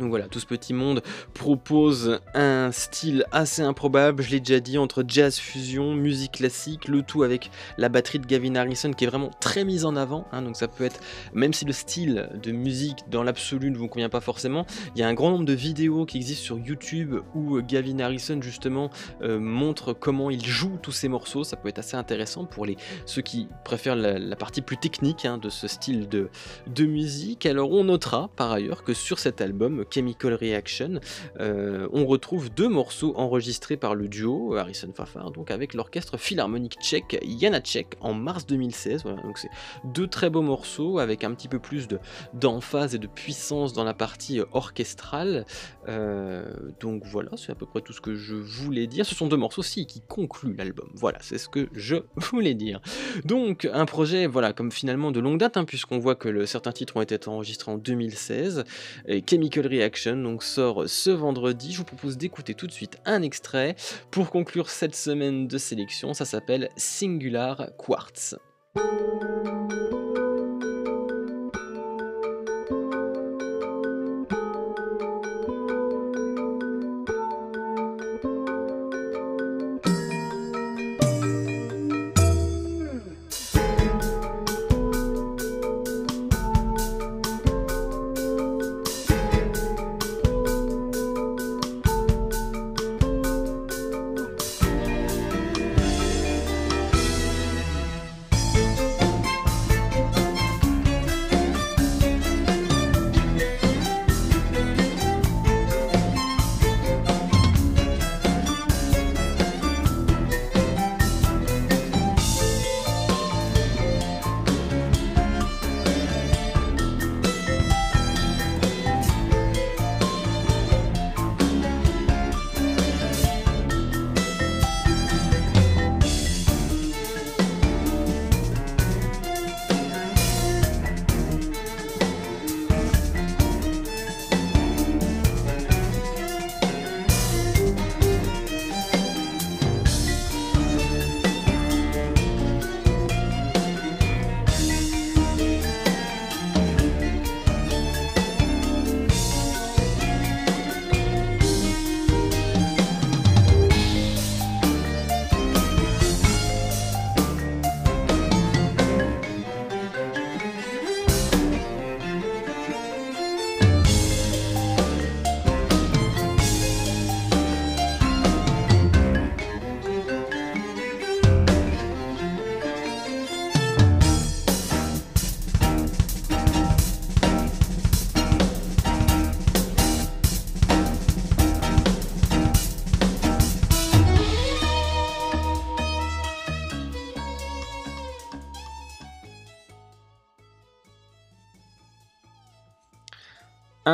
Donc 0.00 0.08
voilà, 0.08 0.26
tout 0.26 0.40
ce 0.40 0.46
petit 0.46 0.72
monde 0.72 1.02
propose 1.34 2.20
un 2.34 2.72
style 2.72 3.24
assez 3.32 3.62
improbable, 3.62 4.22
je 4.22 4.30
l'ai 4.30 4.40
déjà 4.40 4.58
dit, 4.58 4.78
entre 4.78 5.04
jazz 5.06 5.38
fusion, 5.38 5.94
musique 5.94 6.32
classique, 6.32 6.88
le 6.88 7.02
tout 7.02 7.22
avec 7.22 7.50
la 7.76 7.88
batterie 7.88 8.18
de 8.18 8.26
Gavin 8.26 8.54
Harrison 8.54 8.92
qui 8.92 9.04
est 9.04 9.06
vraiment 9.06 9.30
très 9.40 9.64
mise 9.64 9.84
en 9.84 9.96
avant. 9.96 10.26
Hein, 10.32 10.42
donc 10.42 10.56
ça 10.56 10.68
peut 10.68 10.84
être, 10.84 11.00
même 11.34 11.52
si 11.52 11.64
le 11.64 11.72
style 11.72 12.30
de 12.42 12.50
musique 12.50 12.98
dans 13.10 13.22
l'absolu 13.22 13.70
ne 13.70 13.76
vous 13.76 13.88
convient 13.88 14.08
pas 14.08 14.20
forcément, 14.20 14.66
il 14.94 15.00
y 15.00 15.02
a 15.02 15.08
un 15.08 15.14
grand 15.14 15.30
nombre 15.30 15.44
de 15.44 15.52
vidéos 15.52 16.06
qui 16.06 16.16
existent 16.16 16.44
sur 16.44 16.58
YouTube 16.58 17.16
où 17.34 17.60
Gavin 17.60 17.98
Harrison 18.00 18.40
justement 18.40 18.90
euh, 19.22 19.38
montre 19.38 19.92
comment 19.92 20.30
il 20.30 20.44
joue 20.44 20.78
tous 20.82 20.92
ces 20.92 21.08
morceaux. 21.08 21.44
Ça 21.44 21.56
peut 21.56 21.68
être 21.68 21.78
assez 21.78 21.96
intéressant 21.96 22.44
pour 22.46 22.66
ceux 23.06 23.22
qui 23.22 23.48
préfèrent 23.64 23.96
la, 23.96 24.36
partie 24.36 24.62
plus 24.62 24.78
technique 24.78 25.24
hein, 25.26 25.38
de 25.38 25.50
ce 25.50 25.68
style 25.68 26.08
de, 26.08 26.30
de 26.66 26.84
musique. 26.86 27.44
Alors 27.46 27.70
on 27.72 27.84
notera 27.84 28.30
par 28.36 28.52
ailleurs 28.52 28.84
que 28.84 28.94
sur 28.94 29.18
cet 29.18 29.40
album, 29.40 29.84
Chemical 29.90 30.34
Reaction, 30.34 31.00
euh, 31.40 31.88
on 31.92 32.06
retrouve 32.06 32.50
deux 32.52 32.68
morceaux 32.68 33.14
enregistrés 33.16 33.76
par 33.76 33.94
le 33.94 34.08
duo 34.08 34.54
Harrison 34.54 34.92
Fafar, 34.94 35.30
donc 35.30 35.50
avec 35.50 35.74
l'orchestre 35.74 36.16
philharmonique 36.16 36.76
tchèque 36.80 37.22
Janacek 37.40 37.96
en 38.00 38.14
mars 38.14 38.46
2016. 38.46 39.04
donc 39.04 39.38
c'est 39.38 39.50
deux 39.84 40.06
très 40.06 40.30
beaux 40.30 40.42
morceaux 40.42 40.98
avec 40.98 41.24
un 41.24 41.32
petit 41.32 41.48
peu 41.48 41.58
plus 41.58 41.88
d'emphase 42.34 42.94
et 42.94 42.98
de 42.98 43.06
puissance 43.06 43.72
dans 43.72 43.84
la 43.84 43.94
partie 43.94 44.40
orchestrale. 44.52 45.44
Euh, 45.88 46.44
donc 46.80 47.02
voilà, 47.04 47.30
c'est 47.36 47.52
à 47.52 47.54
peu 47.54 47.66
près 47.66 47.80
tout 47.80 47.92
ce 47.92 48.00
que 48.00 48.14
je 48.14 48.34
voulais 48.34 48.86
dire. 48.86 49.06
Ce 49.06 49.14
sont 49.14 49.26
deux 49.26 49.36
morceaux 49.36 49.60
aussi 49.60 49.86
qui 49.86 50.00
concluent 50.00 50.54
l'album. 50.56 50.88
Voilà, 50.94 51.18
c'est 51.22 51.38
ce 51.38 51.48
que 51.48 51.68
je 51.72 51.96
voulais 52.16 52.54
dire. 52.54 52.80
Donc 53.24 53.68
un 53.72 53.86
projet, 53.86 54.26
voilà, 54.26 54.52
comme 54.52 54.70
finalement 54.70 55.10
de 55.10 55.20
longue 55.20 55.38
date, 55.38 55.56
hein, 55.56 55.64
puisqu'on 55.64 55.98
voit 55.98 56.14
que 56.14 56.46
certains 56.46 56.72
titres 56.72 56.96
ont 56.96 57.02
été 57.02 57.16
enregistrés 57.28 57.72
en 57.72 57.78
2016. 57.78 58.64
Et 59.06 59.22
Chemical 59.28 59.66
Reaction 59.70 60.16
donc 60.16 60.42
sort 60.42 60.88
ce 60.88 61.10
vendredi. 61.10 61.72
Je 61.72 61.78
vous 61.78 61.84
propose 61.84 62.18
d'écouter 62.18 62.54
tout 62.54 62.66
de 62.66 62.72
suite 62.72 62.98
un 63.04 63.22
extrait 63.22 63.76
pour 64.10 64.30
conclure 64.30 64.68
cette 64.68 64.96
semaine 64.96 65.46
de 65.46 65.58
sélection. 65.58 66.12
Ça 66.12 66.24
s'appelle 66.24 66.70
Singular 66.76 67.68
Quartz. 67.78 68.34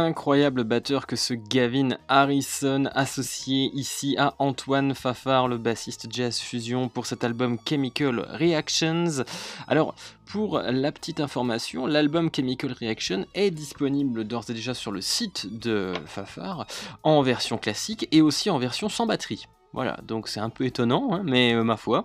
Incroyable 0.07 0.65
batteur 0.65 1.07
que 1.07 1.17
ce 1.17 1.35
Gavin 1.35 1.99
Harrison, 2.09 2.85
associé 2.95 3.71
ici 3.75 4.15
à 4.19 4.35
Antoine 4.39 4.95
Fafard, 4.95 5.49
le 5.49 5.59
bassiste 5.59 6.07
jazz 6.11 6.39
fusion 6.39 6.89
pour 6.89 7.07
cet 7.07 7.25
album 7.25 7.59
Chemical 7.69 8.21
Reactions. 8.21 9.25
Alors, 9.67 9.95
pour 10.25 10.61
la 10.61 10.93
petite 10.93 11.21
information, 11.21 11.87
l'album 11.87 12.31
Chemical 12.35 12.73
Reaction 12.73 13.27
est 13.35 13.51
disponible 13.51 14.25
d'ores 14.25 14.49
et 14.49 14.55
déjà 14.55 14.75
sur 14.75 14.93
le 14.93 15.01
site 15.01 15.47
de 15.59 15.93
Fafard 16.07 16.67
en 17.03 17.21
version 17.23 17.59
classique 17.59 18.09
et 18.13 18.23
aussi 18.23 18.49
en 18.49 18.59
version 18.59 18.89
sans 18.89 19.07
batterie. 19.07 19.47
Voilà, 19.77 19.99
donc 20.09 20.29
c'est 20.29 20.41
un 20.41 20.49
peu 20.49 20.65
étonnant, 20.65 21.11
hein, 21.13 21.21
mais 21.23 21.55
euh, 21.55 21.63
ma 21.63 21.77
foi. 21.77 22.05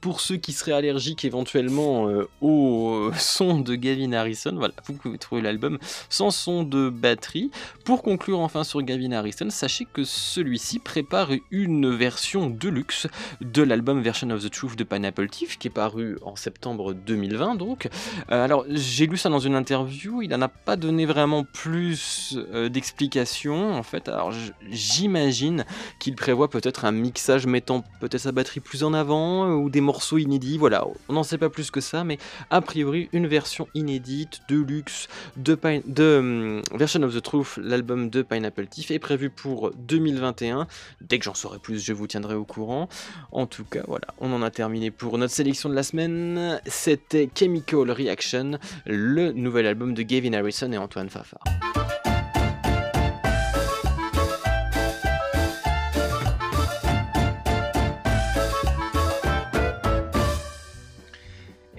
Pour 0.00 0.20
ceux 0.20 0.36
qui 0.36 0.52
seraient 0.52 0.70
allergiques 0.70 1.24
éventuellement 1.24 2.08
euh, 2.08 2.28
au 2.40 2.90
euh, 2.92 3.12
son 3.18 3.58
de 3.58 3.74
Gavin 3.74 4.12
Harrison, 4.12 4.54
voilà, 4.54 4.74
vous 4.86 4.92
pouvez 4.92 5.18
trouver 5.18 5.42
l'album 5.42 5.80
sans 6.08 6.30
son 6.30 6.62
de 6.62 6.90
batterie. 6.90 7.50
Pour 7.84 8.04
conclure 8.04 8.38
enfin 8.38 8.62
sur 8.62 8.80
Gavin 8.82 9.10
Harrison, 9.10 9.50
sachez 9.50 9.84
que 9.92 10.04
celui-ci 10.04 10.78
prépare 10.78 11.30
une 11.50 11.90
version 11.90 12.48
deluxe 12.48 13.08
de 13.40 13.64
l'album 13.64 14.00
Version 14.00 14.30
of 14.30 14.44
the 14.44 14.50
Truth 14.50 14.78
de 14.78 14.84
Pineapple 14.84 15.28
Thief, 15.28 15.58
qui 15.58 15.66
est 15.66 15.72
paru 15.72 16.18
en 16.22 16.36
septembre 16.36 16.92
2020 16.94 17.56
donc. 17.56 17.88
alors 18.28 18.64
j'ai 18.68 19.08
lu 19.08 19.16
ça 19.16 19.28
dans 19.28 19.40
une 19.40 19.56
interview, 19.56 20.22
il 20.22 20.30
n'en 20.30 20.42
a 20.42 20.48
pas 20.48 20.76
donné 20.76 21.04
vraiment 21.06 21.42
plus 21.42 22.38
d'explications 22.70 23.74
en 23.74 23.82
fait. 23.82 24.08
Alors 24.08 24.32
j'imagine 24.70 25.64
qu'il 25.98 26.14
prévoit 26.14 26.48
peut-être 26.48 26.84
un 26.84 26.91
mixage 26.98 27.46
mettant 27.46 27.84
peut-être 28.00 28.20
sa 28.20 28.32
batterie 28.32 28.60
plus 28.60 28.84
en 28.84 28.94
avant 28.94 29.50
ou 29.50 29.70
des 29.70 29.80
morceaux 29.80 30.18
inédits. 30.18 30.58
Voilà, 30.58 30.86
on 31.08 31.14
n'en 31.14 31.22
sait 31.22 31.38
pas 31.38 31.50
plus 31.50 31.70
que 31.70 31.80
ça, 31.80 32.04
mais 32.04 32.18
a 32.50 32.60
priori 32.60 33.08
une 33.12 33.26
version 33.26 33.68
inédite 33.74 34.40
de 34.48 34.60
luxe 34.60 35.08
de, 35.36 35.58
de 35.86 36.18
hum, 36.18 36.62
Version 36.74 37.02
of 37.02 37.14
the 37.14 37.22
Truth, 37.22 37.58
l'album 37.62 38.10
de 38.10 38.22
Pineapple 38.22 38.66
Thief, 38.66 38.90
est 38.90 38.98
prévu 38.98 39.30
pour 39.30 39.72
2021. 39.76 40.66
Dès 41.00 41.18
que 41.18 41.24
j'en 41.24 41.34
saurai 41.34 41.58
plus, 41.58 41.82
je 41.84 41.92
vous 41.92 42.06
tiendrai 42.06 42.34
au 42.34 42.44
courant. 42.44 42.88
En 43.30 43.46
tout 43.46 43.64
cas, 43.64 43.82
voilà, 43.86 44.08
on 44.18 44.32
en 44.32 44.42
a 44.42 44.50
terminé 44.50 44.90
pour 44.90 45.18
notre 45.18 45.34
sélection 45.34 45.68
de 45.68 45.74
la 45.74 45.82
semaine. 45.82 46.60
C'était 46.66 47.28
Chemical 47.34 47.90
Reaction, 47.90 48.58
le 48.86 49.32
nouvel 49.32 49.66
album 49.66 49.94
de 49.94 50.02
Gavin 50.02 50.32
Harrison 50.32 50.70
et 50.72 50.78
Antoine 50.78 51.08
Fafard. 51.08 51.42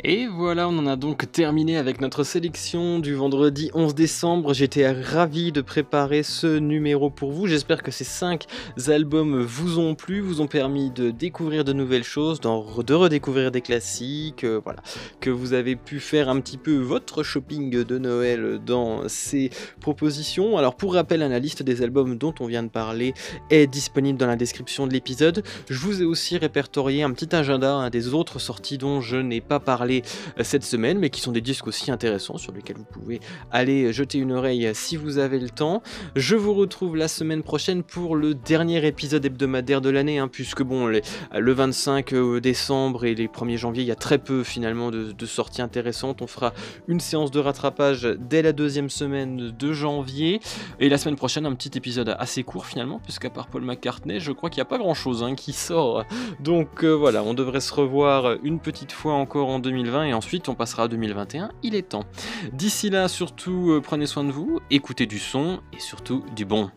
Et 0.05 0.27
voilà, 0.27 0.67
on 0.67 0.77
en 0.79 0.85
a 0.85 0.97
donc 0.97 1.31
terminé 1.31 1.77
avec 1.77 2.01
notre 2.01 2.25
sélection 2.25 2.99
du 2.99 3.13
vendredi 3.13 3.71
11 3.73 3.95
décembre. 3.95 4.53
J'étais 4.53 4.91
ravi 4.91 5.53
de 5.53 5.61
préparer 5.61 6.23
ce 6.23 6.57
numéro 6.57 7.09
pour 7.09 7.31
vous. 7.31 7.47
J'espère 7.47 7.81
que 7.81 7.89
ces 7.89 8.03
5 8.03 8.43
albums 8.89 9.41
vous 9.43 9.79
ont 9.79 9.95
plu, 9.95 10.19
vous 10.19 10.41
ont 10.41 10.47
permis 10.47 10.91
de 10.91 11.09
découvrir 11.09 11.63
de 11.63 11.71
nouvelles 11.71 12.03
choses, 12.03 12.41
de 12.41 12.49
redécouvrir 12.49 13.49
des 13.49 13.61
classiques, 13.61 14.43
euh, 14.43 14.59
voilà, 14.61 14.81
que 15.21 15.29
vous 15.29 15.53
avez 15.53 15.77
pu 15.77 16.01
faire 16.01 16.27
un 16.27 16.41
petit 16.41 16.57
peu 16.57 16.75
votre 16.75 17.23
shopping 17.23 17.85
de 17.85 17.97
Noël 17.97 18.59
dans 18.65 19.07
ces 19.07 19.51
propositions. 19.79 20.57
Alors 20.57 20.75
pour 20.75 20.95
rappel, 20.95 21.21
la 21.21 21.39
liste 21.39 21.63
des 21.63 21.81
albums 21.81 22.17
dont 22.17 22.35
on 22.41 22.47
vient 22.47 22.63
de 22.63 22.67
parler 22.67 23.13
est 23.49 23.67
disponible 23.67 24.19
dans 24.19 24.27
la 24.27 24.35
description 24.35 24.85
de 24.85 24.91
l'épisode. 24.91 25.43
Je 25.69 25.79
vous 25.79 26.01
ai 26.01 26.05
aussi 26.05 26.37
répertorié 26.37 27.03
un 27.03 27.11
petit 27.11 27.33
agenda 27.33 27.73
hein, 27.73 27.89
des 27.89 28.13
autres 28.13 28.39
sorties 28.39 28.77
dont 28.77 28.99
je 28.99 29.15
n'ai 29.15 29.39
pas 29.39 29.61
parlé 29.61 29.92
euh, 30.39 30.43
cette 30.43 30.63
semaine, 30.63 30.97
mais 30.97 31.09
qui 31.09 31.21
sont 31.21 31.31
des 31.31 31.41
disques 31.41 31.67
aussi 31.67 31.91
intéressants 31.91 32.37
sur 32.37 32.51
lesquels 32.53 32.77
vous 32.77 32.85
pouvez 32.85 33.19
aller 33.51 33.93
jeter 33.93 34.17
une 34.17 34.31
oreille 34.31 34.69
si 34.73 34.95
vous 34.95 35.17
avez 35.17 35.39
le 35.39 35.49
temps. 35.49 35.83
Je 36.15 36.35
vous 36.35 36.53
retrouve 36.53 36.95
la 36.95 37.07
semaine 37.07 37.43
prochaine 37.43 37.83
pour 37.83 38.15
le 38.15 38.33
dernier 38.33 38.85
épisode 38.85 39.25
hebdomadaire 39.25 39.81
de 39.81 39.89
l'année, 39.89 40.17
hein, 40.19 40.27
puisque 40.27 40.63
bon, 40.63 40.87
le 40.87 41.51
25 41.51 42.13
euh, 42.13 42.39
décembre 42.39 43.05
et 43.05 43.15
les 43.15 43.27
1er 43.27 43.57
janvier, 43.57 43.83
il 43.83 43.87
y 43.87 43.91
a 43.91 43.95
très 43.95 44.17
peu 44.17 44.43
finalement 44.43 44.91
de, 44.91 45.25
sorties 45.25 45.61
intéressantes. 45.61 46.21
On 46.21 46.27
fera 46.27 46.53
une 46.87 46.99
séance 46.99 47.31
de 47.31 47.39
rattrapage 47.39 48.07
dès 48.19 48.41
la 48.41 48.51
deuxième 48.51 48.89
semaine 48.89 49.51
de 49.57 49.73
janvier, 49.73 50.39
et 50.79 50.89
la 50.89 50.97
semaine 50.97 51.15
prochaine, 51.15 51.45
un 51.45 51.53
petit 51.53 51.77
épisode 51.77 52.15
assez 52.19 52.43
court 52.43 52.65
finalement, 52.65 52.99
puisqu'à 52.99 53.29
part 53.29 53.47
Paul 53.47 53.63
McCartney, 53.63 54.19
je 54.19 54.31
crois 54.31 54.49
qu'il 54.49 54.57
n'y 54.57 54.63
a 54.63 54.69
pas 54.69 54.77
grand 54.77 54.93
chose 54.93 55.23
hein, 55.23 55.35
qui 55.35 55.53
sort. 55.53 56.03
Donc 56.39 56.83
euh, 56.83 56.91
voilà, 56.91 57.23
on 57.23 57.33
devrait 57.33 57.61
se 57.61 57.73
revoir 57.73 58.37
une 58.43 58.59
petite 58.59 58.91
fois 58.91 59.13
encore 59.13 59.49
en 59.49 59.59
2020 59.83 60.05
et 60.05 60.13
ensuite 60.13 60.49
on 60.49 60.55
passera 60.55 60.83
à 60.83 60.87
2021, 60.87 61.51
il 61.61 61.75
est 61.75 61.89
temps. 61.89 62.05
D'ici 62.53 62.89
là, 62.89 63.07
surtout, 63.07 63.71
euh, 63.71 63.81
prenez 63.81 64.05
soin 64.05 64.23
de 64.23 64.31
vous, 64.31 64.59
écoutez 64.71 65.05
du 65.05 65.19
son 65.19 65.59
et 65.73 65.79
surtout 65.79 66.23
du 66.35 66.45
bon. 66.45 66.71